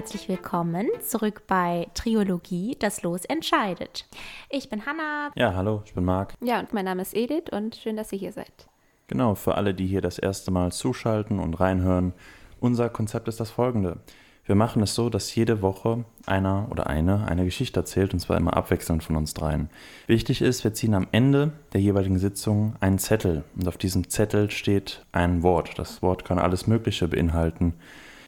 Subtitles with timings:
[0.00, 4.06] herzlich willkommen zurück bei Triologie, das Los entscheidet.
[4.48, 5.30] Ich bin Hanna.
[5.34, 6.32] Ja, hallo, ich bin Marc.
[6.40, 8.69] Ja, und mein Name ist Edith und schön, dass ihr hier seid.
[9.10, 12.12] Genau, für alle, die hier das erste Mal zuschalten und reinhören,
[12.60, 13.96] unser Konzept ist das folgende.
[14.44, 18.36] Wir machen es so, dass jede Woche einer oder eine eine Geschichte erzählt, und zwar
[18.36, 19.68] immer abwechselnd von uns dreien.
[20.06, 23.42] Wichtig ist, wir ziehen am Ende der jeweiligen Sitzung einen Zettel.
[23.56, 25.76] Und auf diesem Zettel steht ein Wort.
[25.76, 27.74] Das Wort kann alles Mögliche beinhalten.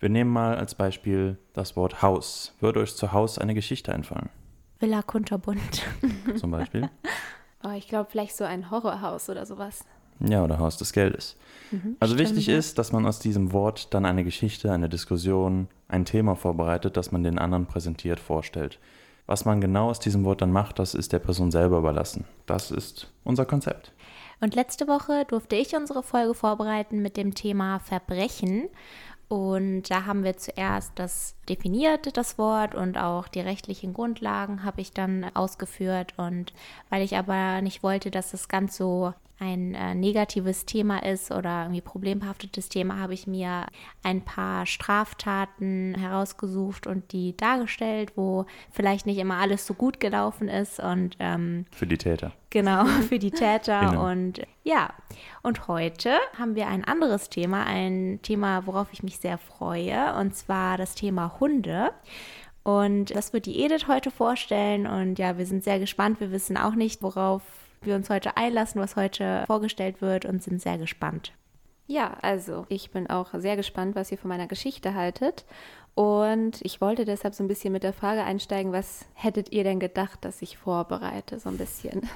[0.01, 2.57] Wir nehmen mal als Beispiel das Wort Haus.
[2.59, 4.31] Würde euch zu Haus eine Geschichte einfallen?
[4.81, 5.85] Villa Kunterbund.
[6.41, 6.91] Zum Beispiel?
[7.65, 9.85] Oh, ich glaube, vielleicht so ein Horrorhaus oder sowas.
[10.29, 11.37] Ja, oder Haus des Geldes.
[11.71, 15.69] Mhm, also stimmt, wichtig ist, dass man aus diesem Wort dann eine Geschichte, eine Diskussion,
[15.89, 18.79] ein Thema vorbereitet, das man den anderen präsentiert, vorstellt.
[19.27, 22.25] Was man genau aus diesem Wort dann macht, das ist der Person selber überlassen.
[22.47, 23.93] Das ist unser Konzept.
[24.41, 28.69] Und letzte Woche durfte ich unsere Folge vorbereiten mit dem Thema Verbrechen.
[29.29, 34.83] Und da haben wir zuerst das definiert, das Wort, und auch die rechtlichen Grundlagen habe
[34.83, 36.15] ich dann ausgeführt.
[36.19, 36.53] Und
[36.91, 41.63] weil ich aber nicht wollte, dass das ganz so ein äh, negatives Thema ist oder
[41.63, 43.67] irgendwie problembehaftetes Thema, habe ich mir
[44.05, 50.49] ein paar Straftaten herausgesucht und die dargestellt, wo vielleicht nicht immer alles so gut gelaufen
[50.49, 50.79] ist.
[50.79, 52.33] Und ähm, für die Täter.
[52.51, 54.01] Genau, für die Täter.
[54.01, 54.91] und ja,
[55.43, 60.37] und heute haben wir ein anderes Thema, ein Thema, worauf ich mich sehr freue, und
[60.37, 61.91] zwar das Thema Hunde.
[62.63, 64.87] Und das wird die Edith heute vorstellen.
[64.87, 66.21] Und ja, wir sind sehr gespannt.
[66.21, 67.43] Wir wissen auch nicht, worauf
[67.87, 71.33] wir uns heute einlassen, was heute vorgestellt wird und sind sehr gespannt.
[71.87, 75.45] Ja, also ich bin auch sehr gespannt, was ihr von meiner Geschichte haltet.
[75.95, 79.79] Und ich wollte deshalb so ein bisschen mit der Frage einsteigen, was hättet ihr denn
[79.79, 82.09] gedacht, dass ich vorbereite, so ein bisschen?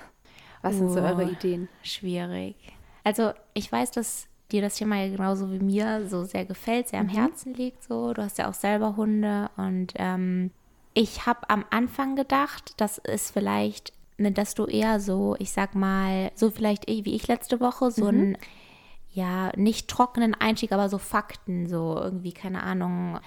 [0.62, 1.68] Was sind so eure Ideen?
[1.82, 2.56] Schwierig.
[3.04, 7.00] Also ich weiß, dass dir das Thema ja genauso wie mir so sehr gefällt, sehr
[7.00, 7.10] am mhm.
[7.10, 7.84] Herzen liegt.
[7.84, 10.50] So, du hast ja auch selber Hunde und ähm,
[10.94, 16.30] ich habe am Anfang gedacht, dass es vielleicht dass du eher so, ich sag mal,
[16.34, 18.08] so vielleicht wie ich letzte Woche, so mhm.
[18.08, 18.38] einen,
[19.12, 23.18] ja, nicht trockenen Einstieg, aber so Fakten, so irgendwie, keine Ahnung,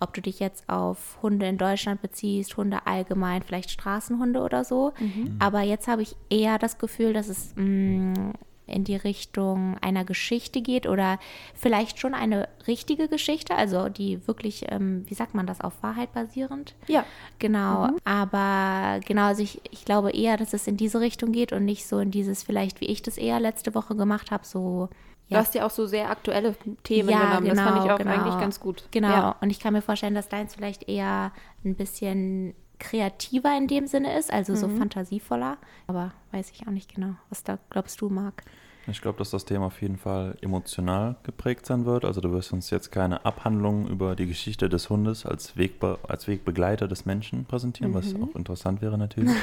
[0.00, 4.92] ob du dich jetzt auf Hunde in Deutschland beziehst, Hunde allgemein, vielleicht Straßenhunde oder so.
[4.98, 5.36] Mhm.
[5.40, 8.32] Aber jetzt habe ich eher das Gefühl, dass es mh, mm,
[8.68, 11.18] in die Richtung einer Geschichte geht oder
[11.54, 16.12] vielleicht schon eine richtige Geschichte, also die wirklich, ähm, wie sagt man das, auf Wahrheit
[16.12, 16.74] basierend?
[16.86, 17.04] Ja.
[17.38, 17.96] Genau, mhm.
[18.04, 21.86] aber genau, also ich, ich glaube eher, dass es in diese Richtung geht und nicht
[21.86, 24.88] so in dieses vielleicht, wie ich das eher letzte Woche gemacht habe, so
[25.28, 25.36] ja.
[25.36, 26.54] Du hast ja auch so sehr aktuelle
[26.84, 27.48] Themen ja, genommen.
[27.48, 28.12] Genau, das fand ich genau, auch genau.
[28.12, 28.84] eigentlich ganz gut.
[28.90, 29.08] Genau.
[29.08, 29.36] Ja.
[29.42, 31.32] Und ich kann mir vorstellen, dass deins vielleicht eher
[31.66, 34.56] ein bisschen kreativer in dem Sinne ist, also mhm.
[34.56, 35.58] so fantasievoller.
[35.86, 38.44] Aber weiß ich auch nicht genau, was da glaubst du, Marc?
[38.90, 42.06] Ich glaube, dass das Thema auf jeden Fall emotional geprägt sein wird.
[42.06, 46.26] Also du wirst uns jetzt keine Abhandlung über die Geschichte des Hundes als, Wegbe als
[46.26, 47.96] Wegbegleiter des Menschen präsentieren, mhm.
[47.96, 49.34] was auch interessant wäre natürlich.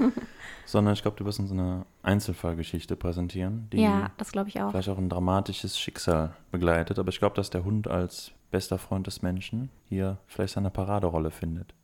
[0.64, 4.70] Sondern ich glaube, du wirst uns eine Einzelfallgeschichte präsentieren, die ja, das ich auch.
[4.70, 6.98] vielleicht auch ein dramatisches Schicksal begleitet.
[6.98, 11.30] Aber ich glaube, dass der Hund als bester Freund des Menschen hier vielleicht seine Paraderolle
[11.30, 11.74] findet.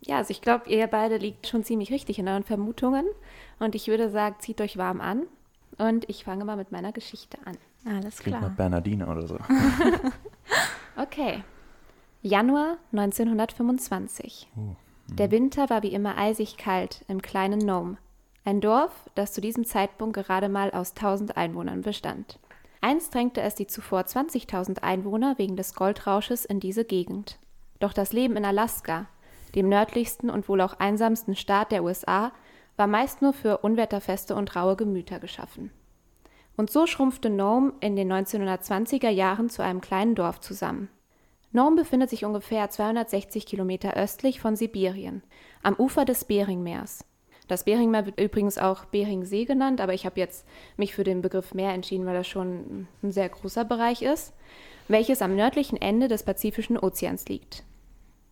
[0.00, 3.06] Ja, also ich glaube, ihr beide liegt schon ziemlich richtig in euren Vermutungen.
[3.58, 5.22] Und ich würde sagen, zieht euch warm an
[5.78, 7.56] und ich fange mal mit meiner Geschichte an.
[7.86, 8.40] Alles klar.
[8.40, 9.38] Klingt Bernardine oder so.
[10.96, 11.42] okay.
[12.22, 14.48] Januar 1925.
[14.56, 14.60] Oh.
[14.60, 14.76] Mhm.
[15.16, 17.96] Der Winter war wie immer eisig kalt im kleinen Nome,
[18.44, 22.38] ein Dorf, das zu diesem Zeitpunkt gerade mal aus 1000 Einwohnern bestand.
[22.80, 27.38] Einst drängte es die zuvor 20.000 Einwohner wegen des Goldrausches in diese Gegend.
[27.78, 29.06] Doch das Leben in Alaska,
[29.56, 32.32] dem nördlichsten und wohl auch einsamsten Staat der USA,
[32.76, 35.70] war meist nur für unwetterfeste und raue Gemüter geschaffen.
[36.56, 40.88] Und so schrumpfte Nome in den 1920er Jahren zu einem kleinen Dorf zusammen.
[41.52, 45.22] Nome befindet sich ungefähr 260 Kilometer östlich von Sibirien,
[45.62, 47.04] am Ufer des Beringmeers.
[47.48, 50.46] Das Beringmeer wird übrigens auch Beringsee genannt, aber ich habe jetzt
[50.76, 54.34] mich für den Begriff Meer entschieden, weil das schon ein sehr großer Bereich ist,
[54.88, 57.64] welches am nördlichen Ende des Pazifischen Ozeans liegt.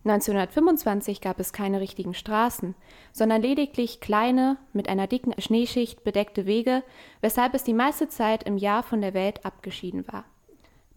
[0.05, 2.75] 1925 gab es keine richtigen Straßen,
[3.11, 6.83] sondern lediglich kleine, mit einer dicken Schneeschicht bedeckte Wege,
[7.21, 10.25] weshalb es die meiste Zeit im Jahr von der Welt abgeschieden war.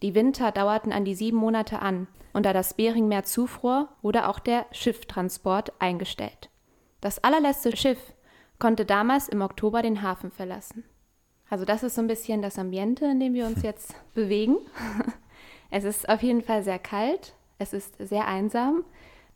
[0.03, 4.37] Die Winter dauerten an die sieben Monate an, und da das Beringmeer zufror, wurde auch
[4.37, 6.49] der Schifftransport eingestellt.
[7.01, 8.13] Das allerletzte Schiff
[8.59, 10.83] konnte damals im Oktober den Hafen verlassen.
[11.49, 14.57] Also das ist so ein bisschen das Ambiente, in dem wir uns jetzt bewegen.
[15.71, 18.83] Es ist auf jeden Fall sehr kalt, es ist sehr einsam.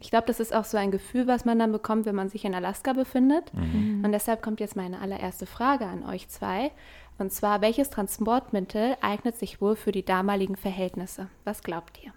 [0.03, 2.44] Ich glaube, das ist auch so ein Gefühl, was man dann bekommt, wenn man sich
[2.44, 3.53] in Alaska befindet.
[3.53, 4.03] Mhm.
[4.03, 6.71] Und deshalb kommt jetzt meine allererste Frage an euch zwei.
[7.17, 11.29] Und zwar, welches Transportmittel eignet sich wohl für die damaligen Verhältnisse?
[11.45, 12.11] Was glaubt ihr?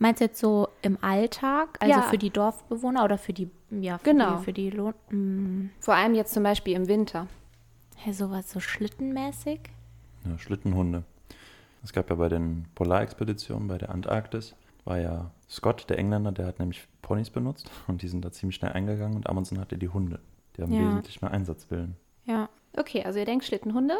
[0.00, 2.02] Meinst du jetzt so im Alltag, also Ja.
[2.02, 4.38] für die Dorfbewohner oder für die, ja, für Genau.
[4.38, 7.28] die, für die Lohn, mm, Vor allem jetzt zum Beispiel im Winter.
[8.04, 9.60] ja, sowas so schlittenmäßig?
[10.28, 11.04] Ja, Schlittenhunde.
[11.84, 16.46] Es gab ja bei den Polarexpeditionen, bei der Antarktis, war ja Scott, der Engländer, der
[16.46, 19.88] hat nämlich Ponys benutzt und die sind da ziemlich schnell eingegangen und Amundsen hatte die
[19.88, 20.20] Hunde.
[20.56, 20.80] Die haben Ja.
[20.86, 21.96] wesentlich mehr Einsatzwillen.
[22.24, 22.48] Ja.
[22.76, 23.94] Okay, also ihr denkt Schlittenhunde?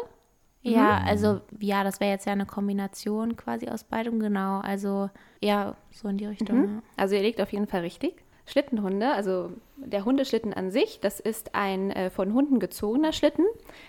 [0.65, 4.59] Ja, also ja, das wäre jetzt ja eine Kombination quasi aus beidem, genau.
[4.61, 5.09] Also
[5.41, 6.57] ja, so in die Richtung.
[6.57, 6.81] Mhm.
[6.95, 8.23] Also ihr liegt auf jeden Fall richtig.
[8.45, 13.45] Schlittenhunde, also der Hundeschlitten an sich, das ist ein äh, von Hunden gezogener Schlitten,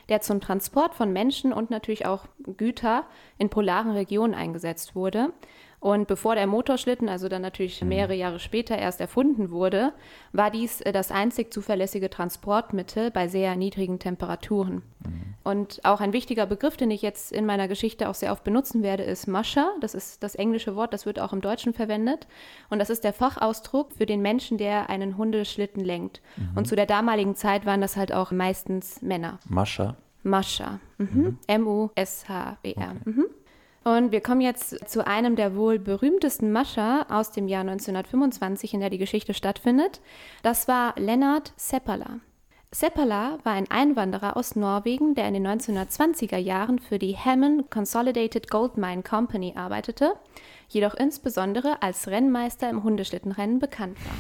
[0.09, 2.27] der zum Transport von Menschen und natürlich auch
[2.57, 3.05] Güter
[3.39, 5.33] in polaren Regionen eingesetzt wurde.
[5.85, 9.93] Und bevor der Motorschlitten, also dann natürlich mehrere Jahre später erst erfunden wurde,
[10.33, 14.81] war dies äh, das einzig zuverlässige Transportmittel bei sehr niedrigen Temperaturen.
[15.43, 18.83] Und auch ein wichtiger Begriff, den ich jetzt in meiner Geschichte auch sehr oft benutzen
[18.83, 19.73] werde, ist Mascha.
[19.83, 22.27] Das ist das englische Wort, das wird auch im Deutschen verwendet.
[22.71, 26.23] Und das ist der Fachausdruck für den Menschen, der einen Hundeschlitten lenkt.
[26.55, 29.39] Und zu der damaligen Zeit waren das halt auch meistens Männer.
[29.51, 30.81] Mascha, Mascha.
[30.97, 31.37] Mhm.
[31.47, 32.95] M-U-S-H-E-R.
[33.05, 33.27] Mhm.
[33.85, 38.81] Und wir kommen jetzt zu einem der wohl berühmtesten Mascha aus dem Jahr 1925, in
[38.81, 40.01] der die Geschichte stattfindet.
[40.43, 42.21] Das war Lennart Seppala.
[42.71, 48.51] Seppala war ein Einwanderer aus Norwegen, der in den 1920er Jahren für die Hammond Consolidated
[48.51, 50.15] Gold Mine Company arbeitete,
[50.69, 54.15] jedoch insbesondere als Rennmeister im Hundeschlittenrennen bekannt war.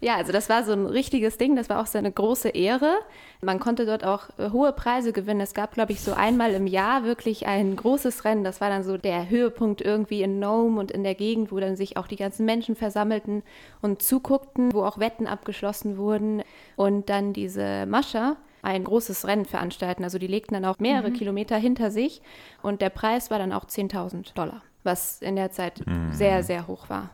[0.00, 2.92] Ja, also das war so ein richtiges Ding, das war auch seine große Ehre.
[3.40, 5.40] Man konnte dort auch äh, hohe Preise gewinnen.
[5.40, 8.44] Es gab, glaube ich, so einmal im Jahr wirklich ein großes Rennen.
[8.44, 11.76] Das war dann so der Höhepunkt irgendwie in Nome und in der Gegend, wo dann
[11.76, 13.42] sich auch die ganzen Menschen versammelten
[13.80, 16.42] und zuguckten, wo auch Wetten abgeschlossen wurden
[16.76, 20.04] und dann diese Mascha ein großes Rennen veranstalten.
[20.04, 22.22] Also die legten dann auch mehrere Kilometer hinter sich
[22.62, 25.82] und der Preis war dann auch 10.000 Dollar, was in der Zeit
[26.12, 27.10] sehr, sehr hoch war.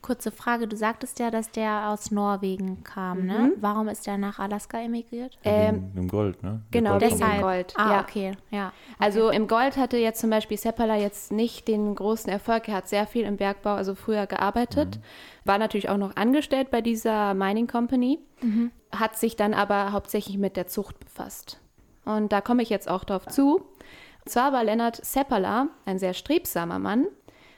[0.00, 3.26] Kurze Frage, du sagtest ja, dass der aus Norwegen kam, Mhm.
[3.26, 3.52] ne?
[3.60, 5.36] Warum ist der nach Alaska emigriert?
[5.42, 6.62] Ähm, dem Gold, ne?
[6.72, 7.20] Der genau, Goldverbot.
[7.20, 7.42] deshalb.
[7.42, 8.00] Gold, Ah, ja.
[8.02, 8.72] okay, ja.
[9.00, 12.68] Also im Gold hatte jetzt zum Beispiel Seppala jetzt nicht den großen Erfolg.
[12.68, 15.00] Er hat sehr viel im Bergbau, also früher gearbeitet,
[15.44, 18.20] war natürlich auch noch angestellt bei dieser Mining Company,
[18.94, 21.60] hat sich dann aber hauptsächlich mit der Zucht befasst.
[22.04, 23.62] Und da komme ich jetzt auch drauf zu.
[24.28, 27.06] Und zwar war Lennart Seppala ein sehr strebsamer Mann,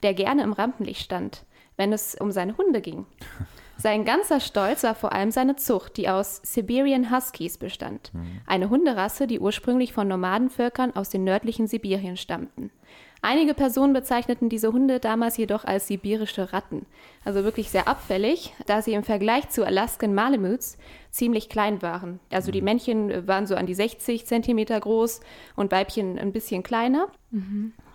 [0.05, 1.43] der gerne im Rampenlicht stand,
[1.77, 3.07] wenn es um seine Hunde ging.
[3.77, 8.13] Sein ganzer Stolz war vor allem seine Zucht, die aus Siberian Huskies bestand.
[8.47, 12.71] Eine Hunderasse, die ursprünglich von Nomadenvölkern aus den nördlichen Sibirien stammten.
[13.23, 16.87] Einige Personen bezeichneten diese Hunde damals jedoch als sibirische Ratten.
[17.25, 20.79] Also wirklich sehr abfällig, da sie im Vergleich zu Alaskan Malamutes
[21.11, 22.21] ziemlich klein waren.
[22.31, 25.21] Also die Männchen waren so an die 60 Zentimeter groß
[25.57, 27.09] und Weibchen ein bisschen kleiner.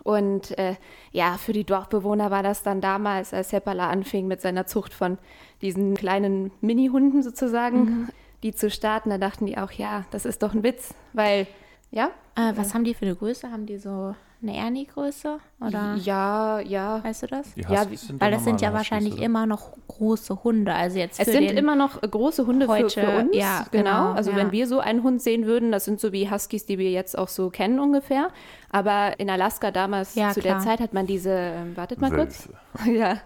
[0.04, 0.76] Und äh,
[1.12, 5.18] ja, für die Dorfbewohner war das dann damals, als Seppala anfing mit seiner Zucht von
[5.62, 8.10] diesen kleinen Mini-Hunden sozusagen,
[8.44, 11.48] die zu starten, da dachten die auch, ja, das ist doch ein Witz, weil,
[11.92, 13.50] ja, Äh, was haben die für eine Größe?
[13.50, 15.40] Haben die so eine Ernie-Größe?
[15.62, 17.04] Oder ja, ja.
[17.04, 17.54] weißt du das?
[17.56, 19.24] Ja, sind Weil das sind ja wahrscheinlich oder?
[19.24, 20.74] immer noch große Hunde.
[20.74, 23.36] Also jetzt Es für sind immer noch große Hunde für, heute, für uns.
[23.36, 23.84] ja, genau.
[24.10, 24.38] genau, Also ja.
[24.38, 27.18] wenn wir so einen Hund sehen würden, das sind so wie Huskies, die wir jetzt
[27.18, 28.28] auch so kennen ungefähr.
[28.70, 30.64] Aber in Alaska damals Ja, zu der klar.
[30.66, 32.48] Zeit hat man diese, ähm, wartet mal kurz.
[32.50, 32.60] Wölfe.
[32.92, 33.20] Ja,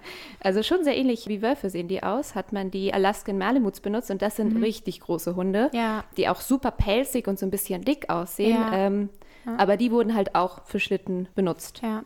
[0.43, 4.11] also schon sehr ähnlich wie Wölfe sehen die aus, hat man die Alaskan Malamutes benutzt
[4.11, 5.79] und das sind richtig große Hunde, Mhm.
[5.79, 6.03] Ja.
[6.17, 9.09] die auch super pelzig und so ein bisschen dick aussehen.
[9.45, 9.57] Ja.
[9.57, 11.81] Aber die wurden halt auch für Schlitten benutzt.
[11.81, 12.03] Ja.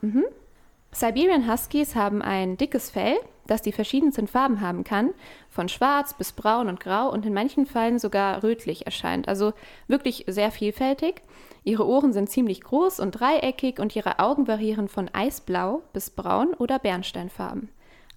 [0.91, 3.15] Siberian Huskies haben ein dickes Fell,
[3.47, 5.09] das die verschiedensten Farben haben kann,
[5.49, 9.27] von schwarz bis braun und grau und in manchen Fällen sogar rötlich erscheint.
[9.27, 9.53] Also
[9.87, 11.21] wirklich sehr vielfältig.
[11.63, 16.53] Ihre Ohren sind ziemlich groß und dreieckig und ihre Augen variieren von eisblau bis braun
[16.53, 17.69] oder bernsteinfarben.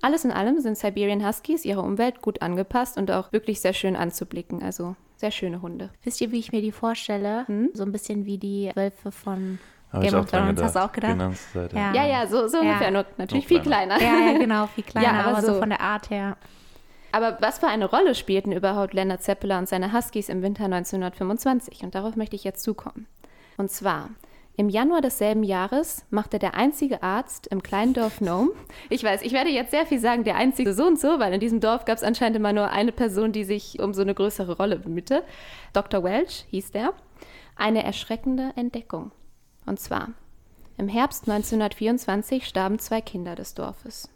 [0.02, 3.96] Alles in allem sind Siberian Huskies ihrer Umwelt gut angepasst und auch wirklich sehr schön
[3.96, 4.62] anzublicken.
[4.62, 5.90] Also sehr schöne Hunde.
[6.04, 7.46] Wisst ihr, wie ich mir die vorstelle?
[7.46, 7.70] Hm?
[7.74, 9.58] So ein bisschen wie die Wölfe von
[9.92, 10.62] Hab Game of Thrones.
[10.62, 11.18] Hast du auch gedacht?
[11.52, 11.94] Zeit, Ja.
[11.94, 12.62] Ja, ja, so, so Ja.
[12.62, 14.00] ungefähr, nur natürlich Noch viel kleiner.
[14.00, 15.58] Ja, ja, genau, viel kleiner, Ja, aber aber, so so.
[15.60, 16.36] von der Art her.
[17.12, 21.82] Aber was für eine Rolle spielten überhaupt Leonard Zeppela und seine Huskies im Winter 1925?
[21.82, 23.06] Und darauf möchte ich jetzt zukommen.
[23.56, 24.10] Und zwar,
[24.56, 28.50] im Januar desselben Jahres machte der einzige Arzt im kleinen Dorf Nome,
[28.88, 31.40] ich weiß, ich werde jetzt sehr viel sagen, der einzige so und so, weil in
[31.40, 34.56] diesem Dorf gab es anscheinend immer nur eine Person, die sich um so eine größere
[34.56, 35.22] Rolle bemühte.
[35.72, 36.02] Dr.
[36.02, 36.94] Welch hieß der.
[37.54, 39.12] Eine erschreckende Entdeckung.
[39.66, 40.10] Und zwar,
[40.78, 44.08] im Herbst 1924 starben zwei Kinder des Dorfes.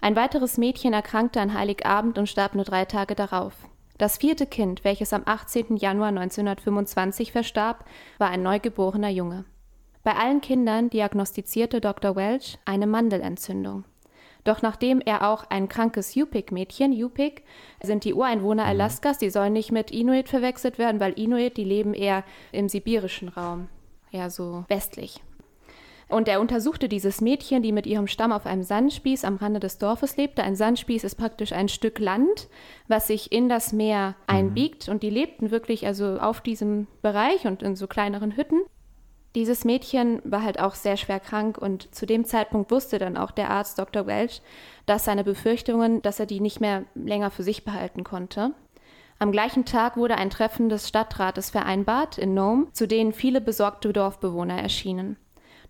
[0.00, 3.54] Ein weiteres Mädchen erkrankte an Heiligabend und starb nur drei Tage darauf.
[3.98, 5.76] Das vierte Kind, welches am 18.
[5.76, 7.84] Januar 1925 verstarb,
[8.18, 9.44] war ein neugeborener Junge.
[10.02, 12.16] Bei allen Kindern diagnostizierte Dr.
[12.16, 13.84] Welch eine Mandelentzündung.
[14.44, 17.42] Doch nachdem er auch ein krankes Yupik-Mädchen, Yupik
[17.82, 18.70] sind die Ureinwohner Mhm.
[18.70, 23.28] Alaskas, die sollen nicht mit Inuit verwechselt werden, weil Inuit, die leben eher im sibirischen
[23.28, 23.68] Raum,
[24.10, 25.20] eher so westlich.
[26.08, 29.76] Und er untersuchte dieses Mädchen, die mit ihrem Stamm auf einem Sandspieß am Rande des
[29.76, 30.42] Dorfes lebte.
[30.42, 32.48] Ein Sandspieß ist praktisch ein Stück Land,
[32.86, 34.88] was sich in das Meer einbiegt.
[34.88, 38.62] Und die lebten wirklich also auf diesem Bereich und in so kleineren Hütten.
[39.38, 43.30] Dieses Mädchen war halt auch sehr schwer krank und zu dem Zeitpunkt wusste dann auch
[43.30, 44.04] der Arzt Dr.
[44.08, 44.42] Welch,
[44.84, 48.50] dass seine Befürchtungen, dass er die nicht mehr länger für sich behalten konnte.
[49.20, 53.92] Am gleichen Tag wurde ein Treffen des Stadtrates vereinbart in Nome, zu denen viele besorgte
[53.92, 55.16] Dorfbewohner erschienen.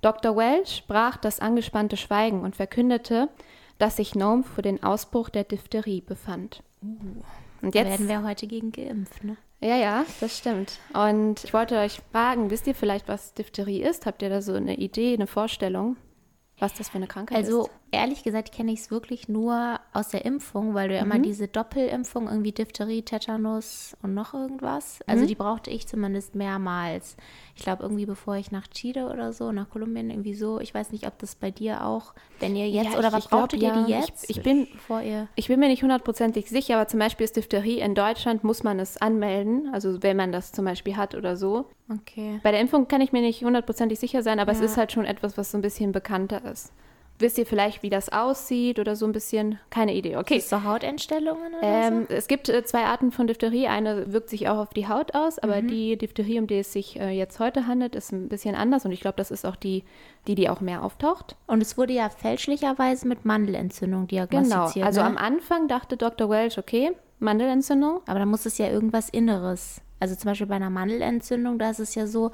[0.00, 0.34] Dr.
[0.34, 3.28] Welch brach das angespannte Schweigen und verkündete,
[3.76, 6.62] dass sich Nome vor den Ausbruch der Diphtherie befand.
[6.80, 9.36] Und Da jetzt werden wir heute gegen geimpft, ne?
[9.60, 10.78] Ja, ja, das stimmt.
[10.92, 14.06] Und ich wollte euch fragen, wisst ihr vielleicht, was Diphtherie ist?
[14.06, 15.96] Habt ihr da so eine Idee, eine Vorstellung,
[16.58, 17.70] was das für eine Krankheit Also ist?
[17.90, 21.48] Ehrlich gesagt kenne ich es wirklich nur aus der Impfung, weil du ja immer diese
[21.48, 25.00] Doppelimpfung, irgendwie Diphtherie, Tetanus und noch irgendwas.
[25.06, 27.16] Also die brauchte ich zumindest mehrmals.
[27.56, 30.60] Ich glaube irgendwie bevor ich nach Chile oder so, nach Kolumbien irgendwie so.
[30.60, 33.24] Ich weiß nicht, ob das bei dir auch, wenn ihr jetzt Ja, oder ich- was
[33.24, 34.00] ich glaub, brauchtet ihr die ja.
[34.00, 34.30] Ich- jetzt?
[34.30, 35.28] ich bin- bevor ihr.
[35.34, 38.78] Ich bin mir nicht hundertprozentig sicher, aber zum Beispiel ist Diphtherie in Deutschland, muss man
[38.78, 41.66] es anmelden, also wenn man das zum Beispiel hat oder so.
[41.90, 42.38] Okay.
[42.42, 44.66] Bei der Impfung kann ich mir nicht hundertprozentig sicher sein, aber es Ja.
[44.66, 46.72] ist halt schon etwas, was so ein bisschen bekannter ist.
[47.20, 49.58] Wisst ihr vielleicht, wie das aussieht oder so ein bisschen?
[49.70, 50.16] Keine Idee.
[50.16, 50.36] Okay.
[50.36, 53.66] Ist so Hautentstellungen oder Ähm, es gibt äh, zwei Arten von Diphtherie.
[53.66, 56.98] Eine wirkt sich auch auf die Haut aus, aber die Diphtherie, um die es sich
[57.00, 59.82] äh, jetzt heute handelt, ist ein bisschen anders und ich glaube, das ist auch die,
[60.28, 61.36] die, die auch mehr auftaucht.
[61.46, 61.52] so?
[61.52, 64.26] Und es wurde ja fälschlicherweise mit Mandelentzündung Genau.
[64.26, 64.86] diagnostiziert.
[64.86, 65.06] Also ne?
[65.08, 66.30] am Anfang dachte Dr.
[66.30, 68.00] Welch, okay, Mandelentzündung.
[68.06, 69.80] Aber da muss es ja irgendwas Inneres.
[70.00, 72.30] Also zum Beispiel bei einer Mandelentzündung, da ist es ja so,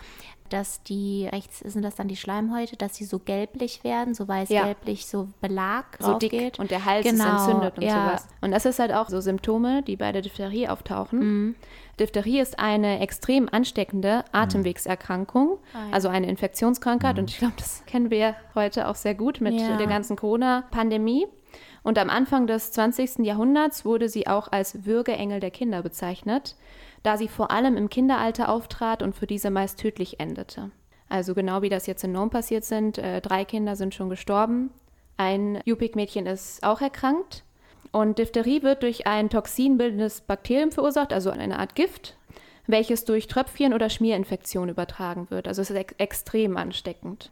[0.51, 5.07] dass die, rechts sind das dann die Schleimhäute, dass sie so gelblich werden, so weiß-gelblich,
[5.07, 6.59] so Belag so dick draufgeht.
[6.59, 8.07] und der Hals Genau, ist entzündet und ja.
[8.09, 8.29] sowas.
[8.41, 11.19] Und das ist halt auch so Symptome, die bei der Diphtherie auftauchen.
[11.19, 11.55] Mhm.
[11.99, 15.93] Diphtherie ist eine extrem ansteckende Atemwegserkrankung, Ah, ja.
[15.93, 17.19] also eine Infektionskrankheit.
[17.19, 19.77] Und ich glaube, das kennen wir heute auch sehr gut mit Ja.
[19.77, 21.27] der ganzen Corona-Pandemie.
[21.83, 23.25] Und am Anfang des 20.
[23.25, 26.57] Jahrhunderts wurde sie auch als Würgeengel der Kinder bezeichnet,
[27.05, 30.73] da sie vor allem im Kinderalter auftrat und für diese meist tödlich endete.
[31.09, 34.71] Also genau wie das jetzt in Nome passiert sind, äh, drei Kinder sind schon gestorben,
[35.17, 37.45] ein Yupik-Mädchen ist auch erkrankt.
[37.93, 42.17] Und Diphtherie wird durch ein toxinbildendes Bakterium verursacht, also eine Art Gift,
[42.67, 45.47] welches durch Tröpfchen oder Schmierinfektion übertragen wird.
[45.47, 47.31] Also es ist ex extrem ansteckend.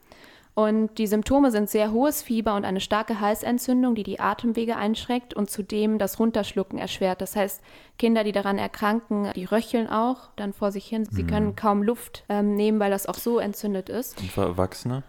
[0.54, 5.32] Und die Symptome sind sehr hohes Fieber und eine starke Halsentzündung, die die Atemwege einschränkt
[5.32, 7.22] und zudem das Runterschlucken erschwert.
[7.22, 7.62] Das heißt,
[7.98, 11.06] Kinder, die daran erkranken, die röcheln auch dann vor sich hin.
[11.10, 14.20] Sie können kaum Luft ähm, nehmen, weil das auch so entzündet ist.
[14.20, 15.04] Und für Erwachsene?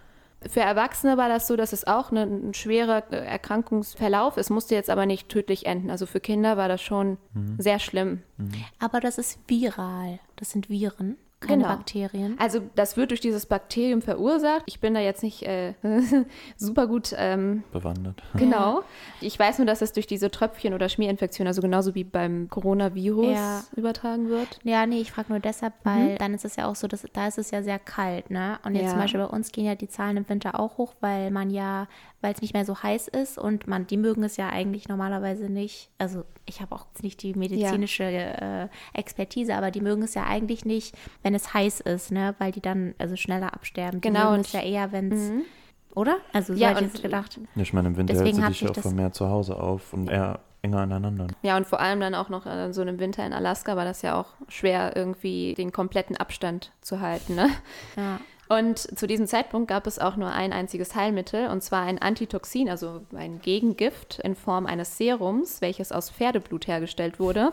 [0.49, 4.75] Für Erwachsene war das so, dass es auch eine, ein schwerer äh, Erkrankungsverlauf ist, musste
[4.75, 5.89] jetzt aber nicht tödlich enden.
[5.89, 7.17] Also für Kinder war das schon
[7.57, 8.21] sehr schlimm.
[8.79, 10.19] Aber das ist viral.
[10.35, 11.75] Das sind Viren, keine Genau.
[11.75, 12.35] Bakterien.
[12.39, 14.63] Also das wird durch dieses Bakterium verursacht.
[14.65, 15.73] Ich bin da jetzt nicht äh,
[16.57, 18.21] super gut ähm, Bewandert.
[18.35, 18.81] Genau.
[19.21, 23.25] Ich weiß nur, dass es durch diese Tröpfchen oder Schmierinfektion, also genauso wie beim Coronavirus,
[23.33, 23.63] Ja.
[23.75, 24.59] übertragen wird.
[24.63, 27.27] Ja, nee, ich frage nur deshalb, weil dann ist es ja auch so, dass da
[27.27, 28.59] ist es ja sehr kalt, ne?
[28.65, 28.89] Und jetzt Ja.
[28.91, 31.87] zum Beispiel bei uns gehen ja die Zahlen im Winter auch hoch, weil man ja,
[32.23, 35.49] weil es nicht mehr so heiß ist und man, die mögen es ja eigentlich normalerweise
[35.49, 35.89] nicht.
[35.97, 40.23] Also ich habe auch jetzt nicht die medizinische äh, Expertise, aber die mögen es ja
[40.25, 42.35] eigentlich nicht, wenn es heiß ist, ne?
[42.39, 44.01] Weil die dann also schneller absterben.
[44.01, 45.31] Die Genau, mögen und es ja eher, wenn es,
[45.95, 46.17] oder?
[46.31, 47.39] Also so Ja, hätte ich und- jetzt gedacht.
[47.55, 49.57] Ja, ich meine, im Winter Deswegen hält sie dich sich auch das- vermehrt zu Hause
[49.59, 51.27] auf und eher enger aneinander.
[51.41, 54.01] Ja, und vor allem dann auch noch äh, so einem Winter in Alaska war das
[54.01, 57.35] ja auch schwer, irgendwie den kompletten Abstand zu halten.
[57.35, 57.49] Ne?
[57.97, 58.19] Ja.
[58.59, 62.69] Und zu diesem Zeitpunkt gab es auch nur ein einziges Heilmittel, und zwar ein Antitoxin,
[62.69, 67.51] also ein Gegengift in Form eines Serums, welches aus Pferdeblut hergestellt wurde.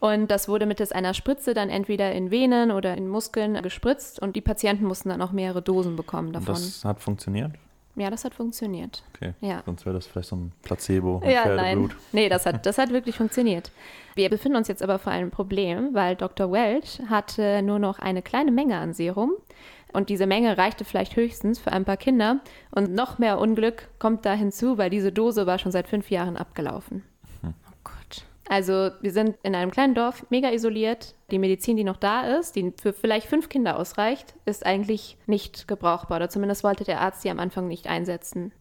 [0.00, 4.36] Und das wurde mittels einer Spritze dann entweder in Venen oder in Muskeln gespritzt und
[4.36, 6.54] die Patienten mussten dann auch mehrere Dosen bekommen Und davon.
[6.54, 7.52] das hat funktioniert?
[7.96, 9.02] ja, das hat funktioniert.
[9.16, 9.34] Okay.
[9.40, 9.62] Ja.
[9.66, 11.90] Sonst wäre das vielleicht so ein Placebo mit Ja, Pferdeblut.
[11.90, 11.98] nein.
[12.12, 13.72] Nee, das hat, das hat wirklich funktioniert.
[14.14, 16.52] Wir befinden uns jetzt aber vor einem Problem, weil Dr.
[16.52, 19.32] Welch hatte nur noch eine kleine Menge an Serum.
[19.92, 22.40] Und diese Menge reichte vielleicht höchstens für ein paar Kinder.
[22.70, 26.36] Und noch mehr Unglück kommt da hinzu, weil diese Dose war schon seit fünf Jahren
[26.36, 27.02] abgelaufen.
[27.42, 28.24] Oh Gott.
[28.48, 31.14] Also wir sind in einem kleinen Dorf, mega isoliert.
[31.30, 35.68] Die Medizin, die noch da ist, die für vielleicht fünf Kinder ausreicht, ist eigentlich nicht
[35.68, 36.16] gebrauchbar.
[36.16, 38.52] Oder zumindest wollte der Arzt sie am Anfang nicht einsetzen.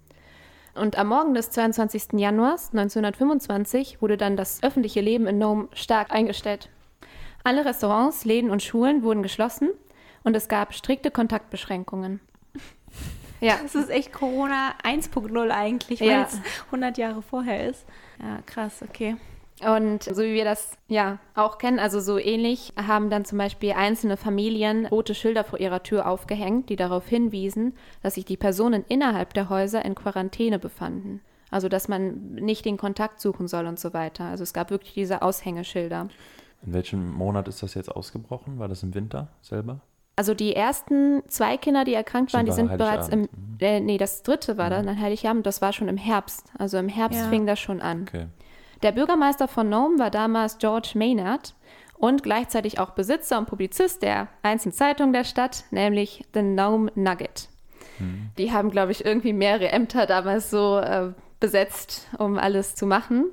[0.76, 2.20] Und am Morgen des 22.
[2.20, 6.70] Januars 1925 wurde dann das öffentliche Leben in Nome stark eingestellt.
[7.44, 9.70] Alle Restaurants, Läden und Schulen wurden geschlossen
[10.28, 12.20] und es gab strikte Kontaktbeschränkungen.
[13.40, 13.60] Ja.
[13.62, 16.24] Das ist echt Corona 1.0 eigentlich, weil Ja.
[16.24, 16.40] es
[16.72, 17.86] 100 Jahre vorher ist.
[18.20, 19.16] Ja, krass, okay.
[19.64, 23.74] Und so wie wir das ja auch kennen, also so ähnlich, haben dann zum Beispiel
[23.74, 28.84] einzelne Familien rote Schilder vor ihrer Tür aufgehängt, die darauf hinwiesen, dass sich die Personen
[28.88, 31.22] innerhalb der Häuser in Quarantäne befanden.
[31.52, 34.26] Also dass man nicht den Kontakt suchen soll und so weiter.
[34.26, 36.08] Also es gab wirklich diese Aushängeschilder.
[36.66, 38.58] In welchem Monat ist das jetzt ausgebrochen?
[38.58, 39.80] War das im Winter selber?
[40.18, 43.62] Also die ersten zwei Kinder, die erkrankt waren, die sind bereits im, Heiligabend.
[43.62, 46.46] äh, nee, das dritte war dann an Heiligabend, das war schon im Herbst.
[46.58, 47.30] Also im Herbst Ja.
[47.30, 48.02] fing das schon an.
[48.02, 48.26] Okay.
[48.82, 51.54] Der Bürgermeister von Nome war damals George Maynard
[51.98, 57.50] und gleichzeitig auch Besitzer und Publizist der einzigen Zeitung der Stadt, nämlich The Nome Nugget.
[58.38, 63.26] Die haben, glaube ich, irgendwie mehrere Ämter damals so äh, besetzt, um alles zu machen.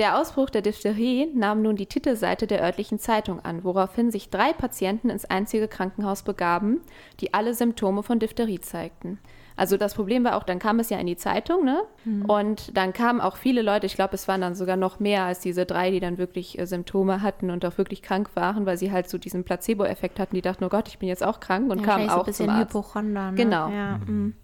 [0.00, 4.54] Der Ausbruch der Diphtherie nahm nun die Titelseite der örtlichen Zeitung an, woraufhin sich drei
[4.54, 6.80] Patienten ins einzige Krankenhaus begaben,
[7.20, 9.18] die alle Symptome von Diphtherie zeigten.
[9.56, 11.82] Also das Problem war auch, dann kam es ja in die Zeitung, ne?
[12.26, 15.40] Und dann kamen auch viele Leute, ich glaube, es waren dann sogar noch mehr als
[15.40, 18.90] diese drei, die dann wirklich äh, Symptome hatten und auch wirklich krank waren, weil sie
[18.90, 21.80] halt so diesen Placebo-Effekt hatten, die dachten, oh Gott, ich bin jetzt auch krank und
[21.80, 22.70] Ja, kamen wahrscheinlich so auch ein bisschen zum Arzt.
[22.70, 23.30] Hypochonder.
[23.32, 23.36] Ne?
[23.36, 23.68] Genau.
[23.68, 24.34] Ja, mm.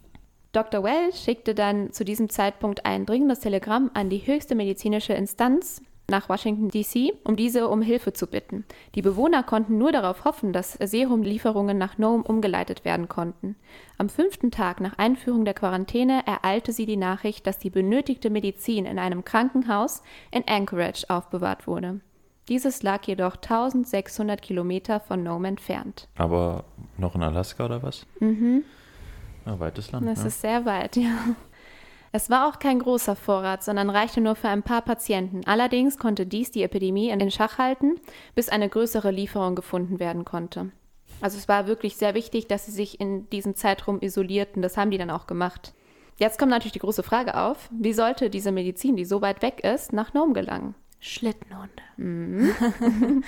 [0.57, 0.83] Dr.
[0.83, 6.31] Well schickte dann zu diesem Zeitpunkt ein dringendes Telegramm an die höchste medizinische Instanz nach
[6.31, 8.65] Washington, D.C., um diese um Hilfe zu bitten.
[8.95, 13.57] Die Bewohner konnten nur darauf hoffen, dass Serumlieferungen nach Nome umgeleitet werden konnten.
[13.99, 18.87] Am fünften Tag nach Einführung der Quarantäne ereilte sie die Nachricht, dass die benötigte Medizin
[18.87, 22.01] in einem Krankenhaus in Anchorage aufbewahrt wurde.
[22.49, 26.09] Dieses lag jedoch 1600 Kilometer von Nome entfernt.
[26.17, 26.65] Aber
[26.97, 28.07] noch in Alaska oder was?
[28.21, 28.65] Mhm.
[29.47, 30.07] Ja, weites Land.
[30.07, 30.27] Das ja.
[30.27, 31.17] ist sehr weit, ja.
[32.13, 35.43] Es war auch kein großer Vorrat, sondern reichte nur für ein paar Patienten.
[35.47, 38.01] Allerdings konnte dies die Epidemie in den Schach halten,
[38.35, 40.71] bis eine größere Lieferung gefunden werden konnte.
[41.21, 44.63] Also es war wirklich sehr wichtig, dass sie sich in diesem Zeitraum isolierten.
[44.63, 45.75] Das haben die dann auch gemacht.
[46.19, 49.63] Jetzt kommt natürlich die große Frage auf, wie sollte diese Medizin, die so weit weg
[49.63, 50.75] ist, nach Nome gelangen?
[51.07, 51.71] Schlittenhunde.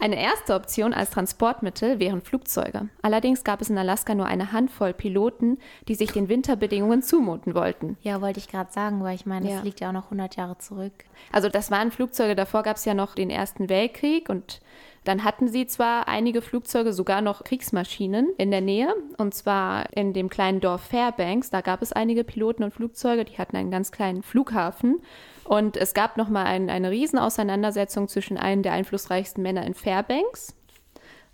[0.00, 2.88] Eine erste Option als Transportmittel wären Flugzeuge.
[3.00, 7.96] Allerdings gab es in Alaska nur eine Handvoll Piloten, die sich den Winterbedingungen zumuten wollten.
[8.02, 9.62] Ja, wollte ich gerade sagen, weil ich meine, das Ja.
[9.62, 10.92] liegt ja auch noch 100 Jahre zurück.
[11.32, 14.60] Also das waren Flugzeuge, davor gab es ja noch den Ersten Weltkrieg und
[15.04, 20.12] dann hatten sie zwar einige Flugzeuge, sogar noch Kriegsmaschinen in der Nähe, und zwar in
[20.12, 21.50] dem kleinen Dorf Fairbanks.
[21.50, 25.00] Da gab es einige Piloten und Flugzeuge, die hatten einen ganz kleinen Flughafen.
[25.44, 30.54] Und es gab nochmal ein, eine Riesenauseinandersetzung zwischen einem der einflussreichsten Männer in Fairbanks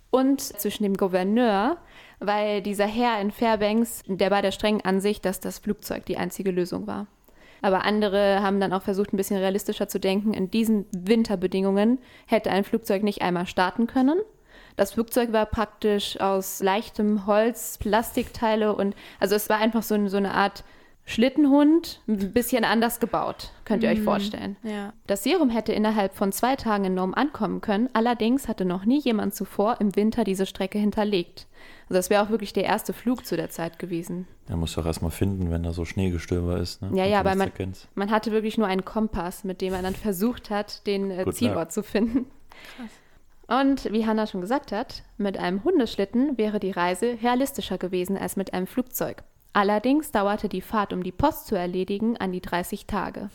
[0.09, 1.77] und zwischen dem Gouverneur,
[2.19, 6.49] weil dieser Herr in Fairbanks, der war der strengen Ansicht, dass das Flugzeug die einzige
[6.49, 7.07] Lösung war.
[7.61, 10.33] Aber andere haben dann auch versucht, ein bisschen realistischer zu denken.
[10.33, 14.19] In diesen Winterbedingungen hätte ein Flugzeug nicht einmal starten können.
[14.75, 20.17] Das Flugzeug war praktisch aus leichtem Holz, Plastikteile und also es war einfach so, so
[20.17, 20.63] eine Art
[21.09, 24.57] Schlittenhund, ein bisschen anders gebaut, könnt ihr euch vorstellen.
[24.61, 24.93] Ja.
[25.07, 28.99] Das Serum hätte innerhalb von zwei Tagen in Nome ankommen können, allerdings hatte noch nie
[28.99, 31.47] jemand zuvor im Winter diese Strecke hinterlegt.
[31.89, 34.27] Also das wäre auch wirklich der erste Flug zu der Zeit gewesen.
[34.47, 36.81] Der muss doch erstmal finden, wenn da so Schneegestöber ist.
[36.83, 36.89] Ne?
[36.95, 37.51] Ja, Und ja, du aber man,
[37.95, 41.55] man hatte wirklich nur einen Kompass, mit dem er dann versucht hat, den äh, Zielort
[41.65, 41.71] luck.
[41.71, 42.25] zu finden.
[43.47, 48.35] Und wie Hannah schon gesagt hat, mit einem Hundeschlitten wäre die Reise realistischer gewesen als
[48.35, 49.23] mit einem Flugzeug.
[49.53, 53.31] Allerdings dauerte die Fahrt, um die Post zu erledigen, an die 30 Tage.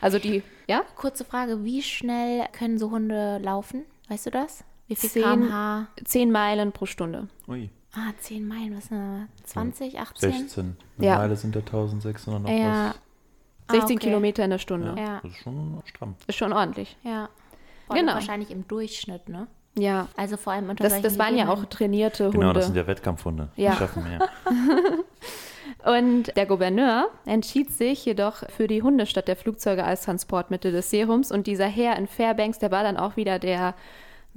[0.00, 0.82] Also die, ja?
[0.94, 3.82] Kurze Frage, wie schnell können so Hunde laufen?
[4.08, 4.62] Weißt du das?
[4.86, 5.88] Wie viel Zehn- kmh?
[6.04, 7.26] 10 Meilen pro Stunde.
[7.48, 9.50] Ui, Ah, 10 Meilen, was sind das?
[9.52, 10.32] 20, 18?
[10.32, 10.76] 16.
[10.98, 11.16] Eine Ja.
[11.18, 12.94] Meile sind da 1600 noch Ja.
[13.66, 14.06] Ah, 16 okay.
[14.06, 14.62] Kilometer in der was.
[14.62, 14.94] Stunde.
[14.96, 15.20] Ja, Ja.
[15.22, 16.14] Das ist schon stramm.
[16.26, 16.96] Ist schon ordentlich.
[17.02, 17.28] Ja.
[17.86, 18.14] Vor Genau.
[18.14, 19.46] Wahrscheinlich im Durchschnitt, ne?
[19.76, 20.08] Ja.
[20.16, 22.38] Also vor allem unter Das, das waren ja auch trainierte Hunde.
[22.38, 23.48] Genau, das sind ja Wettkampfhunde.
[23.56, 23.72] Ja.
[23.72, 24.28] Die schaffen mehr.
[25.84, 30.90] Und der Gouverneur entschied sich jedoch für die Hunde statt der Flugzeuge als Transportmittel des
[30.90, 31.30] Serums.
[31.30, 33.74] Und dieser Herr in Fairbanks, der war dann auch wieder der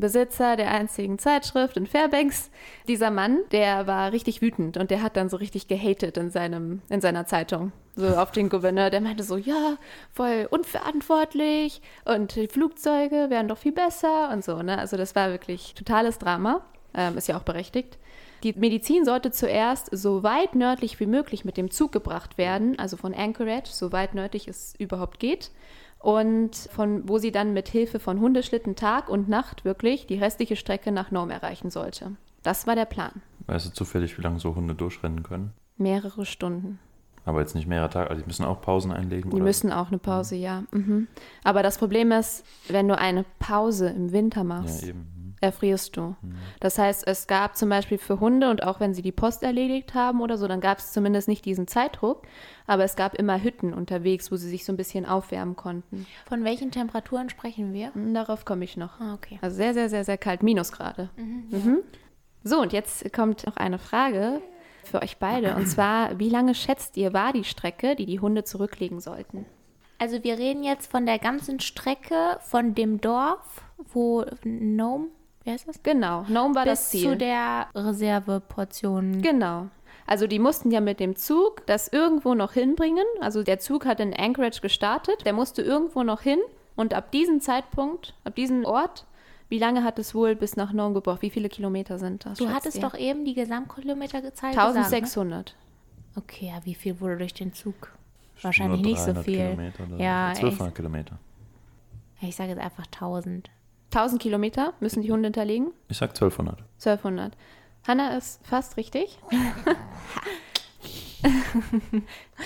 [0.02, 2.52] Besitzer der einzigen Zeitschrift in Fairbanks.
[2.90, 6.82] Dieser Mann, der war richtig wütend und der hat dann so richtig gehatet in, seinem,
[6.90, 7.72] in seiner Zeitung.
[7.96, 9.78] So auf den Gouverneur, der meinte so, ja,
[10.12, 14.62] voll unverantwortlich und die Flugzeuge wären doch viel besser und so.
[14.62, 14.78] Ne?
[14.78, 16.62] Also das war wirklich totales Drama.
[16.94, 17.98] Ähm, ist ja auch berechtigt.
[18.44, 22.98] Die Medizin sollte zuerst so weit nördlich wie möglich mit dem Zug gebracht werden, also
[22.98, 25.52] von Anchorage, so weit nördlich es überhaupt geht.
[26.02, 30.56] Und von wo sie dann mit Hilfe von Hundeschlitten Tag und Nacht wirklich die restliche
[30.56, 32.12] Strecke nach Nome erreichen sollte.
[32.44, 33.22] Das war der Plan.
[33.48, 35.54] Weißt du zufällig, wie lange so Hunde durchrennen können?
[35.78, 36.80] Mehrere Stunden.
[37.24, 39.30] Aber jetzt nicht mehrere Tage, also die müssen auch Pausen einlegen?
[39.30, 39.44] Die oder?
[39.44, 40.64] müssen auch eine Pause, ja.
[40.72, 41.08] Mhm.
[41.44, 45.21] Aber das Problem ist, wenn du eine Pause im Winter machst, Ja, eben.
[45.41, 45.45] Mhm.
[45.47, 46.15] erfrierst du.
[46.60, 49.93] Das heißt, es gab zum Beispiel für Hunde und auch wenn sie die Post erledigt
[49.93, 52.23] haben oder so, dann gab es zumindest nicht diesen Zeitdruck,
[52.67, 56.06] aber es gab immer Hütten unterwegs, wo sie sich so ein bisschen aufwärmen konnten.
[56.27, 57.93] Von welchen Temperaturen sprechen wir?
[57.93, 58.99] Hm, Darauf komme ich noch.
[58.99, 59.39] Ah, okay.
[59.41, 61.10] Also sehr, sehr, sehr, sehr kalt, Minusgrade.
[61.17, 61.80] Mhm.
[62.43, 64.41] So, und jetzt kommt noch eine Frage
[64.84, 65.56] für euch beide.
[65.56, 69.45] Und zwar, wie lange schätzt ihr, war die Strecke, die die Hunde zurücklegen sollten?
[69.99, 73.62] Also wir reden jetzt von der ganzen Strecke von dem Dorf,
[73.93, 75.10] wo Nome,
[75.43, 75.82] wie heißt das?
[75.84, 77.10] Genau, Nome war das Bis Ziel.
[77.12, 79.21] zu der Reserveportion.
[79.21, 79.67] Genau.
[80.08, 83.06] Also die mussten ja mit dem Zug das irgendwo noch hinbringen.
[83.21, 86.39] Also der Zug hat in Anchorage gestartet, der musste irgendwo noch hin.
[86.75, 89.06] Und ab diesem Zeitpunkt, ab diesem Ort,
[89.49, 91.21] wie lange hat es wohl bis nach Nome gebraucht?
[91.21, 92.38] Wie viele Kilometer sind das?
[92.39, 92.82] Du hattest ihr?
[92.82, 94.54] doch eben die Gesamtkilometer gezeigt.
[94.56, 95.47] gesagt, 1600.
[95.47, 95.54] Ne?
[96.15, 97.93] Okay, ja, wie viel wurde durch den Zug?
[98.41, 99.38] Wahrscheinlich nicht so 300 viel.
[99.38, 101.19] Kilometer oder Ja, 1200 Kilometer.
[102.21, 103.49] Ich, ich sage jetzt einfach 1000.
[103.93, 105.71] 1000 Kilometer müssen die Hunde hinterlegen?
[105.89, 106.60] Ich sag 1200.
[106.80, 107.34] 1200.
[107.88, 109.17] Hanna ist fast richtig.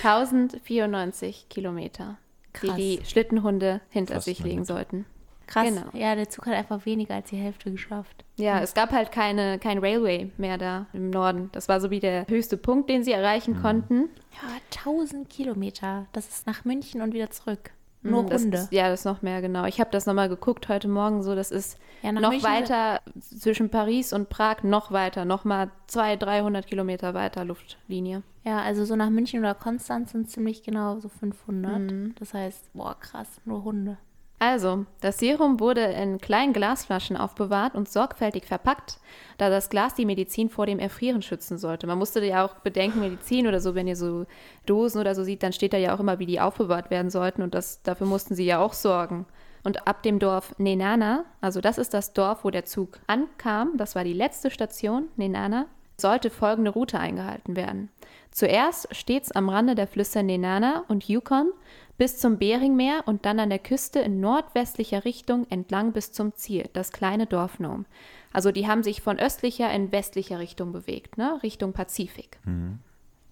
[0.02, 2.18] 1094 Kilometer,
[2.62, 2.76] die Krass.
[2.76, 4.72] die Schlittenhunde hinter Fast sich legen Minute.
[4.72, 5.06] sollten.
[5.46, 5.68] Krass.
[5.68, 5.86] Genau.
[5.92, 8.24] Ja, der Zug hat einfach weniger als die Hälfte geschafft.
[8.36, 11.50] Ja, es gab halt keine, kein Railway mehr da im Norden.
[11.52, 14.08] Das war so wie der höchste Punkt, den sie erreichen konnten.
[14.32, 14.48] Ja,
[14.84, 16.06] 1000 Kilometer.
[16.12, 17.70] Das ist nach München und wieder zurück.
[18.10, 18.56] Nur Mm, Runde.
[18.58, 19.64] Ist, ja, das ist noch mehr, genau.
[19.66, 21.34] Ich habe das nochmal geguckt heute Morgen so.
[21.34, 26.66] Das ist Ja, noch München- weiter zwischen Paris und Prag, noch weiter, nochmal 200, 300
[26.66, 28.22] Kilometer weiter Luftlinie.
[28.44, 31.80] Ja, also so nach München oder Konstanz sind ziemlich genau so 500.
[31.90, 32.14] Mhm.
[32.18, 33.98] Das heißt, boah, krass, nur Hunde.
[34.38, 38.98] Also, das Serum wurde in kleinen Glasflaschen aufbewahrt und sorgfältig verpackt,
[39.38, 41.86] da das Glas die Medizin vor dem Erfrieren schützen sollte.
[41.86, 44.26] Man musste ja auch bedenken, Medizin oder so, wenn ihr so
[44.66, 47.40] Dosen oder so sieht, dann steht da ja auch immer, wie die aufbewahrt werden sollten
[47.40, 49.24] und das, dafür mussten sie ja auch sorgen.
[49.64, 53.94] Und ab dem Dorf Nenana, also das ist das Dorf, wo der Zug ankam, das
[53.94, 57.88] war die letzte Station, Nenana, sollte folgende Route eingehalten werden.
[58.30, 61.52] Zuerst stets am Rande der Flüsse Nenana und Yukon
[61.98, 66.68] bis zum Beringmeer und dann an der Küste in nordwestlicher Richtung entlang bis zum Ziel,
[66.72, 67.84] das kleine Dorf Nome.
[68.32, 71.40] Also die haben sich von östlicher in westlicher Richtung bewegt, ne?
[71.42, 72.38] Richtung Pazifik.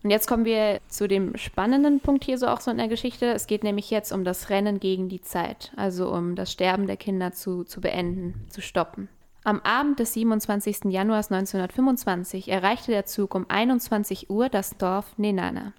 [0.03, 3.27] Und jetzt kommen wir zu dem spannenden Punkt hier so auch so in der Geschichte.
[3.27, 6.98] Es geht nämlich jetzt um das Rennen gegen die Zeit, also um das Sterben der
[6.98, 9.09] Kinder zu, zu beenden, zu stoppen.
[9.44, 10.87] Am Abend des 27.
[10.87, 15.74] Januars 1925 erreichte der Zug um 21 Uhr das Dorf Nenana.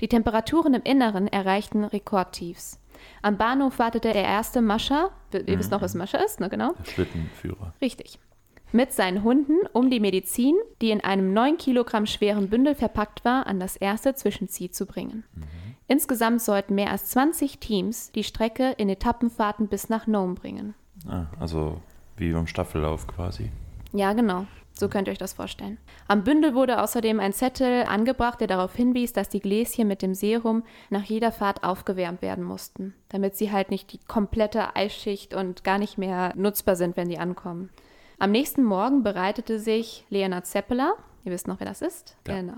[0.00, 2.80] Die Temperaturen im Inneren erreichten Rekordtiefs.
[3.22, 6.72] Am Bahnhof wartete der erste Mascher, ihr wisst noch, was Mascher ist, ne, genau?
[6.78, 7.74] Der Schlittenführer.
[7.80, 8.18] Richtig.
[8.72, 13.46] Mit seinen Hunden, um die Medizin, die in einem 9 Kilogramm schweren Bündel verpackt war,
[13.46, 15.24] an das erste Zwischenziel zu bringen.
[15.88, 20.74] Insgesamt sollten mehr als 20 Teams die Strecke in Etappenfahrten bis nach Nome bringen.
[21.08, 21.80] Ah, also
[22.16, 23.50] wie beim Staffellauf quasi.
[23.92, 24.46] Ja, genau.
[24.78, 25.78] So könnt ihr euch das vorstellen.
[26.06, 30.14] Am Bündel wurde außerdem ein Zettel angebracht, der darauf hinwies, dass die Gläschen mit dem
[30.14, 35.64] Serum nach jeder Fahrt aufgewärmt werden mussten, damit sie halt nicht die komplette Eisschicht und
[35.64, 37.70] gar nicht mehr nutzbar sind, wenn die ankommen.
[38.18, 40.94] Am nächsten Morgen bereitete sich Leonard Zeppeler,
[41.26, 42.36] ihr wisst noch, wer das ist, Ja.
[42.40, 42.54] genau,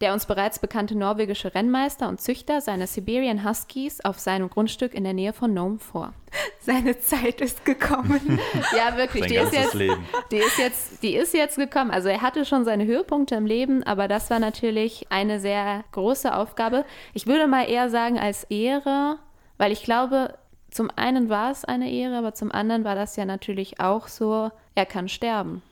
[0.00, 5.04] der uns bereits bekannte norwegische Rennmeister und Züchter seiner Siberian Huskies auf seinem Grundstück in
[5.04, 6.12] der Nähe von Nome vor.
[6.60, 8.38] Seine Zeit ist gekommen.
[8.76, 10.04] Ja, wirklich, Sein die ist jetzt Leben.
[10.30, 11.90] die ist jetzt, die ist jetzt gekommen.
[11.90, 16.34] Also er hatte schon seine Höhepunkte im Leben, aber das war natürlich eine sehr große
[16.34, 16.84] Aufgabe.
[17.14, 19.16] Ich würde mal eher sagen als Ehre,
[19.58, 20.34] weil ich glaube,
[20.70, 24.50] zum einen war es eine Ehre, aber zum anderen war das ja natürlich auch so,
[24.76, 25.62] er kann sterben.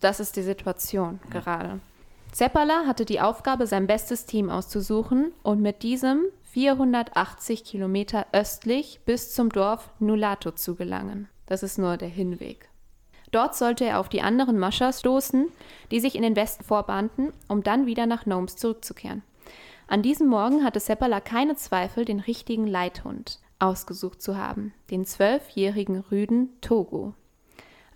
[0.00, 1.80] Das ist die Situation gerade.
[2.32, 9.34] Zeppala hatte die Aufgabe, sein bestes Team auszusuchen und mit diesem 480 Kilometer östlich bis
[9.34, 11.28] zum Dorf Nulato zu gelangen.
[11.46, 12.68] Das ist nur der Hinweg.
[13.32, 15.48] Dort sollte er auf die anderen Maschas stoßen,
[15.90, 19.22] die sich in den Westen vorbahnten, um dann wieder nach Gnomes zurückzukehren.
[19.86, 26.00] An diesem Morgen hatte Seppala keine Zweifel, den richtigen Leithund ausgesucht zu haben, den zwölfjährigen
[26.10, 27.14] Rüden Togo.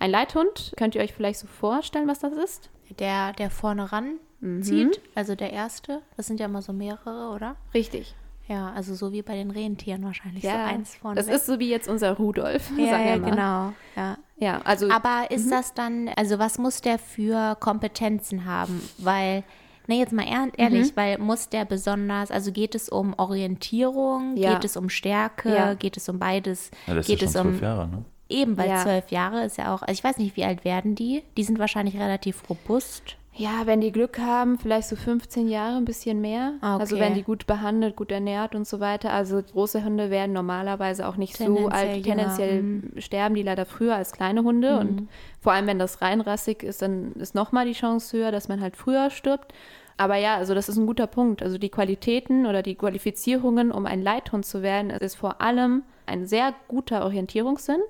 [0.05, 2.69] Ein Leithund, könnt ihr euch vielleicht so vorstellen, was das ist?
[2.99, 4.19] Der, der vorne ran
[4.61, 6.03] zieht, also der erste.
[6.19, 7.57] Das sind ja immer so mehrere, oder?
[7.73, 8.15] Richtig.
[8.47, 10.43] Ja, also so wie bei den Rentieren wahrscheinlich.
[10.43, 11.17] so eins vorne.
[11.17, 11.37] das weg.
[11.37, 13.31] ist so wie jetzt unser Rudolf, ja, sagen wir ja, mal.
[13.31, 13.73] genau.
[13.97, 14.19] Ja.
[14.37, 18.87] Ja, also Aber ist das dann, also was muss der für Kompetenzen haben?
[18.99, 19.43] Weil
[19.87, 24.55] Nee, jetzt mal ehr- ehrlich, weil muss der besonders, also geht es um Orientierung, Ja.
[24.55, 25.75] geht es um Stärke, Ja.
[25.75, 28.05] geht es um beides, Ja, das geht ist ja es schon um zwölf Jahre, ne?
[28.29, 28.83] Eben, weil Ja.
[28.83, 31.23] zwölf Jahre ist ja auch, also ich weiß nicht, wie alt werden die?
[31.37, 33.17] Die sind wahrscheinlich relativ robust.
[33.37, 36.53] Ja, wenn die Glück haben, vielleicht so 15 Jahre, ein bisschen mehr.
[36.61, 37.05] Ah, Also okay.
[37.05, 39.13] wenn die gut behandelt, gut ernährt und so weiter.
[39.13, 41.97] Also große Hunde werden normalerweise auch nicht so alt.
[41.97, 42.93] jünger, Tendenziell mhm.
[42.99, 44.79] sterben die leider früher als kleine Hunde.
[44.79, 45.09] Und
[45.41, 48.77] vor allem, wenn das reinrassig ist, dann ist nochmal die Chance höher, dass man halt
[48.77, 49.53] früher stirbt.
[49.97, 51.43] Aber ja, also das ist ein guter Punkt.
[51.43, 56.27] Also die Qualitäten oder die Qualifizierungen, um ein Leithund zu werden, ist vor allem ein
[56.27, 57.81] sehr guter Orientierungssinn,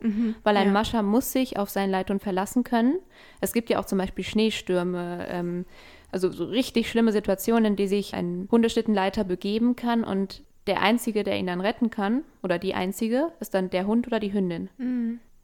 [0.42, 0.72] weil ein ja.
[0.72, 2.98] Mascher muss sich auf seinen Leithund verlassen können.
[3.40, 5.66] Es gibt ja auch zum Beispiel Schneestürme, ähm,
[6.12, 11.24] also so richtig schlimme Situationen, in die sich ein Hundeschlittenleiter begeben kann und der Einzige,
[11.24, 14.70] der ihn dann retten kann, oder die Einzige, ist dann der Hund oder die Hündin,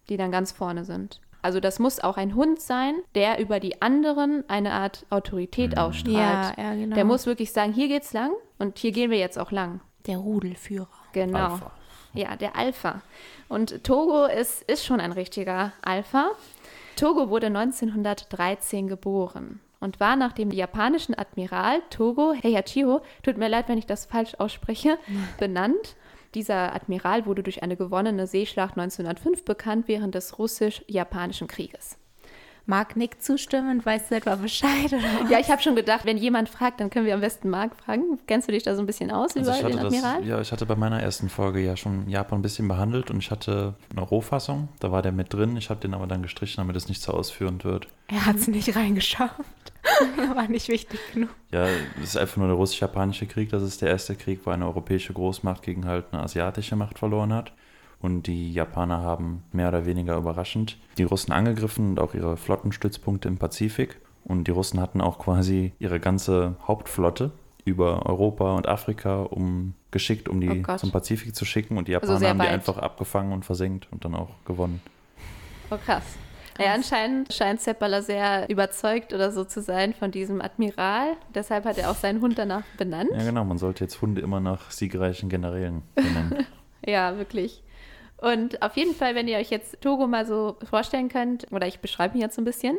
[0.09, 1.20] die dann ganz vorne sind.
[1.42, 6.56] Also das muss auch ein Hund sein, der über die anderen eine Art Autorität ausstrahlt.
[6.56, 6.94] Ja, ja, genau.
[6.94, 9.80] Der muss wirklich sagen, hier geht's lang und hier gehen wir jetzt auch lang.
[10.06, 10.88] Der Rudelführer.
[11.12, 11.52] Genau.
[11.52, 11.72] Alpha.
[12.14, 13.02] Ja, der Alpha.
[13.48, 16.30] Und Togo ist, ist schon ein richtiger Alpha.
[16.96, 23.68] Togo wurde 1913 geboren und war nach dem japanischen Admiral Togo Heihachiho, tut mir leid,
[23.68, 24.98] wenn ich das falsch ausspreche,
[25.38, 25.96] benannt.
[26.34, 31.99] Dieser Admiral wurde durch eine gewonnene Seeschlacht 1905 bekannt während des russisch-japanischen Krieges.
[32.66, 33.84] Mag Nick zustimmen?
[33.84, 34.92] Weißt du etwa Bescheid?
[34.92, 35.30] Oder?
[35.30, 38.18] Ja, ich habe schon gedacht, wenn jemand fragt, dann können wir am besten Marc fragen.
[38.26, 40.24] Kennst du dich da so ein bisschen aus Also über ich hatte den das, Admiral?
[40.26, 43.30] ja, ich hatte bei meiner ersten Folge ja schon Japan ein bisschen behandelt und ich
[43.30, 45.56] hatte eine Rohfassung, da war der mit drin.
[45.56, 47.88] Ich habe den aber dann gestrichen, damit es nicht so ausführend wird.
[48.08, 49.34] Er hat es nicht reingeschafft.
[50.34, 51.30] War nicht wichtig genug.
[51.50, 51.64] Ja,
[52.02, 53.48] es ist einfach nur der russisch-japanische Krieg.
[53.50, 57.32] Das ist der erste Krieg, wo eine europäische Großmacht gegen halt eine asiatische Macht verloren
[57.32, 57.52] hat.
[58.00, 63.28] Und die Japaner haben mehr oder weniger überraschend die Russen angegriffen und auch ihre Flottenstützpunkte
[63.28, 64.00] im Pazifik.
[64.24, 67.32] Und die Russen hatten auch quasi ihre ganze Hauptflotte
[67.64, 71.76] über Europa und Afrika um geschickt, um die Oh zum Pazifik zu schicken.
[71.76, 72.52] Und die Also Japaner sehr haben die weit.
[72.52, 74.80] einfach abgefangen und versenkt und dann auch gewonnen.
[75.70, 76.04] Oh, krass.
[76.58, 81.16] Ja, anscheinend scheint Seppala sehr überzeugt oder so zu sein von diesem Admiral.
[81.34, 83.10] Deshalb hat er auch seinen Hund danach benannt.
[83.16, 83.44] Ja, genau.
[83.44, 86.46] Man sollte jetzt Hunde immer nach siegreichen Generälen benennen.
[86.86, 87.62] Ja, wirklich.
[88.20, 91.80] Und auf jeden Fall, wenn ihr euch jetzt Togo mal so vorstellen könnt, oder ich
[91.80, 92.78] beschreibe ihn jetzt so ein bisschen,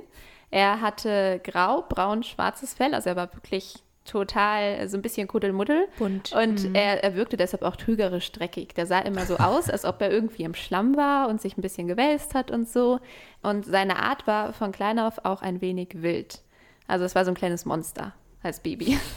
[0.52, 5.88] er hatte grau, braun, schwarzes Fell, also er war wirklich total so ein bisschen Kuddelmuddel.
[5.98, 6.34] Bunt.
[6.34, 8.74] Und er, er wirkte deshalb auch trügerisch dreckig.
[8.76, 11.62] Der sah immer so aus, als ob er irgendwie im Schlamm war und sich ein
[11.62, 13.00] bisschen gewälzt hat und so.
[13.42, 16.42] Und seine Art war von klein auf auch ein wenig wild.
[16.88, 18.98] Also es war so ein kleines Monster als Baby.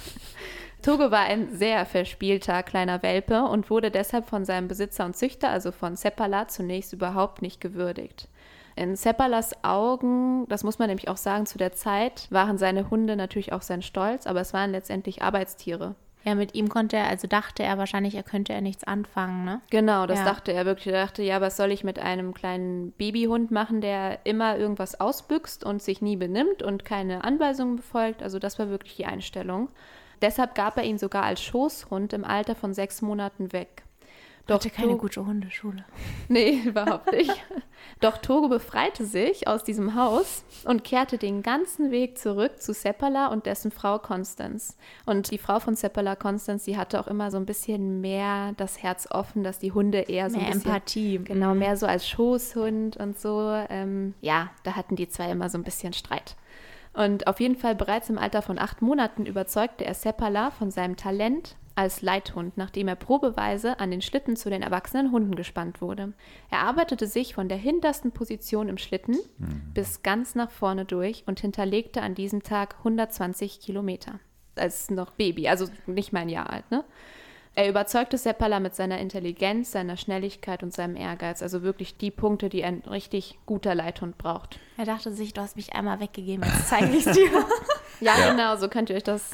[0.85, 5.49] Togo war ein sehr verspielter kleiner Welpe und wurde deshalb von seinem Besitzer und Züchter,
[5.49, 8.29] also von Seppala, zunächst überhaupt nicht gewürdigt.
[8.77, 13.17] In Seppalas Augen, das muss man nämlich auch sagen, zu der Zeit waren seine Hunde
[13.17, 15.95] natürlich auch sein Stolz, aber es waren letztendlich Arbeitstiere.
[16.23, 19.63] Ja, mit ihm konnte er, also dachte er wahrscheinlich, er könnte er nichts anfangen, ne?
[19.71, 20.27] Genau, das Ja.
[20.27, 20.93] dachte er wirklich.
[20.93, 25.65] Er dachte, ja, was soll ich mit einem kleinen Babyhund machen, der immer irgendwas ausbüchst
[25.65, 28.23] und sich nie benimmt und keine Anweisungen befolgt?
[28.23, 29.69] Also das war wirklich die Einstellung.
[30.23, 33.83] Deshalb gab er ihn sogar als Schoßhund im Alter von sechs Monaten weg.
[34.47, 35.85] Doch Hatte keine Togo- gute Hundeschule.
[36.29, 37.33] Nee, überhaupt nicht.
[38.01, 43.29] Doch Togo befreite sich aus diesem Haus und kehrte den ganzen Weg zurück zu Seppala
[43.29, 44.77] und dessen Frau Constance.
[45.07, 48.83] Und die Frau von Seppala, Constance, die hatte auch immer so ein bisschen mehr das
[48.83, 51.19] Herz offen, dass die Hunde eher so Mehr ein bisschen, Empathie.
[51.25, 53.51] Genau, mehr so als Schoßhund und so.
[53.71, 56.37] Ähm, ja, da hatten die zwei immer so ein bisschen Streit.
[56.95, 60.97] Und auf jeden Fall bereits im Alter von acht Monaten überzeugte er Seppala von seinem
[60.97, 66.13] Talent als Leithund, nachdem er probeweise an den Schlitten zu den erwachsenen Hunden gespannt wurde.
[66.51, 69.17] Er arbeitete sich von der hintersten Position im Schlitten
[69.75, 74.21] bis ganz nach vorne durch und hinterlegte an diesem Tag 120 Kilometer.
[74.55, 76.85] Als noch Baby, also nicht mal ein Jahr alt, ne?
[77.57, 81.41] Er überzeugte Seppala mit seiner Intelligenz, seiner Schnelligkeit und seinem Ehrgeiz.
[81.41, 84.59] Also wirklich die Punkte, die ein richtig guter Leithund braucht.
[84.77, 87.31] Er dachte sich, du hast mich einmal weggegeben, jetzt zeige ich es dir.
[88.01, 88.31] Ja, Ja.
[88.33, 89.31] genau, so könnt ihr euch das.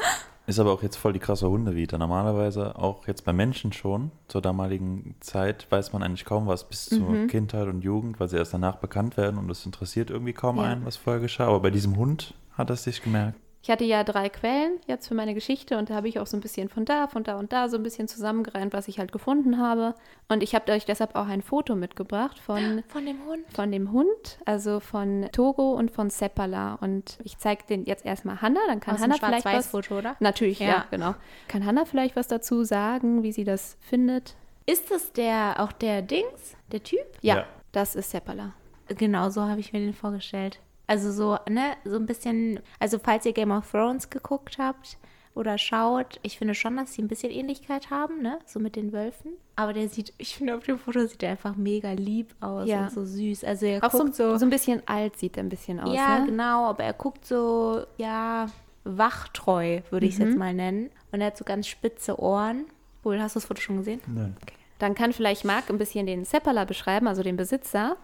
[0.47, 1.97] Ist aber auch jetzt voll die krasse Hundevita.
[1.97, 4.11] Normalerweise auch jetzt bei Menschen schon.
[4.29, 7.27] Zur damaligen Zeit weiß man eigentlich kaum was bis zur Mhm.
[7.29, 10.65] Kindheit und Jugend, weil sie erst danach bekannt werden und es interessiert irgendwie kaum Ja.
[10.65, 11.47] einen, was vorher geschah.
[11.47, 13.39] Aber bei diesem Hund hat er es sich gemerkt.
[13.63, 16.35] Ich hatte ja drei Quellen jetzt für meine Geschichte und da habe ich auch so
[16.37, 19.13] ein bisschen von da, von da und da so ein bisschen zusammengereimt, was ich halt
[19.13, 19.95] gefunden habe.
[20.29, 23.45] Und ich habe euch deshalb auch ein Foto mitgebracht von, Von dem Hund.
[23.53, 26.79] von dem Hund, also von Togo und von Seppala.
[26.81, 29.53] Und ich zeige den jetzt erstmal Hanna, dann kann Aus Hanna vielleicht was.
[29.53, 30.17] Schwarz-Weiß-Foto, oder?
[30.21, 30.67] Natürlich, ja.
[30.69, 30.87] Ja.
[30.91, 31.15] genau.
[31.49, 34.37] Kann Hanna vielleicht was dazu sagen, wie sie das findet?
[34.65, 37.05] Ist das der, auch der Dings, der Typ?
[37.21, 37.47] Ja, Ja.
[37.73, 38.55] das ist Seppala.
[38.89, 40.61] Genau so habe ich mir den vorgestellt.
[40.91, 44.99] Also so, ne, so ein bisschen, also falls ihr Game of Thrones geguckt habt
[45.37, 48.93] oder schaut, ich finde schon, dass sie ein bisschen Ähnlichkeit haben, ne, so mit den
[48.93, 49.33] Wölfen.
[49.55, 52.83] Aber der sieht, ich finde auf dem Foto sieht er einfach mega lieb aus Ja.
[52.83, 53.45] und so süß.
[53.45, 55.95] Also er Auch so, guckt so, so ein bisschen alt sieht er ein bisschen aus.
[55.95, 56.27] ja, ne?
[56.27, 58.49] genau, aber er guckt so, ja,
[58.83, 60.27] wachtreu, würde ich es Mhm.
[60.27, 60.91] jetzt mal nennen.
[61.13, 62.65] Und er hat so ganz spitze Ohren.
[63.03, 64.01] Wohl, hast du das Foto schon gesehen?
[64.07, 64.37] Nein.
[64.79, 67.97] Dann kann vielleicht Marc ein bisschen den Seppala beschreiben, also den Besitzer.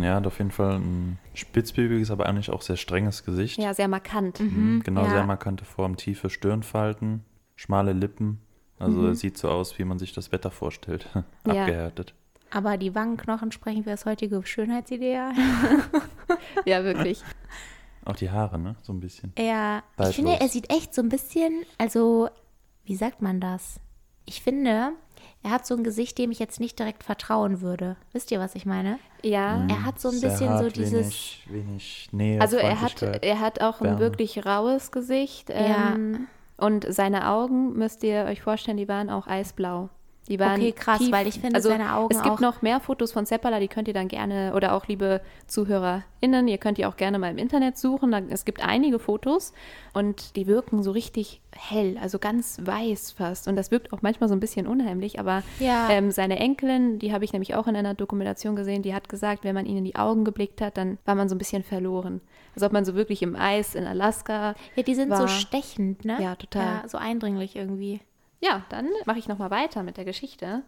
[0.00, 3.58] Ja, hat auf jeden Fall ein spitzbübiges, aber eigentlich auch sehr strenges Gesicht.
[3.58, 4.40] Ja, sehr markant.
[4.40, 5.10] Mhm, genau, ja.
[5.10, 7.24] sehr markante Form, tiefe Stirnfalten,
[7.56, 8.40] schmale Lippen.
[8.78, 9.08] Also Mhm.
[9.10, 11.08] es sieht so aus, wie man sich das Wetter vorstellt.
[11.46, 11.62] Ja.
[11.62, 12.14] Abgehärtet.
[12.50, 15.32] Aber die Wangenknochen sprechen für das heutige Schönheitsideal.
[16.64, 17.22] Ja, wirklich.
[18.04, 18.76] Auch die Haare, ne?
[18.82, 19.32] So ein bisschen.
[19.38, 20.14] Ja, ich Zeitlos.
[20.16, 22.28] finde, er sieht echt so ein bisschen, also,
[22.84, 23.80] wie sagt man das?
[24.26, 24.92] Ich finde,
[25.44, 27.96] er hat so ein Gesicht, dem ich jetzt nicht direkt vertrauen würde.
[28.12, 28.98] Wisst ihr, was ich meine?
[29.22, 29.64] Ja.
[29.68, 33.00] Er hat so ein Sehr bisschen so hart, dieses- Wenig, wenig Nähe, Also er hat,
[33.02, 34.00] er hat auch ein Wärme.
[34.00, 35.50] wirklich raues Gesicht.
[35.50, 35.94] Ja.
[35.94, 36.26] Ähm,
[36.56, 39.88] Und seine Augen, müsst ihr euch vorstellen, die waren auch eisblau.
[40.28, 42.62] Die waren Okay, krass, tief, weil ich finde also seine Augen Es gibt auch- noch
[42.62, 46.78] mehr Fotos von Seppala, die könnt ihr dann gerne, oder auch liebe ZuhörerInnen, ihr könnt
[46.78, 48.10] die auch gerne mal im Internet suchen.
[48.12, 49.52] Da, es gibt einige Fotos
[49.92, 53.48] und die wirken so richtig hell, also ganz weiß fast.
[53.48, 55.88] Und das wirkt auch manchmal so ein bisschen unheimlich, aber Ja.
[55.90, 59.44] ähm, seine Enkelin, die habe ich nämlich auch in einer Dokumentation gesehen, die hat gesagt,
[59.44, 62.20] wenn man ihnen in die Augen geblickt hat, dann war man so ein bisschen verloren.
[62.54, 64.54] Als ob man so wirklich im Eis in Alaska.
[64.76, 66.16] Ja, die sind so war- stechend, ne?
[66.20, 66.80] Ja, total.
[66.82, 68.00] Ja, so eindringlich irgendwie.
[68.44, 70.62] Ja, dann mache ich nochmal weiter mit der Geschichte.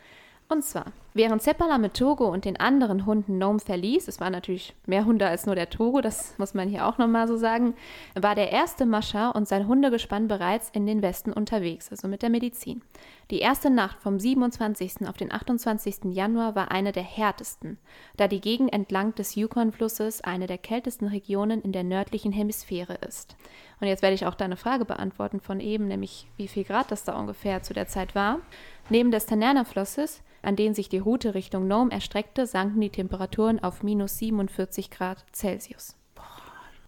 [0.48, 4.76] Und zwar, während Seppala mit Togo und den anderen Hunden Nome verließ, es waren natürlich
[4.87, 7.74] mehr Hunde als nur der Togo, das muss man hier auch nochmal so sagen,
[8.14, 12.30] war der erste Mascha und sein Hundegespann bereits in den Westen unterwegs, also mit der
[12.30, 12.82] Medizin.
[13.32, 15.09] Die erste Nacht vom 27.
[15.09, 16.12] auf den 28.
[16.12, 17.76] Januar war eine der härtesten,
[18.16, 23.37] da die Gegend entlang des Yukon-Flusses eine der kältesten Regionen in der nördlichen Hemisphäre ist.
[23.80, 27.02] Und jetzt werde ich auch deine Frage beantworten von eben, nämlich wie viel Grad das
[27.02, 28.38] da ungefähr zu der Zeit war.
[28.88, 33.82] Neben des Tanana-Flusses, an den sich die Route Richtung Nome erstreckte, sanken die Temperaturen auf
[33.82, 35.96] minus 47 Grad Celsius.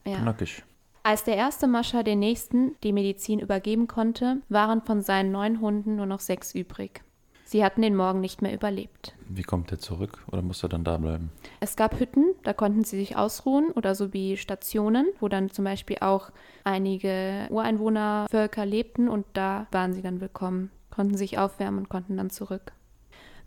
[0.07, 0.21] Ja.
[0.21, 0.62] Knackig.
[1.03, 5.97] Als der erste Mascha den nächsten die Medizin übergeben konnte, waren von seinen neun Hunden
[5.97, 7.03] nur noch sechs übrig.
[7.44, 9.16] Sie hatten den Morgen nicht mehr überlebt.
[9.27, 11.33] Wie kommt der zurück oder muss er dann da bleiben?
[11.59, 15.64] Es gab Hütten, da konnten sie sich ausruhen oder so wie Stationen, wo dann zum
[15.64, 16.31] Beispiel auch
[16.62, 22.31] einige Ureinwohnervölker lebten und da waren sie dann willkommen, konnten sich aufwärmen und konnten dann
[22.31, 22.73] zurück.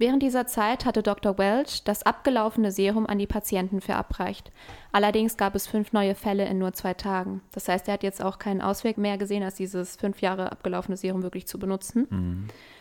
[0.02, 1.38] Während dieser Zeit hatte Dr.
[1.38, 4.52] Welch das abgelaufene Serum an die Patienten verabreicht.
[4.92, 7.42] Allerdings gab es fünf neue Fälle in nur zwei Tagen.
[7.52, 10.98] Das heißt, er hat jetzt auch keinen Ausweg mehr gesehen, als dieses fünf Jahre abgelaufene
[10.98, 12.08] Serum wirklich zu benutzen.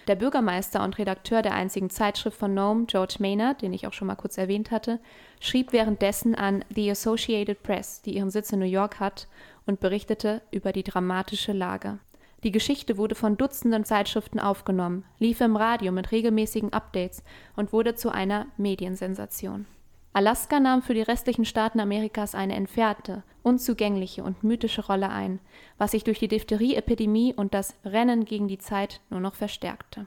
[0.07, 4.07] Der Bürgermeister und Redakteur der einzigen Zeitschrift von Nome, George Maynard, den ich auch schon
[4.07, 4.99] mal kurz erwähnt hatte,
[5.41, 9.29] schrieb währenddessen an The Associated Press, die ihren Sitz in New York hat,
[9.67, 11.99] und berichtete über die dramatische Lage.
[12.43, 17.23] Die Geschichte wurde von Dutzenden Zeitschriften aufgenommen, lief im Radio mit regelmäßigen Updates
[17.55, 19.67] und wurde zu einer Mediensensation.
[20.13, 25.39] Alaska nahm für die restlichen Staaten Amerikas eine entfernte, unzugängliche und mythische Rolle ein,
[25.79, 30.07] was sich durch die Diphtherie-Epidemie und das Rennen gegen die Zeit nur noch verstärkte.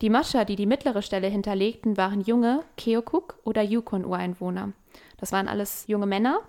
[0.00, 4.72] Die Mascha, die die mittlere Stelle hinterlegten, waren junge Keokuk- oder Yukon-Ureinwohner.
[5.16, 6.40] Das waren alles junge Männer.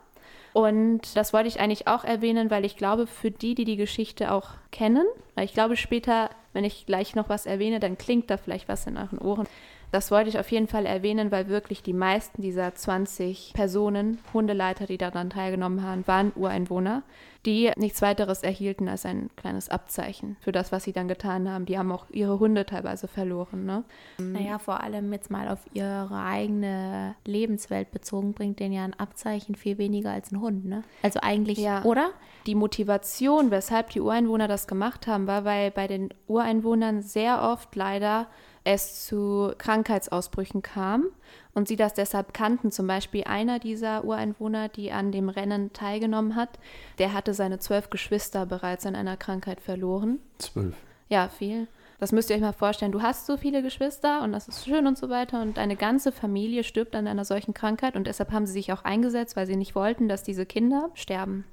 [0.60, 4.34] Und das wollte ich eigentlich auch erwähnen, weil ich glaube, für die, die die Geschichte
[4.34, 8.36] auch kennen, weil ich glaube später, wenn ich gleich noch was erwähne, dann klingt da
[8.36, 9.48] vielleicht was in euren Ohren.
[9.92, 14.86] Das wollte ich auf jeden Fall erwähnen, weil wirklich die meisten dieser 20 Personen, Hundeleiter,
[14.86, 17.02] die daran teilgenommen haben, waren Ureinwohner,
[17.46, 21.66] die nichts weiteres erhielten als ein kleines Abzeichen für das, was sie dann getan haben.
[21.66, 23.66] Die haben auch ihre Hunde teilweise verloren.
[23.66, 23.84] Ne?
[24.20, 29.56] Naja, vor allem jetzt mal auf ihre eigene Lebenswelt bezogen, bringt denen ja ein Abzeichen
[29.56, 30.84] viel weniger als ein Hund, ne?
[31.02, 31.84] Also eigentlich, Ja.
[31.84, 32.12] oder?
[32.46, 37.76] Die Motivation, weshalb die Ureinwohner das gemacht haben, war, weil bei den Ureinwohnern sehr oft
[37.76, 38.28] leider
[38.64, 41.06] es zu Krankheitsausbrüchen kam
[41.54, 42.72] und sie das deshalb kannten.
[42.72, 46.60] Zum Beispiel einer dieser Ureinwohner, die an dem Rennen teilgenommen hat,
[46.98, 50.20] der hatte seine zwölf Geschwister bereits an einer Krankheit verloren.
[50.38, 50.76] Zwölf.
[51.10, 51.68] Ja, viel.
[52.00, 52.94] Das müsst ihr euch mal vorstellen.
[52.94, 56.12] Du hast so viele Geschwister und das ist schön und so weiter und deine ganze
[56.12, 59.58] Familie stirbt an einer solchen Krankheit und deshalb haben sie sich auch eingesetzt, weil sie
[59.58, 61.44] nicht wollten, dass diese Kinder sterben.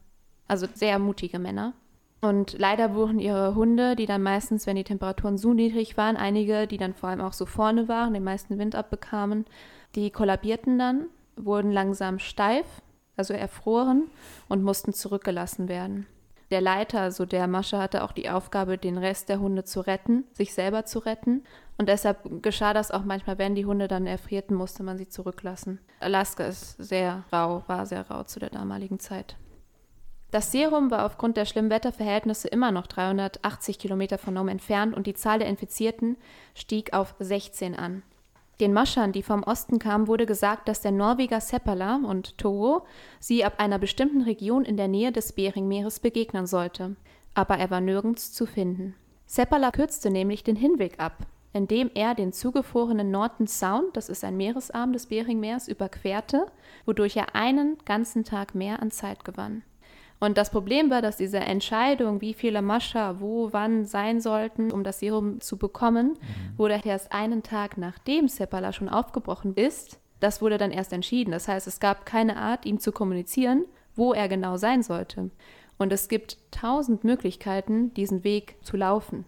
[0.47, 1.73] Also sehr mutige Männer.
[2.21, 6.67] Und leider wurden ihre Hunde, die dann meistens, wenn die Temperaturen so niedrig waren, einige,
[6.67, 9.45] die dann vor allem auch so vorne waren, den meisten Wind abbekamen,
[9.95, 11.07] die kollabierten dann,
[11.37, 12.67] wurden langsam steif,
[13.17, 14.11] also erfroren
[14.49, 16.07] und mussten zurückgelassen werden.
[16.51, 20.25] Der Leiter, also der Mascha, hatte auch die Aufgabe, den Rest der Hunde zu retten,
[20.33, 21.43] sich selber zu retten.
[21.77, 25.81] Und deshalb geschah das auch manchmal, wenn die Hunde dann erfrierten, musste man sie zurücklassen.
[25.99, 29.37] Alaska ist sehr rau, war sehr rau zu der damaligen Zeit.
[30.31, 35.07] Das Serum war aufgrund der schlimmen Wetterverhältnisse immer noch 380 Kilometer von Nome entfernt und
[35.07, 36.17] die Zahl der Infizierten
[36.55, 38.03] stieg auf 16 an.
[38.59, 42.87] Den Maschern, die vom Osten kamen, wurde gesagt, dass der Norweger Seppala und Togo
[43.21, 46.97] sie ab einer bestimmten Region in der Nähe des Beringmeeres begegnen sollte.
[47.35, 48.95] Aber er war nirgends zu finden.
[49.27, 51.19] Seppala kürzte nämlich den Hinweg ab,
[51.53, 56.47] indem er den zugefrorenen Norton Sound, das ist ein Meeresarm des Beringmeers, überquerte,
[56.87, 59.63] wodurch er einen ganzen Tag mehr an Zeit gewann.
[60.19, 64.83] Und das Problem war, dass diese Entscheidung, wie viele Mascha wo wann sein sollten, um
[64.83, 66.59] das Serum zu bekommen, mhm.
[66.59, 69.99] wurde erst einen Tag nachdem Seppala schon aufgebrochen ist.
[70.21, 71.33] Das wurde dann erst entschieden.
[71.33, 75.31] Das heißt, es gab keine Art, ihm zu kommunizieren, wo er genau sein sollte.
[75.79, 79.27] Und es gibt tausend Möglichkeiten, diesen Weg zu laufen.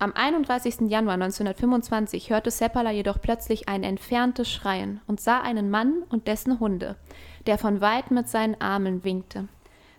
[0.00, 0.90] Am 31.
[0.90, 6.58] Januar 1925 hörte Seppala jedoch plötzlich ein entferntes Schreien und sah einen Mann und dessen
[6.58, 6.96] Hunde,
[7.46, 9.48] der von weit mit seinen Armen winkte.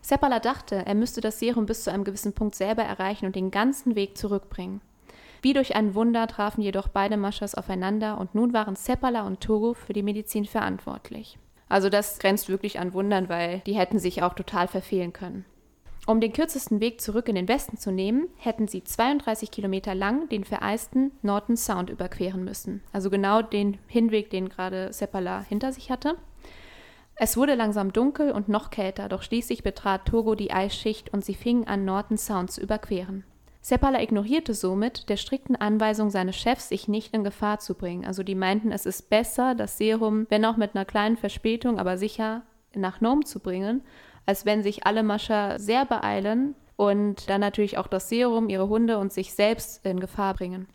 [0.05, 3.49] Seppala dachte, er müsste das Serum bis zu einem gewissen Punkt selber erreichen und den
[3.49, 4.81] ganzen Weg zurückbringen.
[5.41, 9.73] Wie durch ein Wunder trafen jedoch beide Maschas aufeinander und nun waren Seppala und Togo
[9.73, 11.39] für die Medizin verantwortlich.
[11.69, 15.43] Also das grenzt wirklich an Wundern, weil die hätten sich auch total verfehlen können.
[16.05, 20.29] Um den kürzesten Weg zurück in den Westen zu nehmen, hätten sie 32 Kilometer lang
[20.29, 22.83] den vereisten Norton Sound überqueren müssen.
[22.93, 26.15] Also genau den Hinweg, den gerade Seppala hinter sich hatte.
[27.17, 31.33] Es wurde langsam dunkel und noch kälter, doch schließlich betrat Togo die Eisschicht und sie
[31.33, 33.23] fingen an, Norton Sound zu überqueren.
[33.61, 38.05] Seppala ignorierte somit der strikten Anweisung seines Chefs, sich nicht in Gefahr zu bringen.
[38.05, 41.97] Also die meinten, es ist besser, das Serum, wenn auch mit einer kleinen Verspätung, aber
[41.97, 42.43] sicher
[42.75, 43.81] nach Nome zu bringen,
[44.25, 48.99] als wenn sich alle Mascher sehr beeilen und dann natürlich auch das Serum, ihre Hunde
[48.99, 50.67] und sich selbst in Gefahr bringen.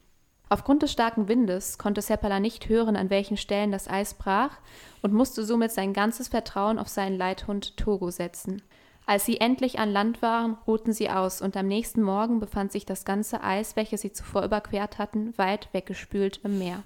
[0.53, 4.59] Aufgrund des starken Windes konnte Seppala nicht hören, an welchen Stellen das Eis brach
[5.01, 8.61] und musste somit sein ganzes Vertrauen auf seinen Leithund Togo setzen.
[9.07, 12.84] Als sie endlich an Land waren, ruhten sie aus und am nächsten Morgen befand sich
[12.84, 16.82] das ganze Eis, welches sie zuvor überquert hatten, weit weggespült im Meer.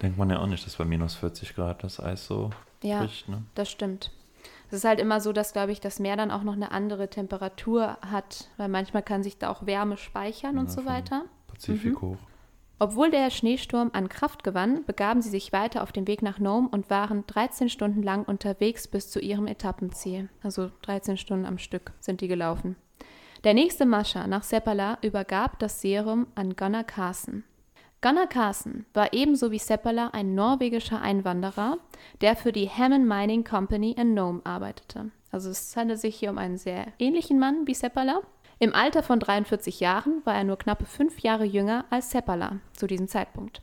[0.00, 2.50] Denkt man ja auch nicht, dass bei minus 40 Grad das Eis so
[2.84, 3.42] ja, bricht, ne?
[3.56, 4.12] das stimmt.
[4.70, 7.10] Es ist halt immer so, dass, glaube ich, das Meer dann auch noch eine andere
[7.10, 11.24] Temperatur hat, weil manchmal kann sich da auch Wärme speichern ja, und so weiter.
[11.48, 12.00] Pazifik mhm.
[12.02, 12.27] hoch.
[12.80, 16.68] Obwohl der Schneesturm an Kraft gewann, begaben sie sich weiter auf den Weg nach Nome
[16.68, 20.28] und waren 13 Stunden lang unterwegs bis zu ihrem Etappenziel.
[20.42, 22.76] Also 13 Stunden am Stück sind die gelaufen.
[23.42, 27.44] Der nächste Mascha nach Seppala übergab das Serum an Gunnar Carson.
[28.00, 31.78] Gunnar Carson war ebenso wie Seppala ein norwegischer Einwanderer,
[32.20, 35.10] der für die Hammond Mining Company in Nome arbeitete.
[35.32, 38.22] Also es handelt sich hier um einen sehr ähnlichen Mann wie Seppala.
[38.60, 42.86] Im Alter von 43 Jahren war er nur knappe fünf Jahre jünger als Seppala zu
[42.86, 43.62] diesem Zeitpunkt.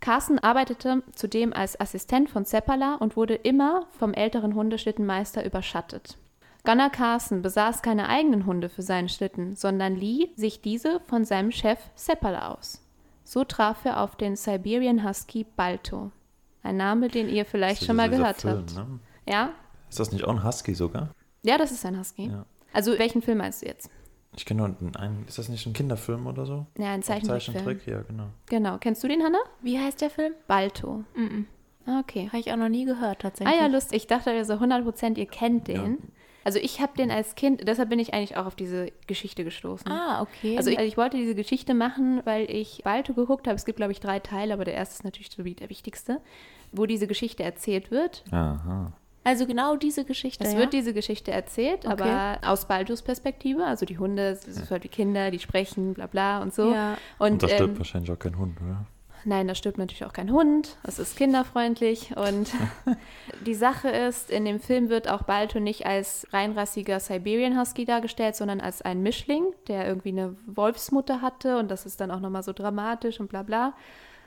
[0.00, 6.18] Carsten arbeitete zudem als Assistent von Seppala und wurde immer vom älteren Hundeschlittenmeister überschattet.
[6.62, 11.50] Gunnar Carsten besaß keine eigenen Hunde für seinen Schlitten, sondern lieh sich diese von seinem
[11.50, 12.82] Chef Seppala aus.
[13.24, 16.10] So traf er auf den Siberian Husky Balto.
[16.62, 18.74] Ein Name, den ihr vielleicht schon mal gehört Film, habt.
[18.74, 19.00] Ne?
[19.26, 19.50] Ja?
[19.88, 21.10] Ist das nicht auch ein Husky sogar?
[21.42, 22.28] Ja, das ist ein Husky.
[22.28, 22.44] Ja.
[22.72, 23.88] Also welchen Film meinst du jetzt?
[24.36, 26.66] Ich kenne nur einen, ist das nicht ein Kinderfilm oder so?
[26.78, 27.42] Ja, ein Zeichentrick.
[27.42, 28.26] Zeichentrick, ja, genau.
[28.46, 28.78] Genau.
[28.78, 29.38] Kennst du den, Hanna?
[29.62, 30.32] Wie heißt der Film?
[30.46, 31.04] Balto.
[31.14, 31.44] Mm -mm.
[31.86, 32.28] Ah, okay.
[32.28, 33.54] Habe ich auch noch nie gehört, tatsächlich.
[33.54, 33.96] Ah ja, lustig.
[33.98, 35.76] Ich dachte also 100 Prozent, ihr kennt den.
[35.76, 35.96] Ja.
[36.44, 39.90] Also ich habe den als Kind, deshalb bin ich eigentlich auch auf diese Geschichte gestoßen.
[39.90, 40.58] Ah, okay.
[40.58, 43.56] Also ich, also ich wollte diese Geschichte machen, weil ich Balto geguckt habe.
[43.56, 46.20] Es gibt, glaube ich, drei Teile, aber der erste ist natürlich so wie der wichtigste,
[46.70, 48.24] wo diese Geschichte erzählt wird.
[48.30, 48.92] Aha.
[49.24, 50.44] Also genau diese Geschichte.
[50.44, 50.58] Es ja?
[50.58, 52.02] wird diese Geschichte erzählt, okay.
[52.02, 53.64] aber aus Baltus Perspektive.
[53.64, 56.70] Also die Hunde, das sind halt die Kinder, die sprechen, bla bla und so.
[56.70, 56.98] Ja.
[57.18, 58.86] Und, und da stirbt ähm, wahrscheinlich auch kein Hund, oder?
[59.26, 60.76] Nein, da stirbt natürlich auch kein Hund.
[60.82, 62.14] Es ist kinderfreundlich.
[62.16, 62.52] Und
[63.46, 68.36] die Sache ist, in dem Film wird auch Balto nicht als reinrassiger Siberian Husky dargestellt,
[68.36, 71.58] sondern als ein Mischling, der irgendwie eine Wolfsmutter hatte.
[71.58, 73.72] Und das ist dann auch nochmal so dramatisch und bla bla.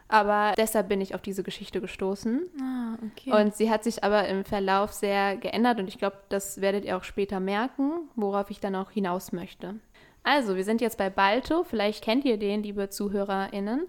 [0.09, 2.41] Aber deshalb bin ich auf diese Geschichte gestoßen.
[2.61, 3.31] Ah, okay.
[3.41, 6.95] Und sie hat sich aber im Verlauf sehr geändert und ich glaube, das werdet ihr
[6.95, 9.75] auch später merken, worauf ich dann auch hinaus möchte.
[10.23, 11.63] Also, wir sind jetzt bei Balto.
[11.63, 13.87] Vielleicht kennt ihr den, liebe ZuhörerInnen.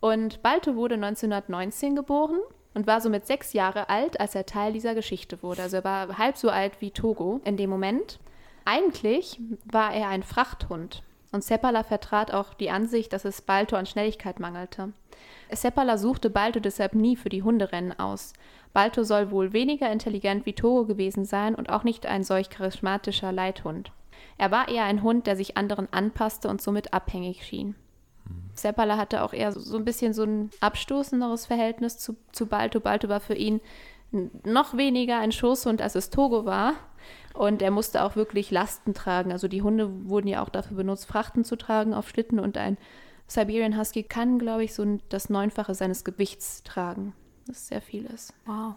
[0.00, 2.38] Und Balto wurde 1919 geboren
[2.74, 5.62] und war somit sechs Jahre alt, als er Teil dieser Geschichte wurde.
[5.62, 8.18] Also er war halb so alt wie Togo in dem Moment.
[8.64, 11.02] Eigentlich war er ein Frachthund.
[11.36, 14.94] Und Seppala vertrat auch die Ansicht, dass es Balto an Schnelligkeit mangelte.
[15.52, 18.32] Seppala suchte Balto deshalb nie für die Hunderennen aus.
[18.72, 23.32] Balto soll wohl weniger intelligent wie Togo gewesen sein und auch nicht ein solch charismatischer
[23.32, 23.92] Leithund.
[24.38, 27.74] Er war eher ein Hund, der sich anderen anpasste und somit abhängig schien.
[28.54, 32.80] Seppala hatte auch eher so ein bisschen so ein abstoßenderes Verhältnis zu, zu Balto.
[32.80, 33.60] Balto war für ihn
[34.10, 36.74] noch weniger ein Schoßhund, als es Togo war.
[37.34, 39.30] Und er musste auch wirklich Lasten tragen.
[39.30, 42.40] Also die Hunde wurden ja auch dafür benutzt, Frachten zu tragen auf Schlitten.
[42.40, 42.78] Und ein
[43.26, 47.14] Siberian Husky kann, glaube ich, so das Neunfache seines Gewichts tragen.
[47.46, 48.32] Das ist sehr vieles.
[48.46, 48.74] Wow.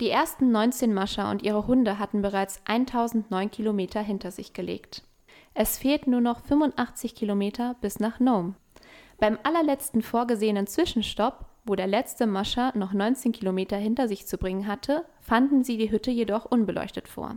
[0.00, 5.02] Die ersten 19 Mascher und ihre Hunde hatten bereits 1009 Kilometer hinter sich gelegt.
[5.54, 8.54] Es fehlten nur noch 85 Kilometer bis nach Nome.
[9.18, 14.66] Beim allerletzten vorgesehenen Zwischenstopp, wo der letzte Mascher noch 19 Kilometer hinter sich zu bringen
[14.66, 17.36] hatte, fanden sie die Hütte jedoch unbeleuchtet vor.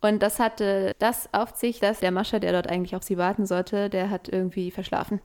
[0.00, 3.46] Und das hatte das auf sich, dass der Mascher, der dort eigentlich auf sie warten
[3.46, 5.20] sollte, der hat irgendwie verschlafen.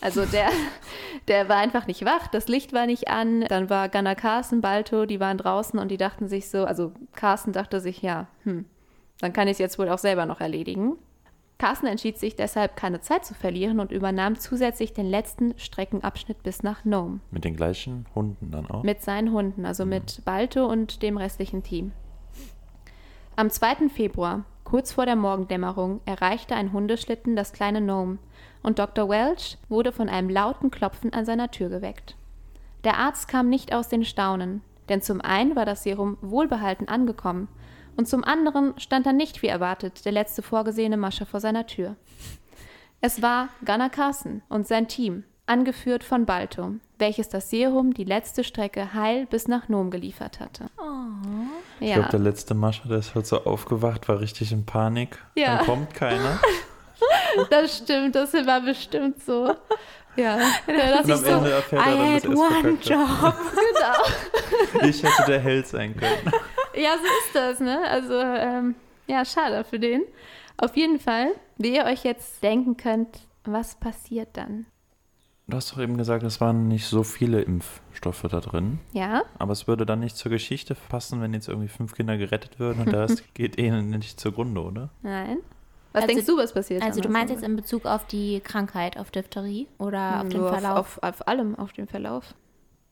[0.00, 0.48] Also der,
[1.28, 3.42] der war einfach nicht wach, das Licht war nicht an.
[3.42, 7.52] Dann war Gunnar Carsten, Balto, die waren draußen und die dachten sich so, also Carsten
[7.52, 8.64] dachte sich, ja, hm,
[9.20, 10.96] dann kann ich es jetzt wohl auch selber noch erledigen.
[11.58, 16.62] Carsten entschied sich deshalb, keine Zeit zu verlieren und übernahm zusätzlich den letzten Streckenabschnitt bis
[16.62, 17.18] nach Nome.
[17.32, 18.84] Mit den gleichen Hunden dann auch?
[18.84, 19.90] Mit seinen Hunden, also mhm.
[19.90, 21.90] mit Balto und dem restlichen Team.
[23.34, 23.88] Am 2.
[23.88, 28.18] Februar, kurz vor der Morgendämmerung, erreichte ein Hundeschlitten das kleine Nome
[28.62, 29.08] und Dr.
[29.08, 32.16] Welch wurde von einem lauten Klopfen an seiner Tür geweckt.
[32.84, 37.48] Der Arzt kam nicht aus den Staunen, denn zum einen war das Serum wohlbehalten angekommen
[37.98, 41.96] und zum anderen stand dann nicht wie erwartet der letzte vorgesehene Mascher vor seiner Tür.
[43.00, 48.44] Es war Gunnar Carson und sein Team, angeführt von Balto, welches das Serum die letzte
[48.44, 50.70] Strecke heil bis nach Nome geliefert hatte.
[50.78, 50.84] Oh.
[51.80, 55.18] Ich glaube, der letzte Mascher, der ist halt so aufgewacht, war richtig in Panik.
[55.34, 55.56] Ja.
[55.56, 56.40] Dann kommt keiner.
[57.50, 59.54] das stimmt, das war bestimmt so.
[60.18, 63.34] Ja, das und am Ende so, erfährt er dann, dass er one job.
[64.74, 64.88] genau.
[64.88, 66.32] Ich hätte der Held sein können.
[66.74, 67.80] Ja, so ist das, ne?
[67.88, 68.74] Also, ähm,
[69.06, 70.02] ja, schade für den.
[70.56, 74.66] Auf jeden Fall, wie ihr euch jetzt denken könnt, was passiert dann?
[75.46, 78.80] Du hast doch eben gesagt, es waren nicht so viele Impfstoffe da drin.
[78.92, 79.22] Ja.
[79.38, 82.82] Aber es würde dann nicht zur Geschichte passen, wenn jetzt irgendwie fünf Kinder gerettet würden
[82.82, 84.90] und der Rest geht eh nicht zugrunde, oder?
[85.02, 85.38] Nein.
[85.92, 86.82] Was also, denkst du, was passiert?
[86.82, 90.60] Also du meinst jetzt in Bezug auf die Krankheit, auf Diphtherie oder auf Nur den
[90.60, 90.78] Verlauf?
[90.78, 92.34] Auf, auf, auf allem, auf den Verlauf.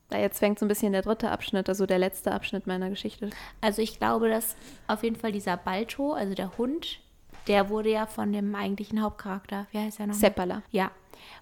[0.08, 3.30] Da jetzt fängt so ein bisschen der dritte Abschnitt, also der letzte Abschnitt meiner Geschichte.
[3.60, 7.00] Also ich glaube, dass auf jeden Fall dieser Balto, also der Hund,
[7.48, 10.14] der wurde ja von dem eigentlichen Hauptcharakter, wie heißt er noch?
[10.14, 10.62] Seppala.
[10.70, 10.90] Ja,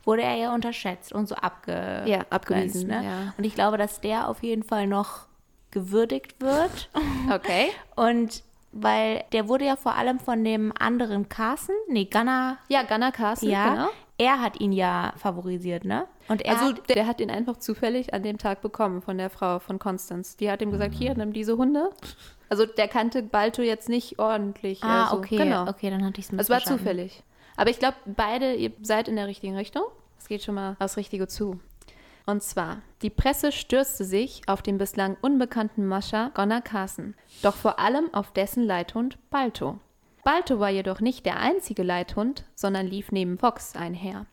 [0.05, 2.89] wurde er ja unterschätzt und so abge ja, abgewiesen.
[2.89, 3.05] Ne?
[3.05, 3.35] Ja.
[3.37, 5.27] Und ich glaube, dass der auf jeden Fall noch
[5.71, 6.91] gewürdigt wird.
[7.31, 7.69] Okay.
[7.97, 8.43] und
[8.75, 12.59] weil der wurde ja vor allem von dem anderen Carson, nee, Gunnar.
[12.69, 13.89] Ja, Gunnar Carson, ja, genau.
[14.17, 16.07] Er hat ihn ja favorisiert, ne?
[16.29, 19.29] Und er also hat, der hat ihn einfach zufällig an dem Tag bekommen von der
[19.29, 20.37] Frau von Constance.
[20.37, 21.91] Die hat ihm gesagt, hier, nimm diese Hunde.
[22.49, 24.85] Also der kannte Balto jetzt nicht ordentlich.
[24.85, 25.39] Ah, also, okay.
[25.39, 25.69] Genau.
[25.69, 27.25] Okay, dann hatte ich es Es war zufällig.
[27.57, 29.85] Aber ich glaube, beide, ihr seid in der richtigen Richtung.
[30.19, 31.59] Es geht schon mal aufs Richtige zu.
[32.27, 37.79] Und zwar, die Presse stürzte sich auf den bislang unbekannten Mascher Gunnar Carson, doch vor
[37.79, 39.79] allem auf dessen Leithund Balto.
[40.25, 44.25] Balto war jedoch nicht der einzige Leithund, sondern lief neben Fox einher.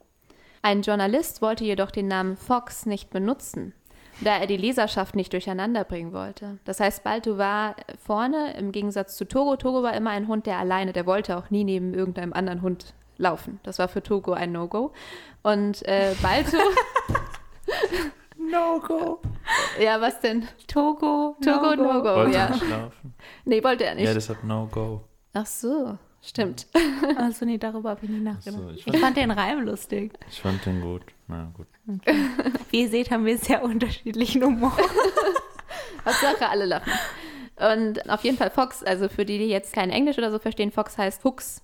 [0.61, 3.73] Ein Journalist wollte jedoch den Namen Fox nicht benutzen,
[4.21, 6.59] da er die Leserschaft nicht durcheinander bringen wollte.
[6.63, 9.57] Das heißt, Balto war vorne im Gegensatz zu Togo.
[9.57, 12.93] Togo war immer ein Hund, der alleine, der wollte auch nie neben irgendeinem anderen Hund
[13.17, 13.59] laufen.
[13.63, 14.93] Das war für Togo ein No-Go.
[15.43, 16.57] Und äh, Balto.
[18.37, 19.21] No-Go.
[19.79, 20.47] Ja, was denn?
[20.67, 21.35] Togo.
[21.43, 22.09] Togo, No-Go.
[22.09, 22.49] No wollte ja.
[22.49, 23.13] nicht schlafen.
[23.45, 24.05] Nee, wollte er nicht.
[24.05, 25.01] Ja, deshalb No-Go.
[25.33, 26.67] Ach so, stimmt.
[27.17, 28.61] Achso, nee, darüber habe ich nicht nachgedacht.
[28.61, 30.13] So, ich, fand, ich, fand, den Reim lustig.
[30.29, 31.03] Ich fand den gut.
[31.27, 31.67] Na gut.
[31.87, 32.15] Okay.
[32.69, 34.75] Wie ihr seht, haben wir sehr unterschiedlichen Humor.
[36.05, 36.91] Hauptsache alle lachen.
[37.55, 40.71] Und auf jeden Fall Fox, also für die, die jetzt kein Englisch oder so verstehen,
[40.71, 41.61] Fox heißt Fuchs.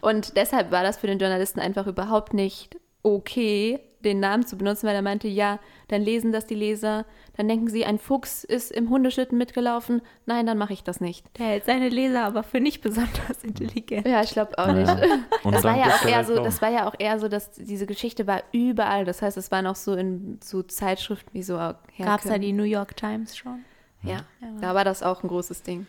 [0.00, 4.86] Und deshalb war das für den Journalisten einfach überhaupt nicht okay, den Namen zu benutzen,
[4.86, 7.04] weil er meinte, ja, dann lesen das die Leser,
[7.36, 10.02] dann denken sie, ein Fuchs ist im Hundeschlitten mitgelaufen.
[10.26, 11.26] Nein, dann mache ich das nicht.
[11.38, 14.06] Der hält seine Leser aber für nicht besonders intelligent.
[14.06, 14.72] Ja, ich glaube auch ja.
[14.72, 15.08] nicht.
[15.44, 18.26] Das war ja auch eher so, das war ja auch eher so, dass diese Geschichte
[18.26, 19.04] war überall.
[19.04, 22.52] Das heißt, es waren auch so in so Zeitschriften wie so Gab es da die
[22.52, 23.64] New York Times schon?
[24.02, 25.86] Ja, ja, da war das auch ein großes Ding.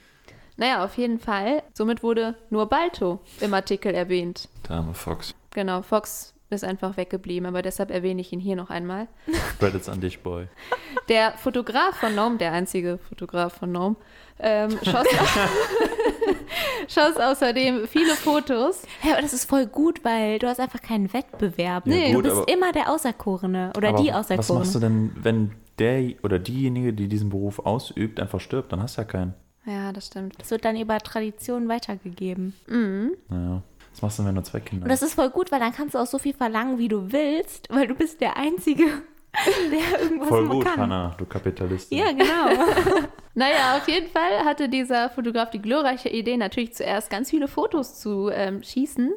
[0.57, 1.64] Naja, auf jeden Fall.
[1.74, 4.49] Somit wurde nur Balto im Artikel erwähnt.
[4.68, 5.34] Dame Fox.
[5.51, 9.08] Genau, Fox ist einfach weggeblieben, aber deshalb erwähne ich ihn hier noch einmal.
[9.60, 10.47] Credits an dich, Boy.
[11.10, 13.95] Der Fotograf von Nome, der einzige Fotograf von Nome,
[14.39, 15.08] ähm, schoss,
[16.88, 18.84] schoss, außerdem viele Fotos.
[19.04, 21.88] Ja, aber das ist voll gut, weil du hast einfach keinen Wettbewerb.
[21.88, 24.38] Ja, nee, gut, du bist immer der Auserkorene oder die Auserkorene.
[24.39, 28.72] Was machst du denn, wenn der oder diejenige, die diesen Beruf ausübt, einfach stirbt?
[28.72, 29.34] Dann hast du ja keinen.
[29.66, 30.36] Ja, das stimmt.
[30.39, 32.54] Das wird dann über Tradition weitergegeben.
[32.68, 33.12] Mhm.
[33.30, 33.62] Naja.
[33.92, 34.92] Was machst du, wenn du zwei Kinder hast?
[34.92, 37.12] Und das ist voll gut, weil dann kannst du auch so viel verlangen, wie du
[37.12, 38.86] willst, weil du bist der Einzige,
[39.72, 40.80] der irgendwas Voll gut, kann.
[40.80, 41.98] Hannah, du Kapitalistin.
[41.98, 42.64] Ja, genau.
[43.34, 47.98] Naja, auf jeden Fall hatte dieser Fotograf die glorreiche Idee, natürlich zuerst ganz viele Fotos
[47.98, 49.14] zu ähm, schießen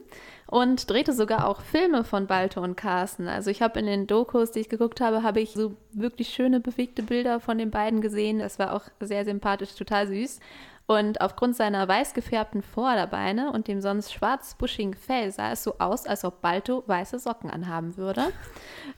[0.47, 3.27] und drehte sogar auch Filme von Balto und Carsten.
[3.27, 6.61] Also ich habe in den Dokus, die ich geguckt habe, habe ich so wirklich schöne,
[6.61, 8.39] bewegte Bilder von den beiden gesehen.
[8.39, 10.39] Das war auch sehr sympathisch, total süß.
[10.87, 15.79] Und aufgrund seiner weiß gefärbten Vorderbeine und dem sonst schwarz buschigen Fell sah es so
[15.79, 18.25] aus, als ob Balto weiße Socken anhaben würde.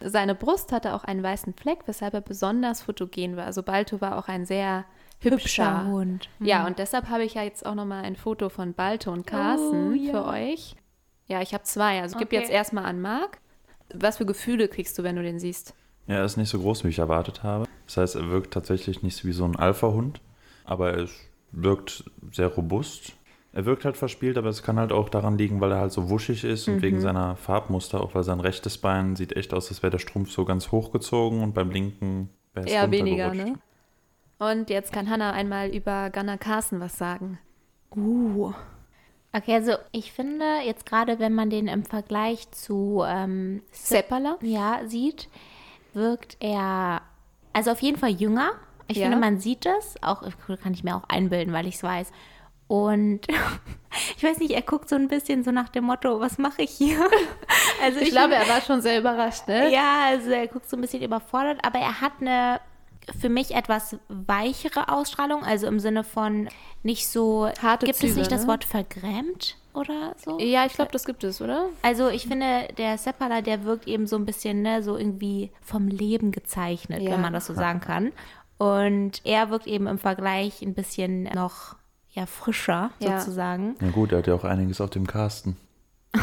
[0.00, 3.44] Seine Brust hatte auch einen weißen Fleck, weshalb er besonders fotogen war.
[3.46, 4.84] Also Balto war auch ein sehr
[5.20, 5.36] hübscher,
[5.80, 6.28] Hübscher Hund.
[6.40, 9.92] Ja, und deshalb habe ich ja jetzt auch nochmal ein Foto von Balto und Carsten
[9.92, 10.10] Oh, ja.
[10.10, 10.74] für euch.
[11.28, 12.02] Ja, ich habe zwei.
[12.02, 12.40] Also ich gebe Okay.
[12.42, 13.38] jetzt erstmal an Marc.
[13.94, 15.72] Was für Gefühle kriegst du, wenn du den siehst?
[16.08, 17.66] Ja, er ist nicht so groß, wie ich erwartet habe.
[17.86, 20.20] Das heißt, er wirkt tatsächlich nicht wie so ein Alpha-Hund,
[20.64, 21.14] aber er ist-
[21.56, 23.12] wirkt sehr robust.
[23.52, 26.10] Er wirkt halt verspielt, aber es kann halt auch daran liegen, weil er halt so
[26.10, 26.82] wuschig ist und Mhm.
[26.82, 30.30] wegen seiner Farbmuster, auch weil sein rechtes Bein sieht echt aus, als wäre der Strumpf
[30.30, 33.58] so ganz hochgezogen und beim linken wäre es Eher weniger, ne?
[34.38, 37.38] Und jetzt kann Hannah einmal über Gunnar Carsten was sagen.
[37.96, 38.52] Uh.
[39.32, 44.36] Okay, also ich finde jetzt gerade, wenn man den im Vergleich zu ähm, Seppala?
[44.42, 45.30] ja, sieht,
[45.94, 47.00] wirkt er
[47.54, 48.50] also auf jeden Fall jünger.
[48.88, 49.04] Ich Ja.
[49.04, 49.96] finde, man sieht es.
[50.02, 50.22] Auch
[50.62, 52.10] kann ich mir auch einbilden, weil ich es weiß.
[52.68, 53.20] Und
[54.16, 56.70] ich weiß nicht, er guckt so ein bisschen so nach dem Motto, was mache ich
[56.70, 56.98] hier?
[57.82, 59.70] Also Ich glaube, er war schon sehr überrascht, ne?
[59.70, 62.58] ja, also er guckt so ein bisschen überfordert, aber er hat eine
[63.20, 66.48] für mich etwas weichere Ausstrahlung, also im Sinne von
[66.82, 67.48] nicht so.
[67.62, 68.48] Harte gibt es Züge, nicht das ne?
[68.48, 70.38] Wort vergrämt oder so?
[70.40, 71.66] Ja, ich glaube, das gibt es, oder?
[71.82, 75.86] Also ich finde, der Seppala, der wirkt eben so ein bisschen, ne, so irgendwie vom
[75.86, 77.10] Leben gezeichnet, Ja.
[77.12, 78.10] wenn man das so sagen kann.
[78.58, 81.76] Und er wirkt eben im Vergleich ein bisschen noch
[82.10, 83.18] ja, frischer, Ja.
[83.20, 83.76] sozusagen.
[83.80, 85.56] Na gut, er hat ja auch einiges auf dem Carsten.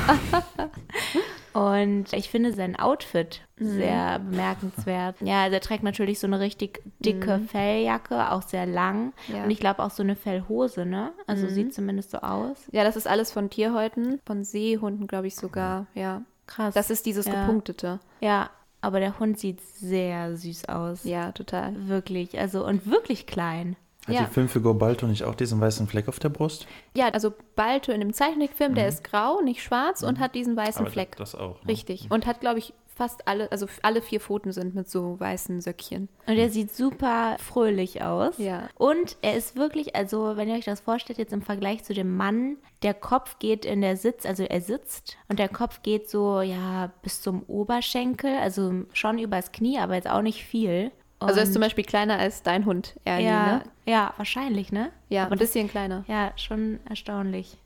[1.54, 3.66] Und ich finde sein Outfit Mhm.
[3.76, 5.18] sehr bemerkenswert.
[5.22, 9.14] Ja, also er trägt natürlich so eine richtig dicke Felljacke, auch sehr lang.
[9.28, 9.34] Mhm.
[9.34, 9.38] Ja.
[9.38, 9.44] Mhm.
[9.46, 11.12] Und ich glaube auch so eine Fellhose, ne?
[11.28, 12.58] Also sieht zumindest so aus.
[12.72, 16.24] Ja, das ist alles von Tierhäuten, von Seehunden, glaube ich sogar, ja.
[16.48, 16.74] Krass.
[16.74, 17.42] Das ist dieses Ja.
[17.46, 18.00] gepunktete.
[18.20, 18.50] Ja,
[18.84, 21.04] aber der Hund sieht sehr süß aus.
[21.04, 21.88] Ja, total.
[21.88, 23.76] Wirklich, also und wirklich klein.
[24.08, 24.22] Hat Ja.
[24.26, 26.68] die Filmfigur Balto nicht auch diesen weißen Fleck auf der Brust?
[26.94, 30.82] Ja, also Balto in dem Zeichentrickfilm, der ist grau, nicht schwarz und hat diesen weißen
[30.82, 30.86] Mhm.
[30.88, 31.16] Aber Fleck.
[31.16, 31.62] das auch.
[31.64, 31.70] Ne?
[31.70, 32.08] Richtig.
[32.12, 36.10] Und hat, glaube ich, fast alle, also alle vier Pfoten sind mit so weißen Söckchen.
[36.28, 38.38] Und er sieht super fröhlich aus.
[38.38, 38.70] Ja.
[38.76, 42.16] Und er ist wirklich, also wenn ihr euch das vorstellt, jetzt im Vergleich zu dem
[42.16, 46.42] Mann, der Kopf geht in der Sitz, also er sitzt und der Kopf geht so,
[46.42, 50.92] ja, bis zum Oberschenkel, also schon übers Knie, aber jetzt auch nicht viel.
[51.20, 53.64] Also er ist Und- zum Beispiel kleiner als dein Hund, Ernie, ja, ne?
[53.86, 54.92] ja, wahrscheinlich, ne?
[55.10, 56.04] Ja, aber ein das, bisschen kleiner.
[56.08, 57.58] ja, schon erstaunlich.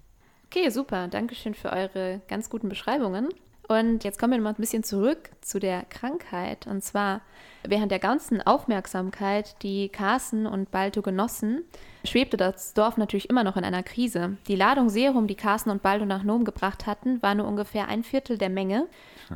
[0.45, 1.07] Okay, super.
[1.07, 3.29] Dankeschön für eure ganz guten Beschreibungen.
[3.67, 6.67] Und jetzt kommen wir mal ein bisschen zurück zu der Krankheit.
[6.67, 7.21] Und zwar,
[7.67, 11.63] während der ganzen Aufmerksamkeit, die Carsten und Balto genossen,
[12.05, 14.37] schwebte das Dorf natürlich immer noch in einer Krise.
[14.47, 18.03] Die Ladung Serum, die Carsten und Balto nach Nome gebracht hatten, war nur ungefähr ein
[18.03, 18.87] Viertel der Menge,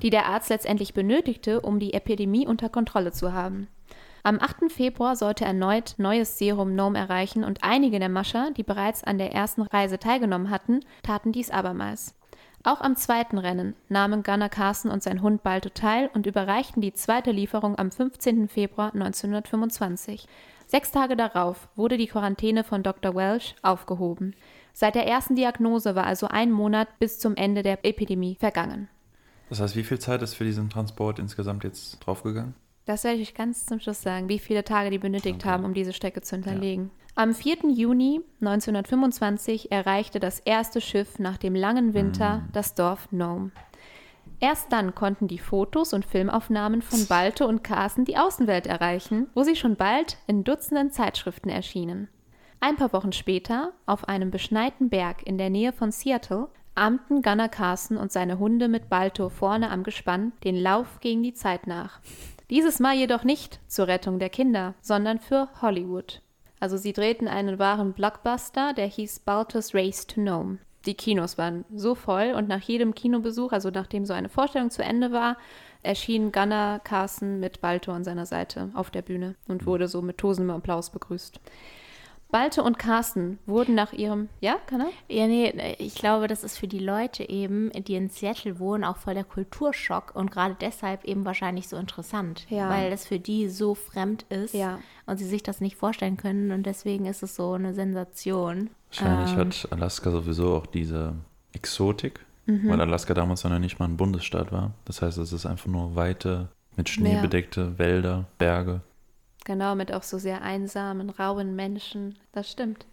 [0.01, 3.67] die der Arzt letztendlich benötigte, um die Epidemie unter Kontrolle zu haben.
[4.23, 4.71] Am 8.
[4.71, 9.33] Februar sollte erneut neues Serum Nome erreichen und einige der Mascher, die bereits an der
[9.33, 12.13] ersten Reise teilgenommen hatten, taten dies abermals.
[12.63, 16.93] Auch am zweiten Rennen nahmen Gunnar Carson und sein Hund Balto teil und überreichten die
[16.93, 18.47] zweite Lieferung am 15.
[18.47, 20.27] Februar 1925.
[20.67, 23.15] Sechs Tage darauf wurde die Quarantäne von Dr.
[23.15, 24.35] Welsh aufgehoben.
[24.73, 28.87] Seit der ersten Diagnose war also ein Monat bis zum Ende der Epidemie vergangen.
[29.49, 32.53] Das heißt, wie viel Zeit ist für diesen Transport insgesamt jetzt draufgegangen?
[32.85, 35.73] Das werde ich euch ganz zum Schluss sagen, wie viele Tage die benötigt haben, um
[35.73, 36.91] diese Strecke zu hinterlegen.
[37.13, 37.69] Am 4.
[37.69, 43.51] Juni 1925 erreichte das erste Schiff nach dem langen Winter das Dorf Nome.
[44.39, 49.43] Erst dann konnten die Fotos und Filmaufnahmen von Balto und Carsten die Außenwelt erreichen, wo
[49.43, 52.07] sie schon bald in Dutzenden Zeitschriften erschienen.
[52.59, 57.49] Ein paar Wochen später, auf einem beschneiten Berg in der Nähe von Seattle, ahmten Gunnar
[57.49, 61.99] Carson und seine Hunde mit Balto vorne am Gespann den Lauf gegen die Zeit nach.
[62.51, 66.21] Dieses Mal jedoch nicht zur Rettung der Kinder, sondern für Hollywood.
[66.59, 70.57] Also sie drehten einen wahren Blockbuster, der hieß Balto's Race to Nome.
[70.85, 74.83] Die Kinos waren so voll und nach jedem Kinobesuch, also nachdem so eine Vorstellung zu
[74.83, 75.37] Ende war,
[75.81, 80.17] erschien Gunnar Carson mit Balto an seiner Seite auf der Bühne und wurde so mit
[80.17, 81.39] tosendem Applaus begrüßt.
[82.31, 84.29] Balto und Carsten wurden nach ihrem.
[84.39, 84.89] Ja, kann er?
[85.09, 88.97] Ja, nee, ich glaube, das ist für die Leute eben, die in Seattle wohnen, auch
[88.97, 92.69] voll der Kulturschock und gerade deshalb eben wahrscheinlich so interessant, Ja.
[92.69, 94.79] weil das für die so fremd ist Ja.
[95.05, 98.69] und sie sich das nicht vorstellen können und deswegen ist es so eine Sensation.
[98.89, 101.13] Wahrscheinlich Ähm, hat Alaska sowieso auch diese
[101.53, 102.69] Exotik, Mhm.
[102.69, 104.71] weil Alaska damals noch nicht mal ein Bundesstaat war.
[104.85, 107.21] Das heißt, es ist einfach nur weite Mit Schnee Ja.
[107.21, 108.79] bedeckte Wälder, Berge.
[109.45, 112.17] Genau, mit auch so sehr einsamen, rauen Menschen.
[112.31, 112.85] Das stimmt.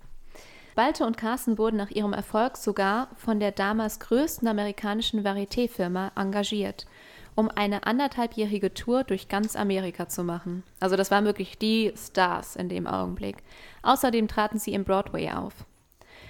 [0.74, 6.86] Balto und Carsten wurden nach ihrem Erfolg sogar von der damals größten amerikanischen Varieté-Firma engagiert,
[7.34, 10.62] um eine anderthalbjährige Tour durch ganz Amerika zu machen.
[10.78, 13.38] Also das waren wirklich die Stars in dem Augenblick.
[13.82, 15.66] Außerdem traten sie im Broadway auf.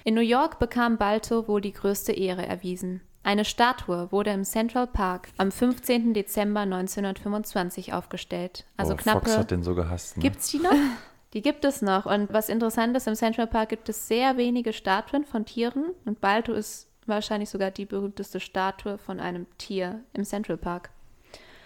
[0.04, 3.02] In New York bekam Balto wohl die größte Ehre erwiesen.
[3.28, 6.14] Eine Statue wurde im Central Park am 15.
[6.14, 8.64] Dezember 1925 aufgestellt.
[8.78, 10.16] Also Boah, knappe Fox hat den so gehasst.
[10.16, 10.22] Ne?
[10.22, 10.72] Gibt's die noch?
[11.34, 12.06] die gibt es noch.
[12.06, 15.90] Und was interessant ist, im Central Park gibt es sehr wenige Statuen von Tieren.
[16.06, 20.88] Und Balto ist wahrscheinlich sogar die berühmteste Statue von einem Tier im Central Park.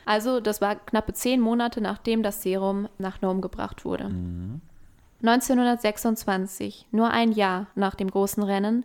[0.04, 4.10] Also, das war knappe zehn Monate, nachdem das Serum nach Nome gebracht wurde.
[5.22, 8.84] 1926, nur ein Jahr nach dem großen Rennen,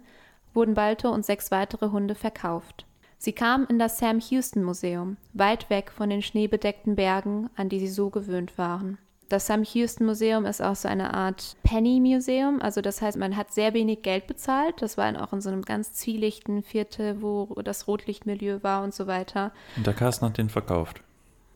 [0.57, 2.85] wurden Balto und sechs weitere Hunde verkauft.
[3.17, 7.79] Sie kamen in das Sam Houston Museum, weit weg von den schneebedeckten Bergen, an die
[7.79, 8.97] sie so gewöhnt waren.
[9.29, 13.35] Das Sam Houston Museum ist auch so eine Art Penny Museum, also das heißt, man
[13.35, 14.81] hat sehr wenig Geld bezahlt.
[14.81, 19.05] Das war auch in so einem ganz zwielichten Viertel, wo das Rotlichtmilieu war und so
[19.05, 19.51] weiter.
[19.75, 21.01] Und der Carsten hat den verkauft.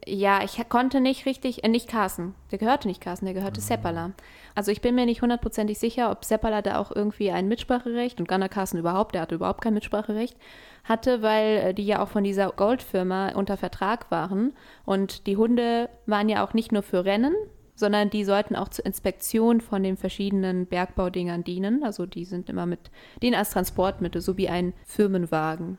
[0.07, 4.11] Ja, ich konnte nicht richtig, äh, nicht Carsten, der gehörte nicht Carsten, der gehörte Seppala.
[4.55, 8.27] Also ich bin mir nicht hundertprozentig sicher, ob Seppala da auch irgendwie ein Mitspracherecht und
[8.27, 10.35] Gunnar Carsten überhaupt, der hatte überhaupt kein Mitspracherecht,
[10.83, 14.53] hatte, weil äh, die ja auch von dieser Goldfirma unter Vertrag waren
[14.85, 17.35] und die Hunde waren ja auch nicht nur für Rennen,
[17.75, 21.83] sondern die sollten auch zur Inspektion von den verschiedenen Bergbaudingern dienen.
[21.83, 22.91] Also die sind immer mit
[23.21, 25.77] denen als Transportmittel, so wie ein Firmenwagen.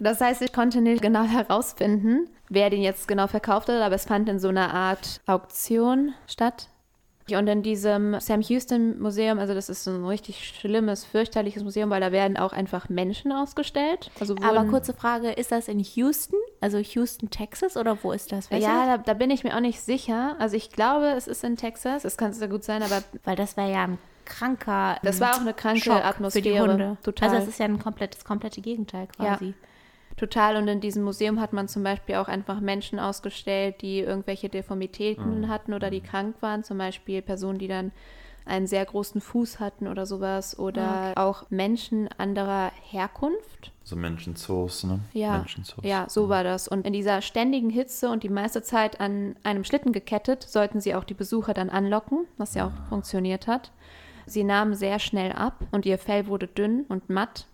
[0.00, 4.04] Das heißt, ich konnte nicht genau herausfinden, wer den jetzt genau verkauft hat, aber es
[4.04, 6.68] fand in so einer Art Auktion statt.
[7.30, 11.88] Und in diesem Sam Houston Museum, also das ist so ein richtig schlimmes, fürchterliches Museum,
[11.90, 14.10] weil da werden auch einfach Menschen ausgestellt.
[14.18, 16.36] Also Aber kurze Frage, ist das in Houston?
[16.60, 18.50] Also Houston, Texas oder wo ist das?
[18.50, 20.34] Weißt ja, da, da bin ich mir auch nicht sicher.
[20.40, 22.04] Also ich glaube, es ist in Texas.
[22.04, 25.40] Es kann sehr gut sein, aber Weil das wäre ja ein kranker Das war auch
[25.40, 26.44] eine kranke Schock Atmosphäre.
[26.44, 26.96] für die Hunde.
[27.02, 27.28] Total.
[27.28, 29.54] Also das ist ja ein komplett, das komplette Gegenteil quasi.
[30.20, 30.58] Total.
[30.58, 35.48] Und in diesem Museum hat man zum Beispiel auch einfach Menschen ausgestellt, die irgendwelche Deformitäten
[35.48, 36.62] hatten oder die krank waren.
[36.62, 37.90] Zum Beispiel Personen, die dann
[38.44, 40.58] einen sehr großen Fuß hatten oder sowas.
[40.58, 43.72] Oder auch Menschen anderer Herkunft.
[43.82, 45.00] So Menschenzoos, ne?
[45.14, 45.82] Ja, Menschenzoos.
[45.86, 46.68] ja, so war das.
[46.68, 50.94] Und in dieser ständigen Hitze und die meiste Zeit an einem Schlitten gekettet, sollten sie
[50.94, 53.72] auch die Besucher dann anlocken, was ja auch funktioniert hat.
[54.26, 57.46] Sie nahmen sehr schnell ab und ihr Fell wurde dünn und matt.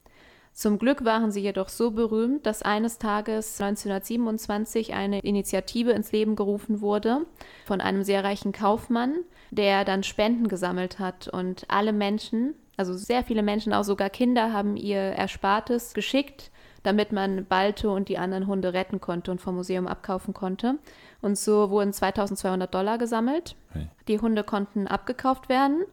[0.56, 6.34] Zum Glück waren sie jedoch so berühmt, dass eines Tages 1927 eine Initiative ins Leben
[6.34, 7.26] gerufen wurde
[7.66, 9.16] von einem sehr reichen Kaufmann,
[9.50, 14.54] der dann Spenden gesammelt hat und alle Menschen, also sehr viele Menschen, auch sogar Kinder,
[14.54, 16.50] haben ihr Erspartes geschickt,
[16.82, 20.78] damit man Balto und die anderen Hunde retten konnte und vom Museum abkaufen konnte.
[21.20, 23.56] Und so wurden 2200 Dollar gesammelt.
[23.72, 23.88] Hey.
[24.08, 25.84] Die Hunde konnten abgekauft werden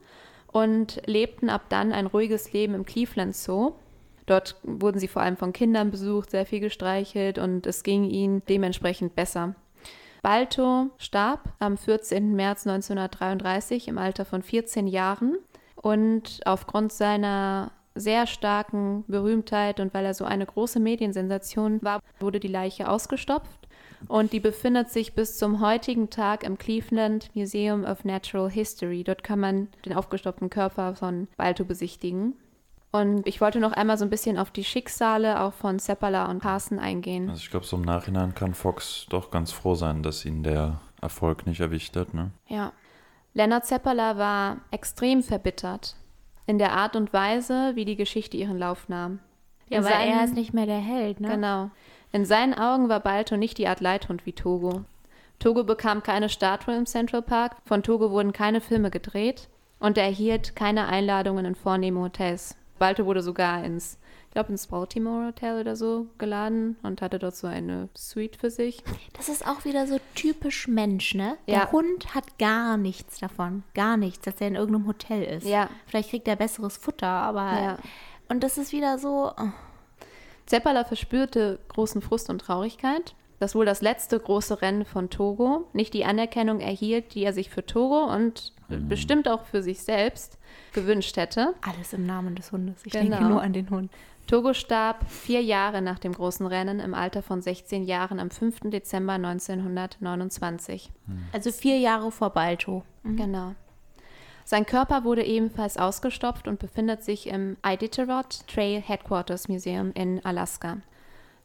[0.53, 3.73] und lebten ab dann ein ruhiges Leben im Cleveland Zoo.
[4.25, 8.41] Dort wurden sie vor allem von Kindern besucht, sehr viel gestreichelt und es ging ihnen
[8.47, 9.55] dementsprechend besser.
[10.21, 12.33] Balto starb am 14.
[12.33, 15.37] März 1933 im Alter von 14 Jahren
[15.75, 22.39] und aufgrund seiner sehr starken Berühmtheit und weil er so eine große Mediensensation war, wurde
[22.39, 23.67] die Leiche ausgestopft
[24.07, 29.03] und die befindet sich bis zum heutigen Tag im Cleveland Museum of Natural History.
[29.03, 32.33] Dort kann man den aufgestopften Körper von Balto besichtigen.
[32.95, 36.41] Und ich wollte noch einmal so ein bisschen auf die Schicksale auch von Seppala und
[36.43, 37.27] Carson eingehen.
[37.29, 40.79] Also ich glaube, so im Nachhinein kann Fox doch ganz froh sein, dass ihn der
[41.01, 42.29] Erfolg nicht erwischt hat, ne?
[42.47, 42.71] Ja.
[43.33, 45.95] Leonard Seppala war extrem verbittert
[46.45, 49.19] in der Art und Weise, wie die Geschichte ihren Lauf nahm.
[49.69, 51.29] Ja, In weil seinen- er ist nicht mehr der Held, ne?
[51.29, 51.71] Genau.
[52.11, 54.83] In seinen Augen war Balto nicht die Art Leithund wie Togo.
[55.39, 60.03] Togo bekam keine Statue im Central Park, von Togo wurden keine Filme gedreht und er
[60.03, 62.55] erhielt keine Einladungen in vornehme Hotels.
[62.79, 63.97] Balto wurde sogar ins,
[64.27, 68.49] ich glaube, ins Baltimore Hotel oder so geladen und hatte dort so eine Suite für
[68.49, 68.83] sich.
[69.15, 71.37] Das ist auch wieder so typisch Mensch, ne?
[71.47, 71.71] Der Ja.
[71.71, 73.63] Hund hat gar nichts davon.
[73.73, 75.45] Gar nichts, dass er in irgendeinem Hotel ist.
[75.47, 75.69] Ja.
[75.85, 77.41] Vielleicht kriegt er besseres Futter, aber.
[77.61, 77.77] Ja.
[78.29, 79.31] Und das ist wieder so.
[79.37, 79.49] oh,
[80.45, 85.93] Zeppala verspürte großen Frust und Traurigkeit, dass wohl das letzte große Rennen von Togo nicht
[85.93, 90.37] die Anerkennung erhielt, die er sich für Togo und bestimmt auch für sich selbst
[90.73, 91.53] gewünscht hätte.
[91.61, 92.77] Alles im Namen des Hundes.
[92.85, 93.17] Ich Genau.
[93.17, 93.91] denke nur an den Hund.
[94.27, 98.69] Togo starb vier Jahre nach dem großen Rennen im Alter von 16 Jahren am 5.
[98.69, 100.91] Dezember 1929.
[101.33, 102.83] Also vier Jahre vor Balto.
[103.03, 103.53] Genau.
[104.45, 110.77] Sein Körper wurde ebenfalls ausgestopft und befindet sich im Iditarod Trail Headquarters Museum in Alaska.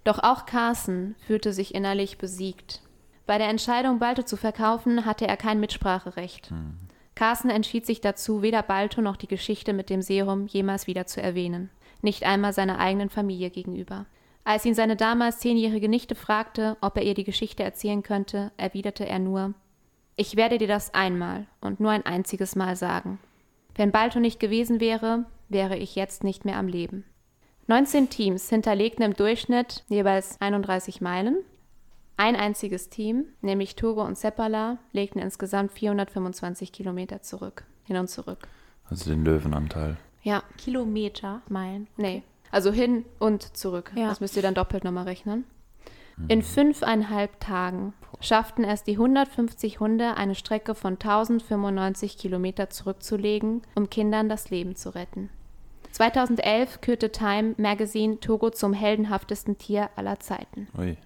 [0.04, 2.80] Doch auch Carson fühlte sich innerlich besiegt.
[3.26, 6.50] Bei der Entscheidung, Balto zu verkaufen, hatte er kein Mitspracherecht.
[7.18, 11.20] Carsten entschied sich dazu, weder Balto noch die Geschichte mit dem Serum jemals wieder zu
[11.20, 11.68] erwähnen.
[12.00, 14.06] Nicht einmal seiner eigenen Familie gegenüber.
[14.44, 19.04] Als ihn seine damals zehnjährige Nichte fragte, ob er ihr die Geschichte erzählen könnte, erwiderte
[19.04, 19.54] er nur:
[20.14, 23.18] Ich werde dir das einmal und nur ein einziges Mal sagen.
[23.74, 27.04] Wenn Balto nicht gewesen wäre, wäre ich jetzt nicht mehr am Leben.
[27.66, 31.38] 19 Teams hinterlegten im Durchschnitt jeweils 31 Meilen.
[32.18, 38.48] Ein einziges Team, nämlich Togo und Seppala, legten insgesamt 425 Kilometer zurück, hin und zurück.
[38.90, 39.96] Also den Löwenanteil.
[40.22, 41.86] Ja, Kilometer, Meilen.
[41.96, 42.24] nee.
[42.50, 43.92] Also hin und zurück.
[43.94, 44.08] Ja.
[44.08, 45.44] Das müsst ihr dann doppelt nochmal rechnen.
[46.26, 53.90] In fünfeinhalb Tagen schafften es die 150 Hunde, eine Strecke von 1095 Kilometer zurückzulegen, um
[53.90, 55.30] Kindern das Leben zu retten.
[55.92, 60.68] 2011 kürte Time Magazine Togo zum heldenhaftesten Tier aller Zeiten.
[60.76, 60.96] Ui.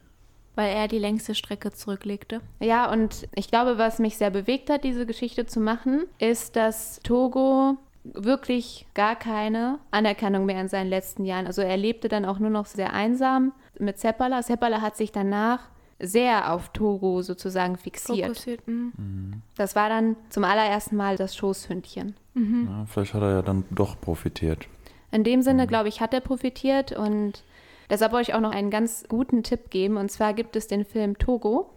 [0.54, 2.40] Weil er die längste Strecke zurücklegte.
[2.60, 7.00] Ja, und ich glaube, was mich sehr bewegt hat, diese Geschichte zu machen, ist, dass
[7.02, 11.46] Togo wirklich gar keine Anerkennung mehr in seinen letzten Jahren.
[11.46, 14.42] Also er lebte dann auch nur noch sehr einsam mit Seppala.
[14.42, 15.60] Seppala hat sich danach
[15.98, 18.26] sehr auf Togo sozusagen fixiert.
[18.26, 18.66] Fokussiert.
[18.66, 19.42] mhm.
[19.56, 22.16] Das war dann zum allerersten Mal das Schoßhündchen.
[22.34, 24.66] Ja, vielleicht hat er ja dann doch profitiert.
[25.12, 27.44] In dem Sinne, glaube ich, hat er profitiert und
[27.92, 29.96] deshalb wollte ich auch noch einen ganz guten Tipp geben.
[29.96, 31.70] Und zwar gibt es den Film Togo.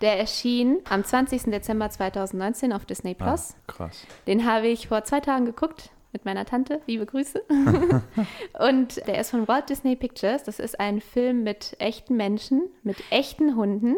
[0.00, 1.44] Der erschien am 20.
[1.44, 3.54] Dezember 2019 auf Disney Ah, Plus.
[3.66, 4.06] krass.
[4.26, 6.80] Den habe ich vor zwei Tagen geguckt mit meiner Tante.
[6.86, 7.42] Liebe Grüße.
[8.58, 10.42] und der ist von Walt Disney Pictures.
[10.44, 13.96] Das ist ein Film mit echten Menschen, mit echten Hunden.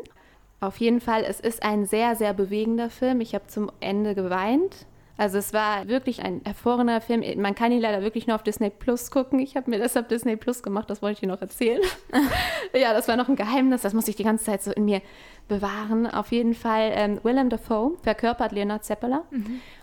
[0.61, 3.21] Auf jeden Fall, es ist ein sehr, sehr bewegender Film.
[3.21, 4.87] Ich habe zum Ende geweint.
[5.19, 7.23] Also es war wirklich ein hervorragender Film.
[7.41, 9.39] Man kann ihn leider wirklich nur auf Disney Plus gucken.
[9.41, 11.81] Ich habe mir deshalb Disney Plus gemacht, das wollte ich dir noch erzählen.
[12.75, 15.03] ja, das war noch ein Geheimnis, das muss ich die ganze Zeit so in mir
[15.49, 16.07] bewahren.
[16.07, 19.25] Auf jeden Fall, ähm, Willem Dafoe verkörpert Leonard Zeppela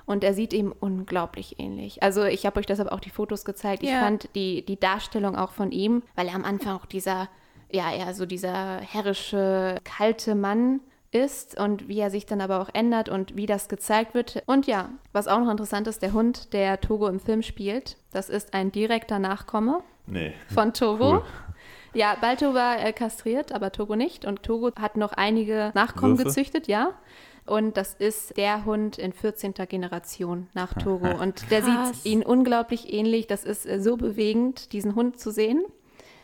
[0.06, 2.02] und er sieht ihm unglaublich ähnlich.
[2.02, 3.84] Also ich habe euch deshalb auch die Fotos gezeigt.
[3.84, 4.00] Ich Ja.
[4.00, 7.30] fand die, die Darstellung auch von ihm, weil er am Anfang auch dieser,
[7.72, 10.80] ja, eher so dieser herrische, kalte Mann
[11.12, 14.44] ist und wie er sich dann aber auch ändert und wie das gezeigt wird.
[14.46, 18.30] Und ja, was auch noch interessant ist, der Hund, der Togo im Film spielt, das
[18.30, 20.34] ist ein direkter Nachkomme Nee.
[20.54, 21.14] von Togo.
[21.18, 21.24] Cool.
[21.96, 24.24] Ja, Balto war äh, kastriert, aber Togo nicht.
[24.26, 26.26] Und Togo hat noch einige Nachkommen Würfe?
[26.30, 26.92] gezüchtet, ja.
[27.48, 29.54] Und das ist der Hund in 14.
[29.68, 31.08] Generation nach Togo.
[31.20, 32.04] Und der Krass.
[32.04, 33.26] sieht ihn unglaublich ähnlich.
[33.26, 35.64] Das ist äh, so bewegend, diesen Hund zu sehen.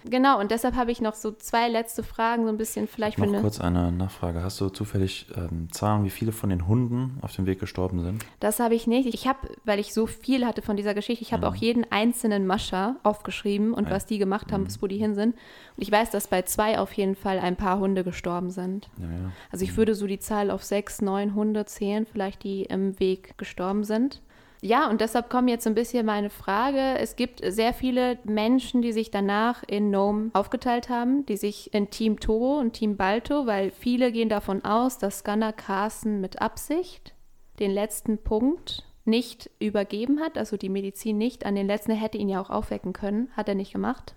[0.09, 3.27] Genau, und deshalb habe ich noch so zwei letzte Fragen, so ein bisschen vielleicht Noch
[3.27, 3.41] eine.
[3.41, 4.43] kurz eine Nachfrage.
[4.43, 8.23] Hast du zufällig ähm, Zahlen, wie viele von den Hunden auf dem Weg gestorben sind?
[8.39, 9.13] Das habe ich nicht.
[9.13, 12.45] Ich habe, weil ich so viel hatte von dieser Geschichte, ich habe auch jeden einzelnen
[12.47, 13.89] Mascher aufgeschrieben und Mhm.
[13.89, 13.95] Ja.
[13.95, 15.33] was die gemacht haben, bis wo die hin sind.
[15.35, 18.89] Und ich weiß, dass bei zwei auf jeden Fall ein paar Hunde gestorben sind.
[18.97, 19.31] Ja, ja.
[19.51, 23.37] Also ich würde so die Zahl auf sechs, neun Hunde zählen, vielleicht die im Weg
[23.37, 24.21] gestorben sind.
[24.65, 26.97] Ja, und deshalb kommt jetzt so ein bisschen meine Frage.
[26.97, 31.91] Es gibt sehr viele Menschen, die sich danach in Nome aufgeteilt haben, die sich in
[31.91, 37.13] Team Togo und Team Balto, weil viele gehen davon aus, dass Gunnar Carson mit Absicht
[37.59, 42.17] den letzten Punkt nicht übergeben hat, also die Medizin nicht an den letzten, er hätte
[42.17, 44.15] ihn ja auch aufwecken können, hat er nicht gemacht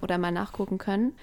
[0.00, 1.16] oder mal nachgucken können.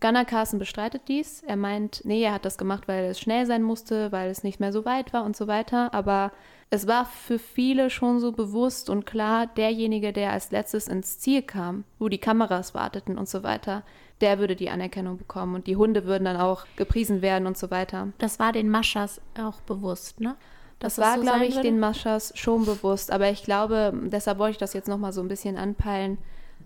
[0.00, 1.42] Gunnar Carson bestreitet dies.
[1.42, 4.60] Er meint, nee, er hat das gemacht, weil es schnell sein musste, weil es nicht
[4.60, 5.94] mehr so weit war und so weiter.
[5.94, 6.32] Aber
[6.74, 11.42] es war für viele schon so bewusst und klar, derjenige, der als letztes ins Ziel
[11.42, 13.84] kam, wo die Kameras warteten und so weiter,
[14.20, 17.70] der würde die Anerkennung bekommen und die Hunde würden dann auch gepriesen werden und so
[17.70, 18.08] weiter.
[18.18, 20.34] Das war den Maschas auch bewusst, ne?
[20.80, 21.68] Das Dass es war, so glaube ich, würde?
[21.68, 23.12] den Maschas schon bewusst.
[23.12, 26.18] Aber ich glaube, deshalb wollte ich das jetzt nochmal so ein bisschen anpeilen.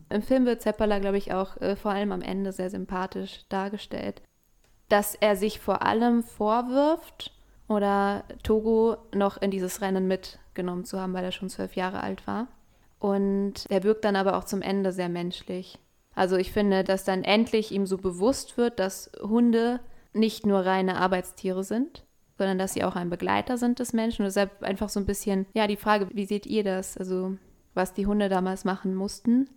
[0.09, 4.23] Im Film wird Zeppala, glaube ich, auch äh, vor allem am Ende sehr sympathisch dargestellt.
[4.89, 7.33] Dass er sich vor allem vorwirft
[7.69, 12.27] oder Togo noch in dieses Rennen mitgenommen zu haben, weil er schon zwölf Jahre alt
[12.27, 12.49] war.
[12.99, 15.79] Und er wirkt dann aber auch zum Ende sehr menschlich.
[16.15, 19.81] Also ich finde, dass dann endlich ihm so bewusst wird, dass Hunde
[20.13, 22.05] nicht nur reine Arbeitstiere sind,
[22.39, 24.23] sondern dass sie auch ein Begleiter sind des Menschen.
[24.23, 26.97] Und deshalb einfach so ein bisschen, ja, die Frage, wie seht ihr das?
[26.97, 27.37] Also,
[27.75, 29.49] was die Hunde damals machen mussten.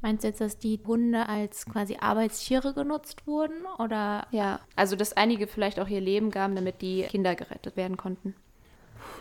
[0.00, 3.54] Meinst du jetzt, dass die Hunde als quasi Arbeitstiere genutzt wurden?
[3.78, 7.96] Oder Ja, also dass einige vielleicht auch ihr Leben gaben, damit die Kinder gerettet werden
[7.96, 8.34] konnten.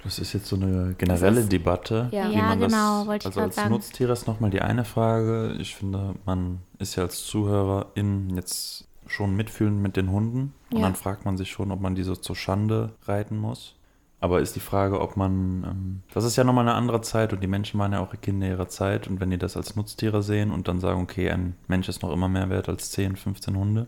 [0.03, 2.09] Das ist jetzt so eine generelle Das ist- Debatte.
[2.11, 2.30] Ja.
[2.30, 3.69] wie Ja, man genau, das, wollte ich Also grad als sagen.
[3.71, 5.55] Nutztier ist nochmal die eine Frage.
[5.59, 10.53] Ich finde, man ist ja als Zuhörerin jetzt schon mitfühlend mit den Hunden.
[10.71, 10.84] Und Ja.
[10.84, 13.73] dann fragt man sich schon, ob man diese zur Schande reiten muss.
[14.20, 17.41] Aber ist die Frage, ob man, ähm, das ist ja nochmal eine andere Zeit und
[17.41, 20.51] die Menschen waren ja auch Kinder ihrer Zeit und wenn die das als Nutztiere sehen
[20.51, 23.88] und dann sagen, okay, ein Mensch ist noch immer mehr wert als 10, 15 Hunde.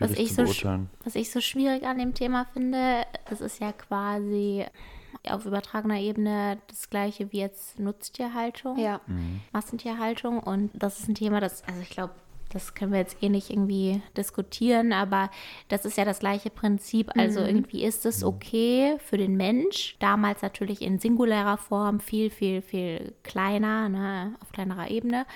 [0.00, 3.72] Was ich, zu so, was ich so schwierig an dem Thema finde, es ist ja
[3.72, 4.64] quasi
[5.28, 9.00] auf übertragener Ebene das gleiche wie jetzt Nutztierhaltung, Ja.
[9.52, 10.38] Massentierhaltung.
[10.38, 12.14] Und das ist ein Thema, das, also ich glaube,
[12.50, 15.30] das können wir jetzt eh nicht irgendwie diskutieren, aber
[15.68, 17.10] das ist ja das gleiche Prinzip.
[17.16, 22.62] Also irgendwie ist es okay für den Mensch, damals natürlich in singulärer Form, viel, viel,
[22.62, 25.26] viel kleiner, ne, auf kleinerer Ebene.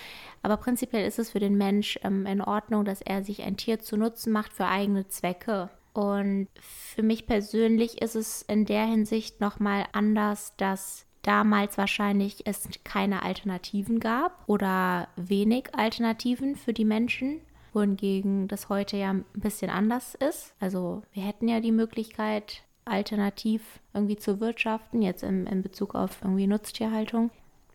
[0.43, 3.79] Aber prinzipiell ist es für den Mensch ähm, in Ordnung, dass er sich ein Tier
[3.79, 5.71] zu Nutzen macht für eigene Zwecke.
[5.93, 12.69] Und für mich persönlich ist es in der Hinsicht nochmal anders, dass damals wahrscheinlich es
[12.85, 17.41] keine Alternativen gab oder wenig Alternativen für die Menschen,
[17.73, 20.55] wohingegen das heute ja ein bisschen anders ist.
[20.61, 26.19] Also wir hätten ja die Möglichkeit, alternativ irgendwie zu wirtschaften, jetzt im, in Bezug auf
[26.23, 27.31] irgendwie Nutztierhaltung.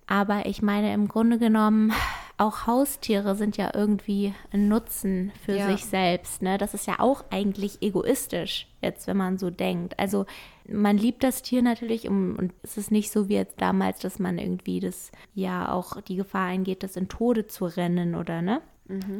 [0.07, 1.91] Aber ich meine, im Grunde genommen,
[2.37, 5.71] auch Haustiere sind ja irgendwie ein Nutzen für Ja.
[5.71, 6.41] sich selbst.
[6.41, 6.57] Ne?
[6.57, 9.97] Das ist ja auch eigentlich egoistisch, jetzt wenn man so denkt.
[9.99, 10.25] Also
[10.69, 14.19] man liebt das Tier natürlich um, und es ist nicht so wie jetzt damals, dass
[14.19, 18.61] man irgendwie das ja auch die Gefahr eingeht, das in Tode zu rennen oder ne?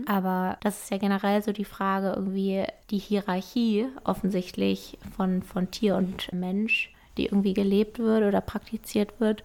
[0.05, 5.97] Aber das ist ja generell so die Frage, irgendwie die Hierarchie offensichtlich von, von Tier
[5.97, 9.43] und Mensch, die irgendwie gelebt wird oder praktiziert wird.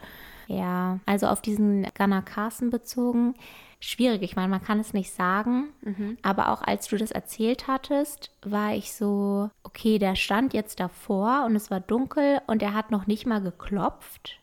[0.53, 3.35] Ja, also auf diesen Gunnar Carson bezogen,
[3.81, 4.23] schwierig.
[4.23, 5.69] Ich meine, man kann es nicht sagen,
[6.23, 11.45] aber auch als du das erzählt hattest, war ich so, okay, der stand jetzt davor
[11.47, 14.39] und es war dunkel und er hat noch nicht mal geklopft.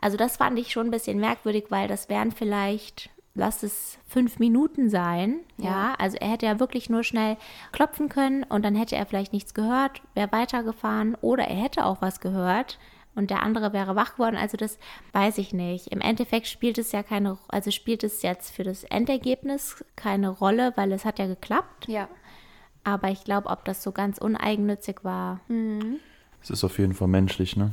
[0.00, 4.38] Also das fand ich schon ein bisschen merkwürdig, weil das wären vielleicht, lass es fünf
[4.38, 5.40] Minuten sein.
[5.58, 5.70] Ja.
[5.70, 5.94] Ja.
[5.98, 7.36] also er hätte ja wirklich nur schnell
[7.72, 12.00] klopfen können und dann hätte er vielleicht nichts gehört, wäre weitergefahren oder er hätte auch
[12.00, 12.78] was gehört
[13.14, 14.36] und der andere wäre wach geworden.
[14.36, 14.78] Also das
[15.12, 15.88] weiß ich nicht.
[15.88, 20.72] Im Endeffekt spielt es ja keine, also spielt es jetzt für das Endergebnis keine Rolle,
[20.76, 21.88] weil es hat ja geklappt.
[21.88, 22.08] Ja.
[22.84, 25.40] Aber ich glaube, ob das so ganz uneigennützig war,
[26.42, 27.72] Es ist auf jeden Fall menschlich, ne?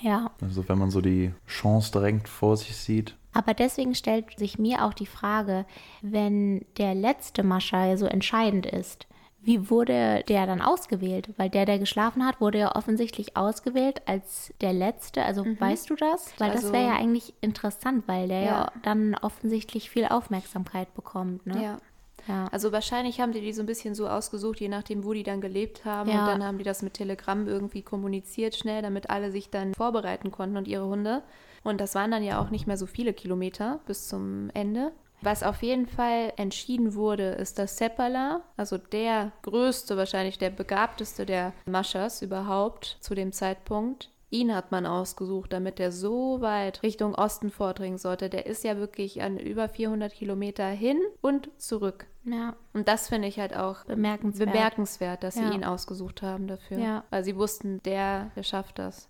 [0.00, 0.30] ja.
[0.40, 3.16] Also wenn man so die Chance direkt vor sich sieht.
[3.32, 5.66] Aber deswegen stellt sich mir auch die Frage,
[6.02, 9.06] wenn der letzte Mascha ja so entscheidend ist,
[9.44, 11.28] wie wurde der dann ausgewählt?
[11.36, 15.22] Weil der, der geschlafen hat, wurde ja offensichtlich ausgewählt als der letzte.
[15.24, 16.32] Also weißt du das?
[16.38, 18.46] Weil das Also- wäre ja eigentlich interessant, weil der ja.
[18.46, 18.72] Ja.
[18.82, 21.46] dann offensichtlich viel Aufmerksamkeit bekommt.
[21.46, 21.62] Ne?
[21.62, 21.78] Ja.
[22.26, 22.48] Ja.
[22.52, 25.42] Also wahrscheinlich haben die die so ein bisschen so ausgesucht, je nachdem, wo die dann
[25.42, 26.08] gelebt haben.
[26.08, 26.20] Ja.
[26.22, 30.30] Und dann haben die das mit Telegram irgendwie kommuniziert schnell, damit alle sich dann vorbereiten
[30.30, 31.22] konnten und ihre Hunde.
[31.64, 34.92] Und das waren dann ja auch nicht mehr so viele Kilometer bis zum Ende.
[35.24, 41.24] Was auf jeden Fall entschieden wurde, ist, dass Seppala, also der größte, wahrscheinlich der begabteste
[41.26, 47.14] der Maschas überhaupt zu dem Zeitpunkt, ihn hat man ausgesucht, damit er so weit Richtung
[47.14, 48.28] Osten vordringen sollte.
[48.28, 52.06] Der ist ja wirklich an über 400 Kilometer hin und zurück.
[52.24, 54.52] ja, Und das finde ich halt auch bemerkenswert.
[54.52, 55.48] bemerkenswert, dass Ja.
[55.48, 56.78] sie ihn ausgesucht haben dafür.
[56.78, 57.04] Ja.
[57.10, 59.08] Weil sie wussten, der, der schafft das.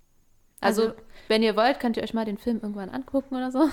[0.60, 0.94] Also, Also-
[1.28, 3.68] wenn ihr wollt, könnt ihr euch mal den Film irgendwann angucken oder so.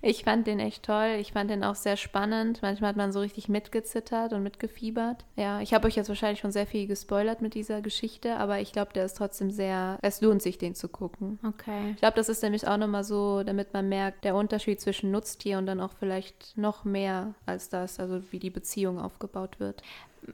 [0.00, 1.16] Ich fand den echt toll.
[1.20, 2.60] Ich fand den auch sehr spannend.
[2.62, 5.24] Manchmal hat man so richtig mitgezittert und mitgefiebert.
[5.36, 8.72] Ja, ich habe euch jetzt wahrscheinlich schon sehr viel gespoilert mit dieser Geschichte, aber ich
[8.72, 9.98] glaube, der ist trotzdem sehr.
[10.02, 11.38] Es lohnt sich, den zu gucken.
[11.46, 11.92] Okay.
[11.92, 15.58] Ich glaube, das ist nämlich auch nochmal so, damit man merkt, der Unterschied zwischen Nutztier
[15.58, 19.82] und dann auch vielleicht noch mehr als das, also wie die Beziehung aufgebaut wird.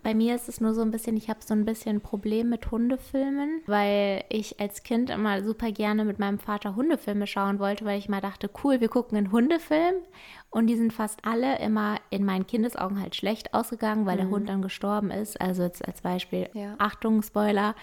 [0.03, 2.51] Bei mir ist es nur so ein bisschen, ich habe so ein bisschen ein Problem
[2.51, 7.85] mit Hundefilmen, weil ich als Kind immer super gerne mit meinem Vater Hundefilme schauen wollte,
[7.85, 9.95] weil ich mal dachte, cool, wir gucken einen Hundefilm.
[10.51, 14.49] Und die sind fast alle immer in meinen Kindesaugen halt schlecht ausgegangen, weil der Hund
[14.49, 15.41] dann gestorben ist.
[15.41, 16.75] Also jetzt als Beispiel, Ja.
[16.79, 17.75] Achtung, Spoiler,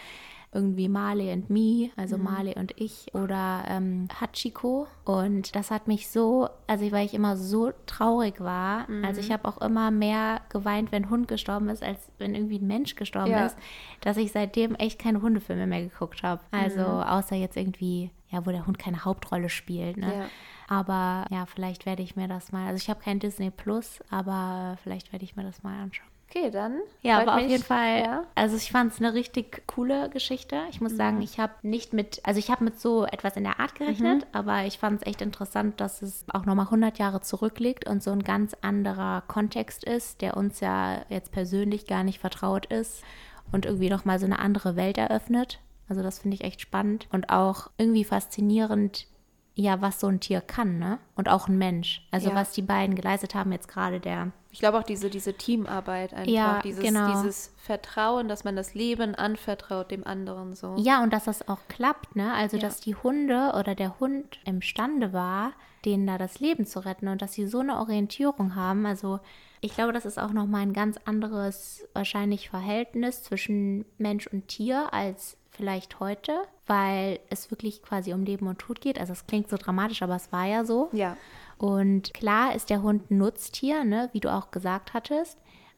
[0.55, 4.87] irgendwie Marley and Me, also Marley und ich oder ähm, Hachiko.
[5.03, 8.87] Und das hat mich so, also weil ich immer so traurig war.
[9.03, 12.57] Also ich habe auch immer mehr geweint, wenn ein Hund gestorben ist, als wenn irgendwie
[12.59, 13.45] ein Mensch gestorben Ja.
[13.45, 13.57] ist,
[14.01, 16.41] dass ich seitdem echt keine Hundefilme mehr geguckt habe.
[16.51, 19.97] Also außer jetzt irgendwie, ja, wo der Hund keine Hauptrolle spielt.
[19.97, 20.13] Ne?
[20.17, 20.25] Ja.
[20.67, 24.77] Aber ja, vielleicht werde ich mir das mal, also ich habe kein Disney Plus, aber
[24.81, 26.09] vielleicht werde ich mir das mal anschauen.
[26.35, 26.81] Okay, dann.
[27.01, 27.51] Ja, aber auf mich.
[27.51, 27.99] jeden Fall.
[28.01, 28.23] Ja.
[28.35, 30.57] Also ich fand es eine richtig coole Geschichte.
[30.69, 33.59] Ich muss sagen, ich habe nicht mit, also ich habe mit so etwas in der
[33.59, 37.87] Art gerechnet, aber ich fand es echt interessant, dass es auch nochmal 100 Jahre zurückliegt
[37.87, 42.65] und so ein ganz anderer Kontext ist, der uns ja jetzt persönlich gar nicht vertraut
[42.65, 43.03] ist
[43.51, 45.59] und irgendwie nochmal so eine andere Welt eröffnet.
[45.87, 49.07] Also das finde ich echt spannend und auch irgendwie faszinierend,
[49.53, 50.97] ja, was so ein Tier kann, ne?
[51.15, 52.05] Und auch ein Mensch.
[52.11, 52.35] Also Ja.
[52.35, 56.31] was die beiden geleistet haben, jetzt gerade der Ich glaube auch diese, diese Teamarbeit einfach,
[56.31, 57.07] Ja, dieses, genau.
[57.11, 60.75] dieses Vertrauen, dass man das Leben anvertraut dem anderen so.
[60.77, 62.33] Ja, und dass das auch klappt, ne?
[62.33, 62.61] Also, Ja.
[62.63, 65.51] dass die Hunde oder der Hund imstande war,
[65.83, 68.85] denen da das Leben zu retten und dass sie so eine Orientierung haben.
[68.85, 69.19] Also,
[69.61, 74.93] Ich glaube, das ist auch nochmal ein ganz anderes wahrscheinlich Verhältnis zwischen Mensch und Tier
[74.93, 76.33] als vielleicht heute,
[76.67, 78.99] weil es wirklich quasi um Leben und Tod geht.
[78.99, 80.89] Also es klingt so dramatisch, aber es war ja so.
[80.93, 81.17] Ja.
[81.57, 85.37] Und klar ist der Hund ein Nutztier, ne, wie du auch gesagt hattest.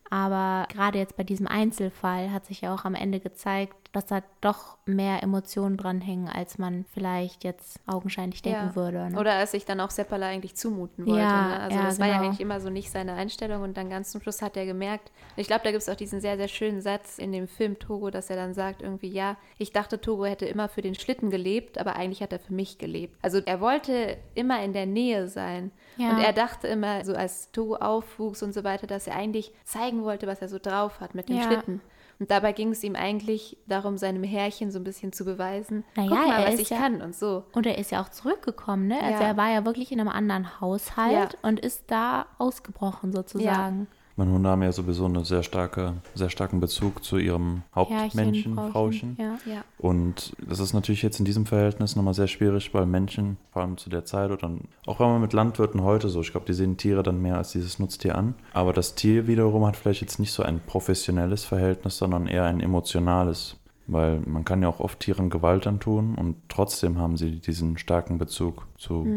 [0.10, 4.22] Aber gerade jetzt bei diesem Einzelfall hat sich ja auch am Ende gezeigt, dass da
[4.42, 8.76] doch mehr Emotionen dranhängen, als man vielleicht jetzt augenscheinlich denken ja.
[8.76, 9.10] würde.
[9.10, 9.20] Ne?
[9.20, 11.22] Oder als sich dann auch Seppala eigentlich zumuten wollte.
[11.22, 11.60] Ja, ne?
[11.60, 12.26] Also ja, das war ja genau.
[12.26, 15.48] eigentlich immer so nicht seine Einstellung und dann ganz zum Schluss hat er gemerkt, ich
[15.48, 18.30] glaube, da gibt es auch diesen sehr, sehr schönen Satz in dem Film Togo, dass
[18.30, 21.96] er dann sagt irgendwie, ja, ich dachte, Togo hätte immer für den Schlitten gelebt, aber
[21.96, 23.18] eigentlich hat er für mich gelebt.
[23.22, 25.72] Also er wollte immer in der Nähe sein.
[25.98, 26.12] Ja.
[26.12, 30.04] Und er dachte immer, so als Togo aufwuchs und so weiter, dass er eigentlich zeigen
[30.04, 31.44] wollte, was er so drauf hat mit dem Ja.
[31.44, 31.82] Schlitten.
[32.20, 36.10] Und dabei ging es ihm eigentlich darum, seinem Härchen so ein bisschen zu beweisen, Naja,
[36.10, 37.44] guck mal, er was ich ja- kann und so.
[37.54, 39.00] Und er ist ja auch zurückgekommen, ne?
[39.00, 39.30] Also Ja.
[39.30, 43.88] er war ja wirklich in einem anderen Haushalt und ist da ausgebrochen sozusagen.
[44.18, 48.72] Meine Hunde haben ja sowieso einen sehr, starke, sehr starken Bezug zu ihrem Hauptmenschen, Herrchen,
[48.72, 49.18] Frauchen.
[49.20, 49.38] Ja.
[49.46, 49.64] Ja.
[49.78, 53.78] Und das ist natürlich jetzt in diesem Verhältnis nochmal sehr schwierig, weil Menschen, vor allem
[53.78, 54.52] zu der Zeit oder
[54.88, 57.52] auch wenn man mit Landwirten heute so, ich glaube, die sehen Tiere dann mehr als
[57.52, 58.34] dieses Nutztier an.
[58.54, 62.60] Aber das Tier wiederum hat vielleicht jetzt nicht so ein professionelles Verhältnis, sondern eher ein
[62.60, 63.58] emotionales.
[63.86, 68.18] Weil man kann ja auch oft Tieren Gewalt antun und trotzdem haben sie diesen starken
[68.18, 69.08] Bezug zu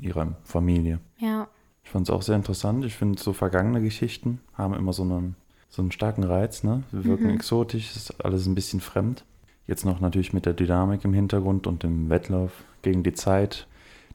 [0.00, 1.00] ihrer Familie.
[1.18, 1.48] ja.
[1.88, 2.84] Ich fand es auch sehr interessant.
[2.84, 5.36] Ich finde, so vergangene Geschichten haben immer so einen,
[5.70, 6.62] so einen starken Reiz.
[6.62, 6.82] Ne?
[6.92, 9.24] Wir wirken exotisch, ist alles ein bisschen fremd.
[9.66, 12.50] Jetzt noch natürlich mit der Dynamik im Hintergrund und dem Wettlauf
[12.82, 13.66] gegen die Zeit.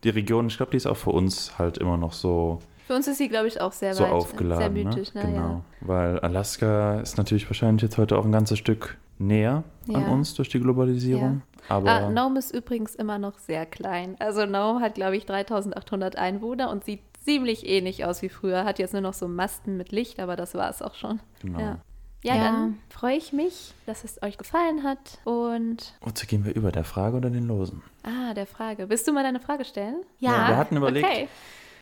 [0.04, 3.08] Die Region, ich glaube, die ist auch für uns halt immer noch so, Für uns
[3.08, 4.76] ist sie, glaube ich, auch sehr so weit, aufgeladen.
[4.76, 5.14] sehr mythisch.
[5.16, 5.24] ne?
[5.24, 5.32] Ne?
[5.32, 5.48] Genau.
[5.50, 5.62] Ja.
[5.82, 10.08] Weil Alaska ist natürlich wahrscheinlich jetzt heute auch ein ganzes Stück näher an Ja.
[10.10, 11.42] uns durch die Globalisierung.
[11.70, 14.16] Aber Ah, Nome ist übrigens immer noch sehr klein.
[14.20, 18.66] Also Nome hat, glaube ich, 3800 Einwohner und sieht ziemlich ähnlich aus wie früher.
[18.66, 21.20] Hat jetzt nur noch so Masten mit Licht, aber das war es auch schon.
[21.42, 21.60] genau.
[21.60, 21.80] Ja.
[22.26, 22.44] Ja, Ja.
[22.46, 25.20] dann freue ich mich, dass es euch gefallen hat.
[25.26, 26.72] Und, Wozu gehen wir über?
[26.72, 27.82] Der Frage oder den Losen?
[28.04, 28.88] ah, der Frage.
[28.90, 30.04] Willst du mal deine Frage stellen?
[30.20, 30.48] Ja.
[30.48, 31.28] wir hatten überlegt, Okay.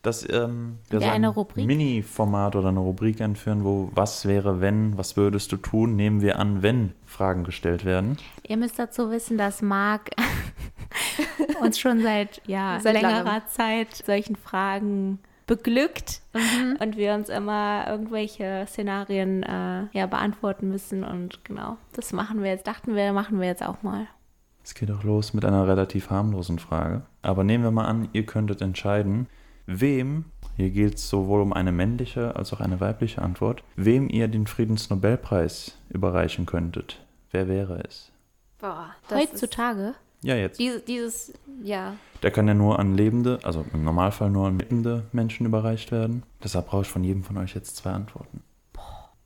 [0.01, 1.67] dass ähm, wir Ja, so eine ein Rubrik.
[1.67, 6.39] Mini-Format oder eine Rubrik einführen, wo was wäre, wenn, was würdest du tun, nehmen wir
[6.39, 8.17] an, wenn Fragen gestellt werden.
[8.47, 10.09] Ihr müsst dazu wissen, dass Marc
[11.61, 13.41] uns schon seit, ja, Seit längerer langem.
[13.47, 16.21] Zeit solchen Fragen beglückt
[16.79, 21.03] und wir uns immer irgendwelche Szenarien äh, ja, beantworten müssen.
[21.03, 24.07] Und genau, das machen wir jetzt, dachten wir, machen wir jetzt auch mal.
[24.63, 27.01] Es geht auch los mit einer relativ harmlosen Frage.
[27.21, 29.27] Aber nehmen wir mal an, ihr könntet entscheiden,
[29.65, 30.25] wem,
[30.55, 34.47] hier geht es sowohl um eine männliche als auch eine weibliche Antwort, wem ihr den
[34.47, 37.03] Friedensnobelpreis überreichen könntet.
[37.31, 38.11] Wer wäre es?
[38.59, 39.95] Boah, das ist, Heutzutage?
[40.23, 40.59] Ja, jetzt.
[40.59, 41.95] dieses, dieses, ja.
[42.21, 46.23] Der kann ja nur an lebende, also im Normalfall nur an lebende Menschen überreicht werden.
[46.43, 48.43] Deshalb brauche ich von jedem von euch jetzt zwei Antworten.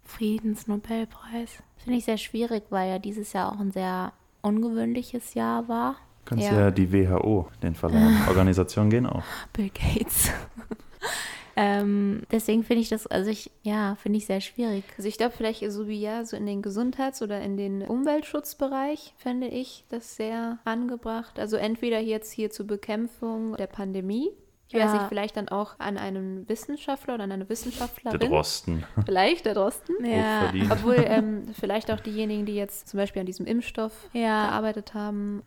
[0.04, 1.62] Friedensnobelpreis.
[1.84, 5.96] Finde ich sehr schwierig, weil ja dieses Jahr auch ein sehr ungewöhnliches Jahr war.
[6.24, 6.60] Kannst Ja.
[6.60, 8.18] ja, die WHO den verleihen.
[8.28, 9.24] Organisationen gehen auch.
[9.54, 10.32] Bill Gates.
[11.56, 14.84] Ähm, deswegen finde ich das, also ich, ja, finde ich sehr schwierig.
[14.98, 19.14] Also ich glaube vielleicht so wie ja, so in den Gesundheits- oder in den Umweltschutzbereich
[19.18, 21.40] fände ich das sehr angebracht.
[21.40, 24.30] Also entweder jetzt hier zur Bekämpfung der Pandemie.
[24.68, 24.94] Ich weiß Ja.
[24.94, 28.20] nicht, vielleicht dann auch an einen Wissenschaftler oder an eine Der Wissenschaftlerin.
[28.20, 28.84] Drosten.
[29.06, 29.96] Vielleicht der Drosten.
[30.04, 30.52] Ja.
[30.72, 34.48] Obwohl ähm, vielleicht auch diejenigen, die jetzt zum Beispiel an diesem Impfstoff Ja.
[34.48, 35.44] gearbeitet haben.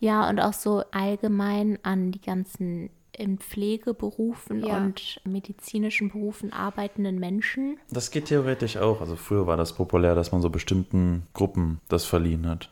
[0.00, 4.78] ja, und auch so allgemein an die ganzen in Pflegeberufen Ja.
[4.78, 7.78] und medizinischen Berufen arbeitenden Menschen.
[7.90, 9.00] Das geht theoretisch auch.
[9.00, 12.70] Also früher war das populär, dass man so bestimmten Gruppen das verliehen hat.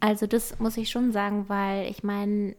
[0.00, 2.54] Also das muss ich schon sagen, weil ich meine,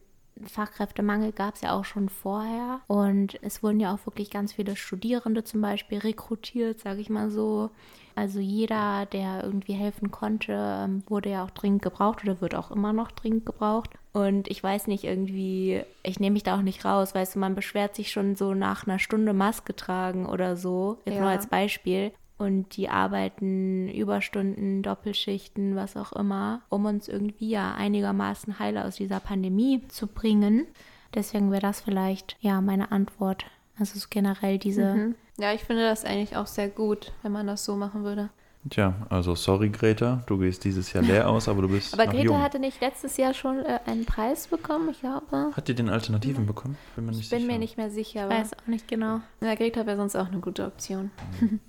[0.46, 4.76] Fachkräftemangel gab es ja auch schon vorher und es wurden ja auch wirklich ganz viele
[4.76, 7.70] Studierende zum Beispiel rekrutiert, sage ich mal so.
[8.16, 12.70] Also jeder, der irgendwie helfen konnte, ähm, wurde ja auch dringend gebraucht oder wird auch
[12.72, 13.92] immer noch dringend gebraucht.
[14.12, 17.56] Und ich weiß nicht, irgendwie, ich nehme mich da auch nicht raus, weißt du, man
[17.56, 21.22] beschwert sich schon so nach einer Stunde Maske tragen oder so, jetzt Ja.
[21.22, 22.12] nur als Beispiel.
[22.40, 28.96] Und die arbeiten Überstunden, Doppelschichten, was auch immer, um uns irgendwie ja einigermaßen heile aus
[28.96, 30.66] dieser Pandemie zu bringen.
[31.14, 33.46] Deswegen wäre das vielleicht ja meine Antwort.
[33.78, 34.96] Also so generell diese.
[34.96, 35.16] Mhm.
[35.38, 38.30] Ja, ich finde das eigentlich auch sehr gut, wenn man das so machen würde.
[38.70, 42.12] Tja, also sorry Greta, du gehst dieses Jahr leer aus, aber du bist Aber noch
[42.12, 42.42] Greta jung.
[42.42, 45.52] hatte nicht letztes Jahr schon äh, einen Preis bekommen, ich glaube.
[45.56, 46.78] Hat die den Alternativen bekommen?
[46.96, 47.52] Bin mir nicht Ich bin sicher.
[47.54, 49.22] mir nicht mehr sicher, Ich aber weiß auch nicht genau.
[49.42, 51.10] ja, Greta wäre sonst auch eine gute Option.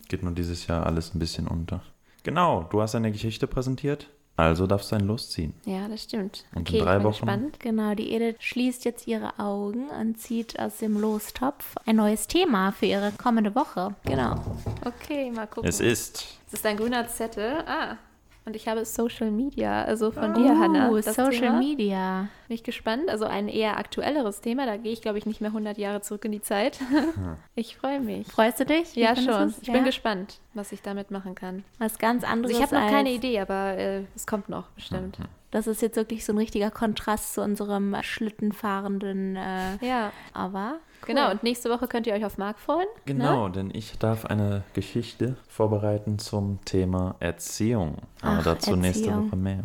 [0.08, 1.80] Geht nur dieses Jahr alles ein bisschen unter.
[2.24, 4.08] Genau, du hast eine Geschichte präsentiert.
[4.36, 5.52] Also darfst du ein losziehen.
[5.66, 6.44] Ja, das stimmt.
[6.54, 7.26] Und okay, in drei ich bin Wochen?
[7.26, 7.60] gespannt.
[7.60, 12.72] Genau, die Edith schließt jetzt ihre Augen und zieht aus dem Lostopf ein neues Thema
[12.72, 13.94] für ihre kommende Woche.
[14.04, 14.36] Genau.
[14.86, 15.68] Okay, mal gucken.
[15.68, 17.62] Es ist Es ist ein grüner Zettel.
[17.66, 17.96] Ah,
[18.50, 20.90] und ich habe Social Media, also von dir, Hannah.
[20.90, 21.58] Oh, das Social Thema.
[21.60, 22.28] Media.
[22.48, 23.08] Bin ich gespannt.
[23.08, 24.66] Also ein eher aktuelleres Thema.
[24.66, 26.80] Da gehe ich, glaube ich, nicht mehr 100 Jahre zurück in die Zeit.
[27.54, 28.26] ich freue mich.
[28.26, 28.96] Freust du dich?
[28.96, 29.54] Wie Ja, schon.
[29.62, 29.74] Ich Ja?
[29.74, 31.62] bin gespannt, was ich damit machen kann.
[31.78, 32.54] Was ganz anderes.
[32.56, 35.16] Also ich habe noch als- keine Idee, aber äh, es kommt noch, bestimmt.
[35.52, 39.36] Das ist jetzt wirklich so ein richtiger Kontrast zu unserem schlittenfahrenden.
[39.36, 41.06] Äh, Ja, aber cool.
[41.06, 41.30] genau.
[41.30, 42.86] Und nächste Woche könnt ihr euch auf Marc freuen.
[43.06, 47.96] Genau, denn ich darf eine Geschichte vorbereiten zum Thema Erziehung.
[48.22, 49.28] Aber Ach, dazu nächste Erziehung.
[49.28, 49.62] Woche mehr.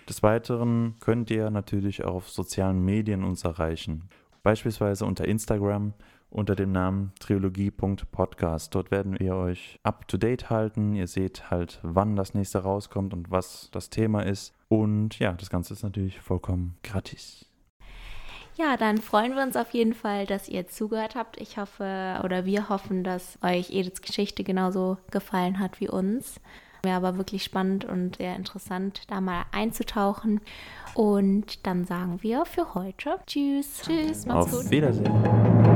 [0.09, 4.09] Des Weiteren könnt ihr natürlich auch auf sozialen Medien uns erreichen.
[4.43, 5.93] Beispielsweise unter Instagram
[6.31, 8.75] unter dem Namen triologie.podcast.
[8.75, 10.95] Dort werden wir euch up to date halten.
[10.95, 14.55] Ihr seht halt, wann das nächste rauskommt und was das Thema ist.
[14.69, 17.47] Und ja, das Ganze ist natürlich vollkommen gratis.
[18.57, 21.41] Ja, dann freuen wir uns auf jeden Fall, dass ihr zugehört habt.
[21.41, 26.41] Ich hoffe oder wir hoffen, dass euch Ediths Geschichte genauso gefallen hat wie uns.
[26.83, 30.41] Wäre aber wirklich spannend und sehr interessant, da mal einzutauchen.
[30.95, 33.83] Und dann sagen wir für heute Tschüss.
[33.85, 34.71] Tschüss, macht's Auf gut.
[34.71, 35.68] Wiedersehen.